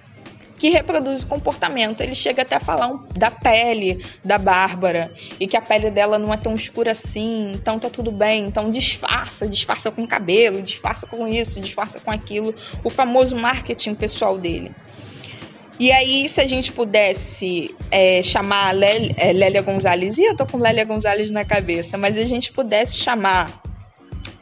que 0.62 0.70
reproduz 0.70 1.24
o 1.24 1.28
comportamento. 1.28 2.02
Ele 2.02 2.14
chega 2.14 2.44
até 2.44 2.58
a 2.58 2.60
falar 2.60 2.86
um, 2.86 3.00
da 3.18 3.32
pele 3.32 3.98
da 4.24 4.38
Bárbara 4.38 5.12
e 5.40 5.48
que 5.48 5.58
a 5.58 5.62
pele 5.62 5.90
dela 5.90 6.20
não 6.20 6.32
é 6.32 6.38
tão 6.38 6.54
escura 6.54 6.92
assim, 6.92 7.52
então 7.56 7.80
tá 7.80 7.90
tudo 7.90 8.12
bem. 8.12 8.46
Então 8.46 8.70
disfarça, 8.70 9.48
disfarça 9.48 9.90
com 9.90 10.06
cabelo, 10.06 10.62
disfarça 10.62 11.08
com 11.08 11.28
isso, 11.28 11.60
disfarça 11.60 12.00
com 12.00 12.12
aquilo. 12.12 12.54
O 12.84 12.92
famoso 12.92 13.36
marketing 13.36 13.96
pessoal 13.96 14.38
dele. 14.38 14.72
E 15.80 15.92
aí, 15.92 16.30
se 16.30 16.40
a 16.40 16.46
gente 16.46 16.72
pudesse 16.72 17.74
é, 17.90 18.22
chamar 18.22 18.68
a 18.68 18.86
é, 19.18 19.34
Lélia 19.34 19.64
Gonzalez, 19.64 20.20
e 20.20 20.26
eu 20.26 20.36
tô 20.36 20.46
com 20.46 20.60
Lélia 20.60 20.86
Gonzalez 20.86 21.32
na 21.32 21.44
cabeça, 21.44 21.98
mas 21.98 22.20
a 22.20 22.24
gente 22.24 22.52
pudesse 22.52 22.98
chamar 22.98 23.64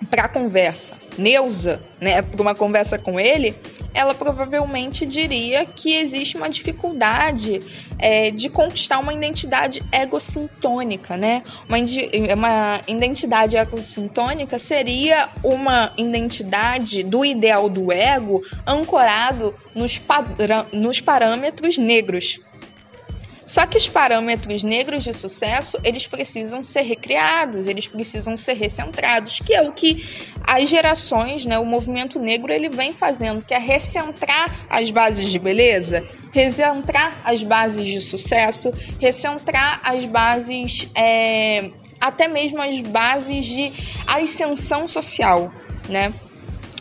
para 0.10 0.28
conversa 0.28 0.95
Neuza, 1.20 1.82
né, 1.99 2.22
para 2.22 2.41
uma 2.41 2.55
conversa 2.55 2.97
com 2.97 3.20
ele, 3.20 3.53
ela 3.93 4.14
provavelmente 4.14 5.05
diria 5.05 5.66
que 5.66 5.95
existe 5.95 6.38
uma 6.38 6.49
dificuldade 6.49 7.62
é, 7.97 8.32
de 8.32 8.49
conquistar 8.49 8.99
uma 8.99 9.14
identidade 9.14 9.84
egocintônica, 9.91 11.18
né? 11.18 11.43
Uma, 11.68 11.78
uma 12.34 12.82
identidade 12.88 13.57
egocintônica 13.57 14.57
seria 14.57 15.30
uma 15.43 15.91
identidade 15.97 17.03
do 17.03 17.26
ideal 17.26 17.70
do 17.70 17.91
ego 17.91 18.41
ancorado 18.66 19.53
nos, 19.76 20.01
nos 20.72 21.01
parâmetros 21.01 21.78
negros. 21.78 22.39
Só 23.50 23.66
que 23.66 23.78
os 23.78 23.89
parâmetros 23.89 24.62
negros 24.62 25.04
de 25.04 25.12
sucesso, 25.12 25.76
eles 25.84 26.06
precisam 26.06 26.62
ser 26.62 26.82
recriados, 26.82 27.66
eles 27.66 27.88
precisam 27.88 28.38
ser 28.38 28.54
recentrados, 28.54 29.39
que 29.39 29.56
é 29.56 29.64
o 29.64 29.72
que 29.72 30.06
as 30.45 30.70
gerações, 30.70 31.47
né, 31.47 31.58
o 31.58 31.66
movimento 31.66 32.20
negro, 32.20 32.54
ele 32.54 32.70
vem 32.70 32.93
fazendo, 32.93 33.43
que 33.43 33.52
é 33.52 33.58
recentrar 33.58 34.68
as 34.70 34.91
bases 34.91 35.32
de 35.32 35.39
beleza, 35.39 36.06
recentrar 36.32 37.24
as 37.26 37.41
bases 37.41 37.88
de 37.88 38.00
sucesso, 38.00 38.72
recentrar 39.00 39.82
as 39.84 40.06
bases, 40.06 40.88
é, 40.93 41.72
até 42.00 42.28
mesmo 42.28 42.62
as 42.62 42.80
bases 42.82 43.47
de 43.47 43.74
ascensão 44.06 44.88
social, 44.88 45.52
né? 45.89 46.14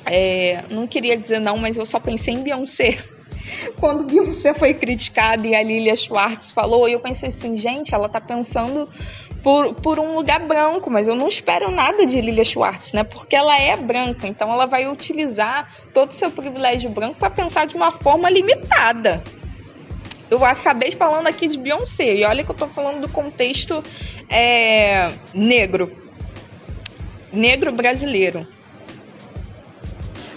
É, 0.04 0.64
não 0.68 0.86
queria 0.86 1.16
dizer 1.16 1.40
não, 1.40 1.56
mas 1.56 1.78
eu 1.78 1.86
só 1.86 1.98
pensei 1.98 2.34
em 2.34 2.42
Beyoncé 2.42 2.98
quando 3.78 4.04
Beyoncé 4.04 4.54
foi 4.54 4.74
criticada 4.74 5.46
e 5.46 5.54
a 5.54 5.62
Lilia 5.62 5.96
Schwartz 5.96 6.50
falou, 6.50 6.88
eu 6.88 7.00
pensei 7.00 7.28
assim, 7.28 7.56
gente, 7.56 7.94
ela 7.94 8.08
tá 8.08 8.20
pensando 8.20 8.88
por, 9.42 9.74
por 9.74 9.98
um 9.98 10.14
lugar 10.16 10.40
branco, 10.40 10.90
mas 10.90 11.08
eu 11.08 11.14
não 11.14 11.28
espero 11.28 11.70
nada 11.70 12.04
de 12.04 12.20
Lilia 12.20 12.44
Schwartz, 12.44 12.92
né? 12.92 13.04
Porque 13.04 13.36
ela 13.36 13.58
é 13.58 13.76
branca, 13.76 14.26
então 14.26 14.52
ela 14.52 14.66
vai 14.66 14.88
utilizar 14.88 15.72
todo 15.94 16.10
o 16.10 16.14
seu 16.14 16.30
privilégio 16.30 16.90
branco 16.90 17.16
para 17.16 17.30
pensar 17.30 17.66
de 17.66 17.76
uma 17.76 17.92
forma 17.92 18.28
limitada. 18.28 19.22
Eu 20.30 20.44
acabei 20.44 20.90
falando 20.90 21.26
aqui 21.26 21.48
de 21.48 21.56
Beyoncé, 21.56 22.16
e 22.16 22.24
olha 22.24 22.44
que 22.44 22.50
eu 22.50 22.54
tô 22.54 22.68
falando 22.68 23.00
do 23.00 23.08
contexto 23.08 23.82
é, 24.28 25.10
negro. 25.32 25.90
Negro 27.32 27.72
brasileiro. 27.72 28.46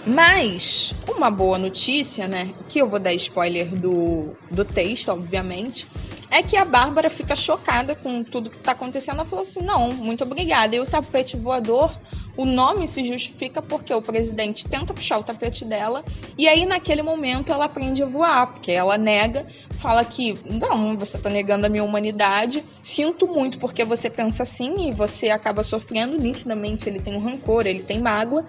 Mas, 0.04 0.92
uma 1.16 1.30
boa 1.30 1.56
notícia, 1.58 2.26
né? 2.26 2.52
Que 2.68 2.80
eu 2.80 2.88
vou 2.88 2.98
dar 2.98 3.14
spoiler 3.14 3.68
do, 3.68 4.34
do 4.50 4.64
texto, 4.64 5.10
obviamente, 5.10 5.86
é 6.28 6.42
que 6.42 6.56
a 6.56 6.64
Bárbara 6.64 7.08
fica 7.08 7.36
chocada 7.36 7.94
com 7.94 8.24
tudo 8.24 8.50
que 8.50 8.56
está 8.56 8.72
acontecendo. 8.72 9.16
Ela 9.16 9.24
falou 9.24 9.42
assim: 9.42 9.62
não, 9.62 9.92
muito 9.92 10.24
obrigada. 10.24 10.74
E 10.74 10.80
o 10.80 10.86
tapete 10.86 11.36
voador, 11.36 11.96
o 12.36 12.44
nome 12.44 12.88
se 12.88 13.04
justifica 13.04 13.62
porque 13.62 13.94
o 13.94 14.02
presidente 14.02 14.66
tenta 14.66 14.92
puxar 14.92 15.18
o 15.18 15.22
tapete 15.22 15.64
dela, 15.64 16.04
e 16.36 16.48
aí 16.48 16.66
naquele 16.66 17.02
momento 17.02 17.52
ela 17.52 17.66
aprende 17.66 18.02
a 18.02 18.06
voar, 18.06 18.48
porque 18.48 18.72
ela 18.72 18.98
nega, 18.98 19.46
fala 19.78 20.04
que 20.04 20.36
não, 20.44 20.96
você 20.96 21.16
está 21.16 21.30
negando 21.30 21.66
a 21.66 21.68
minha 21.68 21.84
humanidade, 21.84 22.64
sinto 22.82 23.28
muito 23.28 23.56
porque 23.58 23.84
você 23.84 24.10
pensa 24.10 24.42
assim 24.42 24.88
e 24.88 24.92
você 24.92 25.30
acaba 25.30 25.62
sofrendo. 25.62 26.18
Nitidamente 26.18 26.88
ele 26.88 26.98
tem 26.98 27.14
um 27.14 27.20
rancor, 27.20 27.68
ele 27.68 27.84
tem 27.84 28.00
mágoa 28.00 28.44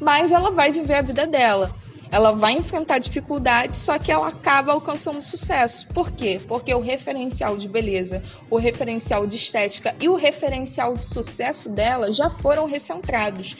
mas 0.00 0.30
ela 0.30 0.50
vai 0.50 0.72
viver 0.72 0.94
a 0.94 1.02
vida 1.02 1.26
dela. 1.26 1.74
Ela 2.10 2.30
vai 2.30 2.52
enfrentar 2.52 2.98
dificuldades, 2.98 3.80
só 3.80 3.98
que 3.98 4.12
ela 4.12 4.28
acaba 4.28 4.72
alcançando 4.72 5.20
sucesso. 5.20 5.88
Por 5.88 6.12
quê? 6.12 6.40
Porque 6.46 6.72
o 6.72 6.80
referencial 6.80 7.56
de 7.56 7.68
beleza, 7.68 8.22
o 8.48 8.56
referencial 8.56 9.26
de 9.26 9.34
estética 9.34 9.96
e 10.00 10.08
o 10.08 10.14
referencial 10.14 10.94
de 10.94 11.04
sucesso 11.04 11.68
dela 11.68 12.12
já 12.12 12.30
foram 12.30 12.66
recentrados. 12.66 13.56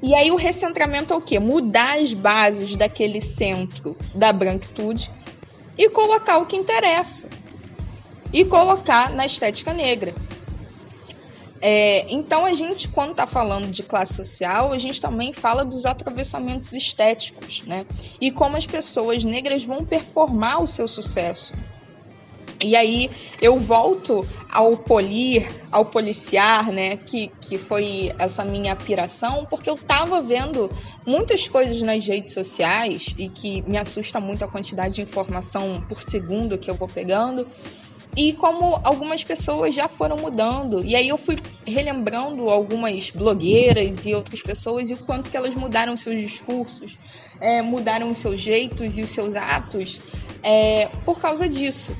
E 0.00 0.14
aí 0.14 0.30
o 0.30 0.36
recentramento 0.36 1.12
é 1.12 1.16
o 1.16 1.20
quê? 1.20 1.38
Mudar 1.38 1.98
as 1.98 2.14
bases 2.14 2.76
daquele 2.76 3.20
centro 3.20 3.96
da 4.14 4.32
branquitude 4.32 5.10
e 5.76 5.88
colocar 5.90 6.38
o 6.38 6.46
que 6.46 6.56
interessa. 6.56 7.28
E 8.32 8.44
colocar 8.44 9.10
na 9.10 9.26
estética 9.26 9.72
negra. 9.72 10.14
É, 11.60 12.06
então 12.12 12.44
a 12.44 12.54
gente, 12.54 12.88
quando 12.88 13.12
está 13.12 13.26
falando 13.26 13.70
de 13.70 13.82
classe 13.82 14.14
social, 14.14 14.72
a 14.72 14.78
gente 14.78 15.00
também 15.00 15.32
fala 15.32 15.64
dos 15.64 15.86
atravessamentos 15.86 16.72
estéticos, 16.72 17.62
né? 17.66 17.86
E 18.20 18.30
como 18.30 18.56
as 18.56 18.66
pessoas 18.66 19.24
negras 19.24 19.64
vão 19.64 19.84
performar 19.84 20.62
o 20.62 20.66
seu 20.66 20.86
sucesso. 20.86 21.54
E 22.62 22.74
aí 22.74 23.10
eu 23.40 23.58
volto 23.58 24.26
ao 24.50 24.76
polir, 24.76 25.46
ao 25.70 25.84
policiar, 25.84 26.72
né? 26.72 26.96
Que, 26.96 27.28
que 27.40 27.58
foi 27.58 28.14
essa 28.18 28.44
minha 28.44 28.74
piração, 28.74 29.46
porque 29.48 29.68
eu 29.68 29.74
estava 29.74 30.22
vendo 30.22 30.70
muitas 31.06 31.48
coisas 31.48 31.80
nas 31.82 32.06
redes 32.06 32.32
sociais 32.32 33.14
e 33.18 33.28
que 33.28 33.62
me 33.62 33.78
assusta 33.78 34.20
muito 34.20 34.44
a 34.44 34.48
quantidade 34.48 34.94
de 34.94 35.02
informação 35.02 35.84
por 35.88 36.02
segundo 36.02 36.58
que 36.58 36.70
eu 36.70 36.74
vou 36.74 36.88
pegando 36.88 37.46
e 38.16 38.32
como 38.32 38.80
algumas 38.82 39.22
pessoas 39.22 39.74
já 39.74 39.88
foram 39.88 40.16
mudando. 40.16 40.82
E 40.84 40.96
aí 40.96 41.08
eu 41.08 41.18
fui 41.18 41.38
relembrando 41.66 42.48
algumas 42.48 43.10
blogueiras 43.10 44.06
e 44.06 44.14
outras 44.14 44.40
pessoas 44.40 44.90
e 44.90 44.94
o 44.94 44.96
quanto 44.96 45.30
que 45.30 45.36
elas 45.36 45.54
mudaram 45.54 45.96
seus 45.96 46.20
discursos, 46.20 46.98
é, 47.40 47.60
mudaram 47.60 48.08
os 48.10 48.18
seus 48.18 48.40
jeitos 48.40 48.96
e 48.96 49.02
os 49.02 49.10
seus 49.10 49.36
atos 49.36 50.00
é, 50.42 50.88
por 51.04 51.20
causa 51.20 51.46
disso. 51.46 51.94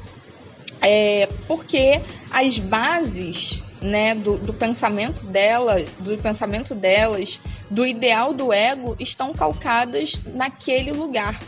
É, 0.81 1.29
porque 1.47 2.01
as 2.31 2.59
bases 2.59 3.63
né, 3.81 4.15
do, 4.15 4.37
do, 4.39 4.55
pensamento 4.55 5.27
dela, 5.27 5.77
do 5.99 6.17
pensamento 6.19 6.75
delas, 6.75 7.41
do 7.71 7.85
ideal 7.87 8.33
do 8.33 8.53
ego 8.53 8.97
estão 8.99 9.33
calcadas 9.33 10.21
naquele 10.25 10.93
lugar. 10.93 11.41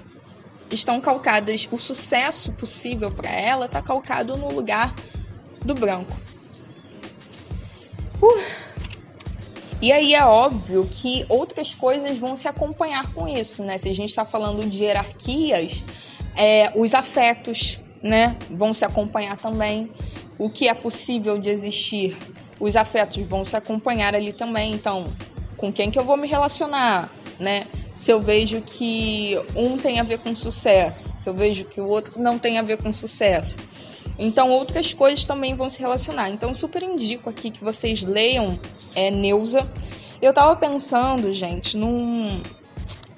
Estão 0.71 1.01
calcadas, 1.01 1.69
o 1.71 1.79
sucesso 1.79 2.53
possível 2.53 3.11
para 3.11 3.31
ela 3.31 3.67
está 3.67 3.81
calcado 3.81 4.37
no 4.37 4.53
lugar 4.53 4.95
do 5.65 5.75
branco. 5.75 6.15
Uh. 8.23 8.79
E 9.81 9.93
aí 9.93 10.13
é 10.13 10.25
óbvio 10.25 10.89
que 10.91 11.25
outras 11.29 11.75
coisas 11.75 12.19
vão 12.19 12.35
se 12.35 12.49
acompanhar 12.49 13.13
com 13.13 13.29
isso, 13.29 13.63
né? 13.63 13.79
Se 13.79 13.89
a 13.89 13.95
gente 13.95 14.09
está 14.09 14.25
falando 14.25 14.67
de 14.67 14.83
hierarquias, 14.83 15.85
é, 16.35 16.73
os 16.75 16.95
afetos, 16.95 17.79
né, 18.03 18.37
vão 18.51 18.75
se 18.75 18.85
acompanhar 18.85 19.37
também 19.37 19.91
o 20.39 20.51
que 20.51 20.69
é 20.69 20.75
possível 20.75 21.39
de 21.39 21.51
existir. 21.51 22.17
Os 22.59 22.75
afetos 22.75 23.17
vão 23.19 23.45
se 23.45 23.57
acompanhar 23.57 24.15
ali 24.15 24.33
também. 24.33 24.73
Então, 24.73 25.13
com 25.57 25.73
quem 25.73 25.91
que 25.91 25.99
eu 25.99 26.05
vou 26.05 26.17
me 26.17 26.27
relacionar, 26.27 27.11
né? 27.39 27.67
Se 27.99 28.13
eu 28.13 28.21
vejo 28.21 28.63
que 28.63 29.37
um 29.57 29.77
tem 29.77 29.99
a 29.99 30.05
ver 30.05 30.19
com 30.19 30.33
sucesso, 30.33 31.11
se 31.21 31.29
eu 31.29 31.35
vejo 31.35 31.65
que 31.65 31.81
o 31.81 31.89
outro 31.89 32.23
não 32.23 32.39
tem 32.39 32.57
a 32.57 32.63
ver 32.63 32.81
com 32.81 32.93
sucesso. 32.93 33.57
Então, 34.17 34.53
outras 34.53 34.95
coisas 34.95 35.25
também 35.25 35.57
vão 35.57 35.69
se 35.69 35.81
relacionar. 35.81 36.31
Então, 36.31 36.55
super 36.55 36.81
indico 36.81 37.29
aqui 37.29 37.51
que 37.51 37.63
vocês 37.63 38.05
leiam 38.05 38.57
é, 38.95 39.11
Neuza. 39.11 39.69
Eu 40.23 40.33
tava 40.33 40.55
pensando, 40.55 41.35
gente, 41.35 41.77
num, 41.77 42.41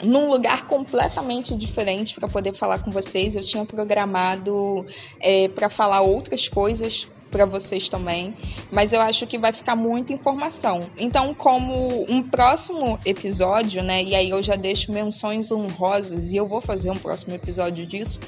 num 0.02 0.30
lugar 0.30 0.66
completamente 0.66 1.54
diferente 1.54 2.14
para 2.14 2.26
poder 2.26 2.54
falar 2.54 2.78
com 2.78 2.90
vocês. 2.90 3.36
Eu 3.36 3.42
tinha 3.42 3.66
programado 3.66 4.86
é, 5.20 5.46
para 5.48 5.68
falar 5.68 6.00
outras 6.00 6.48
coisas 6.48 7.06
para 7.30 7.44
vocês 7.44 7.88
também, 7.88 8.34
mas 8.70 8.92
eu 8.92 9.00
acho 9.00 9.26
que 9.26 9.38
vai 9.38 9.52
ficar 9.52 9.76
muita 9.76 10.12
informação. 10.12 10.86
Então, 10.98 11.32
como 11.32 12.04
um 12.08 12.22
próximo 12.22 12.98
episódio, 13.04 13.82
né? 13.82 14.02
E 14.02 14.14
aí 14.14 14.30
eu 14.30 14.42
já 14.42 14.56
deixo 14.56 14.92
menções 14.92 15.50
honrosas 15.50 16.32
e 16.32 16.36
eu 16.36 16.46
vou 16.46 16.60
fazer 16.60 16.90
um 16.90 16.96
próximo 16.96 17.34
episódio 17.34 17.86
disso. 17.86 18.20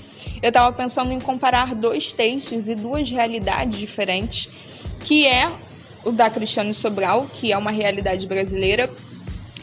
Eu 0.43 0.49
estava 0.49 0.73
pensando 0.73 1.13
em 1.13 1.21
comparar 1.21 1.75
dois 1.75 2.13
textos 2.13 2.69
e 2.69 2.75
duas 2.75 3.11
realidades 3.11 3.79
diferentes, 3.79 4.49
que 5.01 5.27
é 5.27 5.51
o 6.05 6.11
da 6.11 6.31
Cristiane 6.31 6.75
Sobral, 6.75 7.27
que 7.33 7.53
é 7.53 7.59
uma 7.59 7.71
realidade 7.71 8.27
brasileira 8.27 8.91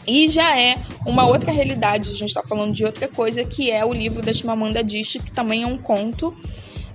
e 0.06 0.28
já 0.28 0.58
é 0.58 0.76
uma 1.06 1.26
outra 1.26 1.52
realidade, 1.52 2.10
a 2.10 2.14
gente 2.14 2.30
está 2.30 2.42
falando 2.42 2.72
de 2.72 2.84
outra 2.84 3.06
coisa, 3.06 3.44
que 3.44 3.70
é 3.70 3.84
o 3.84 3.92
livro 3.92 4.22
da 4.22 4.32
Chimamanda 4.32 4.80
Adichie, 4.80 5.20
que 5.20 5.30
também 5.30 5.62
é 5.62 5.66
um 5.66 5.78
conto, 5.78 6.36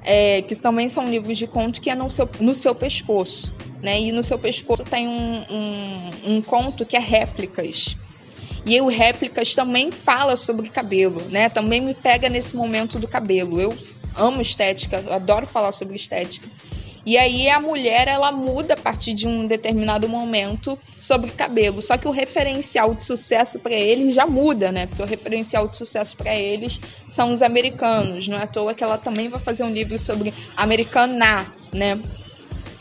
é, 0.06 0.42
que 0.44 0.56
também 0.56 0.88
são 0.88 1.10
livros 1.10 1.38
de 1.38 1.48
conto 1.48 1.82
que 1.82 1.90
é 1.90 1.96
no 1.96 2.10
seu, 2.10 2.30
no 2.40 2.54
seu 2.54 2.76
pescoço. 2.76 3.54
Né? 3.82 4.00
E 4.00 4.12
no 4.12 4.24
seu 4.24 4.38
pescoço 4.38 4.84
tem 4.84 5.08
um, 5.08 5.44
um, 5.50 6.36
um 6.36 6.42
conto 6.42 6.86
que 6.86 6.96
é 6.96 7.00
réplicas. 7.00 7.98
E 8.66 8.82
o 8.82 8.88
Réplicas 8.88 9.54
também 9.54 9.92
fala 9.92 10.36
sobre 10.36 10.70
cabelo, 10.70 11.22
né? 11.30 11.50
Também 11.50 11.80
me 11.80 11.94
pega 11.94 12.28
nesse 12.28 12.56
momento 12.56 12.98
do 12.98 13.08
cabelo. 13.08 13.62
Eu 13.62 13.78
amo 14.16 14.42
estética, 14.42 15.04
adoro 15.14 15.46
falar 15.46 15.72
sobre 15.72 15.96
estética. 15.96 16.48
E 17.06 17.18
aí 17.18 17.48
a 17.50 17.60
mulher 17.60 18.08
ela 18.08 18.32
muda 18.32 18.74
a 18.74 18.78
partir 18.78 19.14
de 19.14 19.28
um 19.28 19.46
determinado 19.46 20.10
momento 20.10 20.78
sobre 21.00 21.30
cabelo. 21.30 21.82
Só 21.82 21.98
que 21.98 22.08
o 22.08 22.12
referencial 22.12 22.96
de 22.96 23.04
sucesso 23.04 23.60
para 23.60 23.76
eles 23.76 24.16
já 24.16 24.26
muda, 24.26 24.72
né? 24.72 24.88
Porque 24.88 25.04
o 25.04 25.06
referencial 25.06 25.68
de 25.68 25.78
sucesso 25.78 26.18
para 26.18 26.36
eles 26.36 26.80
são 27.08 27.32
os 27.32 27.42
americanos. 27.42 28.28
Não 28.28 28.38
é 28.40 28.44
à 28.44 28.48
toa 28.48 28.74
que 28.74 28.84
ela 28.84 28.98
também 28.98 29.30
vai 29.30 29.40
fazer 29.40 29.64
um 29.64 29.72
livro 29.72 29.98
sobre 30.00 30.34
americana, 30.58 31.46
né? 31.72 32.00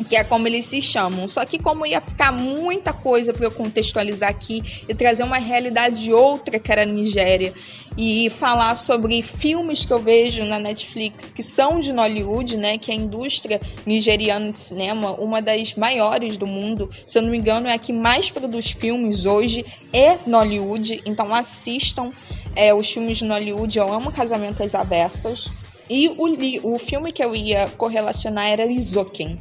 Que 0.08 0.16
é 0.16 0.24
como 0.24 0.46
eles 0.46 0.64
se 0.64 0.82
chamam. 0.82 1.28
Só 1.28 1.44
que 1.44 1.58
como 1.58 1.86
ia 1.86 2.00
ficar 2.00 2.32
muita 2.32 2.92
coisa 2.92 3.32
para 3.32 3.44
eu 3.44 3.50
contextualizar 3.50 4.28
aqui 4.28 4.62
e 4.88 4.94
trazer 4.94 5.22
uma 5.22 5.38
realidade 5.38 6.12
outra 6.12 6.58
que 6.58 6.70
era 6.70 6.82
a 6.82 6.86
Nigéria 6.86 7.52
e 7.96 8.28
falar 8.30 8.74
sobre 8.74 9.22
filmes 9.22 9.84
que 9.84 9.92
eu 9.92 10.00
vejo 10.00 10.44
na 10.44 10.58
Netflix 10.58 11.30
que 11.30 11.42
são 11.42 11.78
de 11.78 11.92
Nollywood, 11.92 12.56
né, 12.56 12.76
que 12.76 12.90
é 12.90 12.94
a 12.94 12.96
indústria 12.96 13.60
nigeriana 13.86 14.50
de 14.50 14.58
cinema, 14.58 15.12
uma 15.12 15.40
das 15.40 15.74
maiores 15.74 16.36
do 16.36 16.46
mundo, 16.46 16.90
se 17.06 17.18
eu 17.18 17.22
não 17.22 17.30
me 17.30 17.38
engano, 17.38 17.68
é 17.68 17.72
a 17.72 17.78
que 17.78 17.92
mais 17.92 18.30
produz 18.30 18.72
filmes 18.72 19.24
hoje 19.24 19.64
é 19.92 20.18
Nollywood, 20.26 21.02
então 21.06 21.32
assistam 21.32 22.12
é, 22.56 22.74
os 22.74 22.90
filmes 22.90 23.18
de 23.18 23.24
Nollywood, 23.24 23.78
eu 23.78 23.92
amo 23.92 24.12
Casamento 24.12 24.62
às 24.62 24.74
Avessas. 24.74 25.48
E 25.88 26.08
o, 26.08 26.74
o 26.74 26.78
filme 26.78 27.12
que 27.12 27.22
eu 27.22 27.36
ia 27.36 27.68
correlacionar 27.76 28.46
era 28.46 28.64
Isoken, 28.64 29.38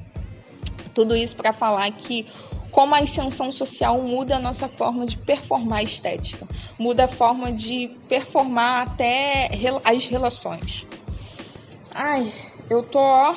tudo 0.94 1.16
isso 1.16 1.36
para 1.36 1.52
falar 1.52 1.91
que 1.91 2.28
como 2.72 2.96
a 2.96 3.00
ascensão 3.00 3.52
social 3.52 4.02
muda 4.02 4.38
a 4.38 4.39
nossa 4.39 4.68
forma 4.68 5.06
de 5.06 5.18
performar 5.18 5.84
estética, 5.84 6.48
muda 6.78 7.06
a 7.06 7.08
forma 7.08 7.52
de 7.52 7.96
performar 8.10 8.88
até 8.88 9.50
as 9.84 10.08
relações. 10.08 10.88
Ai, 11.94 12.34
eu 12.70 12.82
tô, 12.82 13.36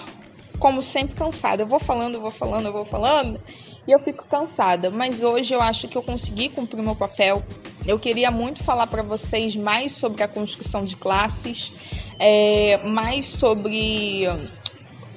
como 0.59 0.81
sempre, 0.81 1.15
cansada. 1.15 1.63
Eu 1.63 1.67
vou 1.67 1.79
falando, 1.79 2.15
eu 2.15 2.21
vou 2.23 2.31
falando, 2.31 2.67
eu 2.67 2.73
vou 2.73 2.87
falando 2.87 3.39
e 3.87 3.93
eu 3.93 3.99
fico 3.99 4.25
cansada. 4.25 4.91
Mas 4.91 5.23
hoje 5.23 5.55
eu 5.55 5.61
acho 5.61 5.87
que 5.87 5.97
eu 5.97 6.03
consegui 6.03 6.49
cumprir 6.49 6.83
meu 6.83 6.97
papel. 6.97 7.43
Eu 7.87 7.99
queria 7.99 8.31
muito 8.31 8.65
falar 8.65 8.87
para 8.87 9.03
vocês 9.03 9.55
mais 9.55 9.93
sobre 9.93 10.23
a 10.23 10.29
construção 10.29 10.85
de 10.85 10.97
classes, 10.97 11.73
é, 12.19 12.79
mais 12.85 13.27
sobre 13.27 14.25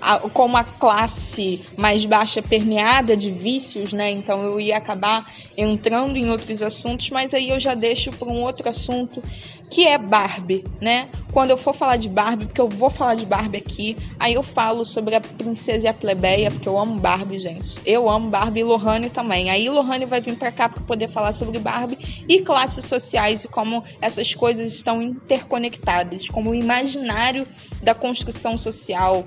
a, 0.02 0.20
como 0.20 0.58
a 0.58 0.64
classe 0.64 1.62
mais 1.78 2.06
baixa 2.06 2.42
permeada 2.42 3.16
de 3.16 3.32
vícios, 3.32 3.94
né? 3.94 4.12
Então 4.12 4.44
eu 4.44 4.60
ia 4.60 4.78
acabar 4.78 5.26
entrando 5.58 6.18
em 6.18 6.30
outros 6.30 6.62
assuntos, 6.62 7.10
mas 7.10 7.34
aí 7.34 7.50
eu 7.50 7.60
já 7.60 7.74
deixo 7.74 8.12
para 8.12 8.28
um 8.28 8.44
outro 8.44 8.68
assunto 8.70 9.22
que 9.70 9.86
é 9.86 9.98
Barbie, 9.98 10.66
né? 10.82 11.10
Quando 11.32 11.52
eu 11.52 11.58
for 11.58 11.76
falar 11.76 11.98
de 11.98 12.10
Barbie, 12.10 12.46
porque 12.46 12.60
eu 12.60 12.68
vou 12.68 12.90
falar 12.90 13.16
de 13.16 13.26
Barbie 13.26 13.60
aqui, 13.60 13.96
aí 14.20 14.34
eu 14.34 14.42
falo 14.42 14.84
sobre 14.84 15.16
a 15.16 15.22
princesa 15.22 15.86
e 15.86 15.88
a 15.88 15.94
plebeia, 15.94 16.50
porque 16.50 16.68
eu 16.68 16.78
amo 16.78 17.00
Barbie, 17.00 17.38
gente. 17.38 17.80
Eu 17.86 18.10
amo 18.10 18.30
Barbie 18.30 18.62
e 18.62 18.64
Lohane 18.64 19.10
também. 19.10 19.52
Aí 19.52 19.70
Lohane 19.70 20.06
vai 20.06 20.20
vir 20.22 20.36
para 20.36 20.52
cá 20.52 20.68
para 20.68 20.82
poder 20.82 21.08
falar 21.08 21.32
sobre 21.34 21.60
Barbie 21.60 22.26
e 22.28 22.42
classes 22.42 22.86
sociais 22.86 23.44
e 23.44 23.48
como 23.48 23.84
essas 24.02 24.34
coisas 24.34 24.74
estão 24.74 25.02
interconectadas, 25.02 26.28
como 26.28 26.50
o 26.50 26.56
imaginário 26.56 27.46
da 27.84 27.94
construção 27.94 28.58
social, 28.58 29.26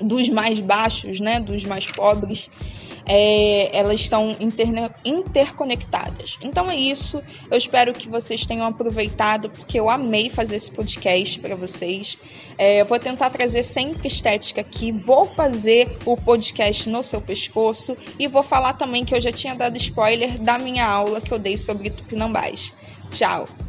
dos 0.00 0.28
mais 0.28 0.60
baixos, 0.60 1.20
né, 1.20 1.40
dos 1.40 1.64
mais 1.64 1.86
pobres, 1.86 2.50
é, 3.06 3.76
elas 3.76 4.00
estão 4.00 4.36
interne, 4.40 4.90
interconectadas. 5.04 6.36
Então 6.42 6.68
é 6.68 6.76
isso. 6.76 7.22
Eu 7.50 7.56
espero 7.56 7.92
que 7.92 8.08
vocês 8.08 8.44
tenham 8.44 8.66
aproveitado, 8.66 9.48
porque 9.48 9.78
eu 9.78 9.88
amei 9.88 10.28
fazer 10.28 10.56
esse 10.56 10.70
podcast 10.70 11.38
para 11.38 11.54
vocês. 11.54 12.18
É, 12.58 12.80
eu 12.80 12.86
vou 12.86 12.98
tentar 12.98 13.30
trazer 13.30 13.62
sempre 13.62 14.08
estética 14.08 14.60
aqui. 14.60 14.90
Vou 14.90 15.24
fazer 15.26 15.96
o 16.04 16.16
podcast 16.16 16.88
no 16.88 17.02
seu 17.02 17.20
pescoço 17.20 17.96
e 18.18 18.26
vou 18.26 18.42
falar 18.42 18.72
também 18.72 19.04
que 19.04 19.14
eu 19.14 19.20
já 19.20 19.30
tinha 19.30 19.54
dado 19.54 19.76
spoiler 19.76 20.38
da 20.40 20.58
minha 20.58 20.86
aula 20.86 21.20
que 21.20 21.32
eu 21.32 21.38
dei 21.38 21.56
sobre 21.56 21.90
Tupinambás. 21.90 22.74
Tchau! 23.10 23.65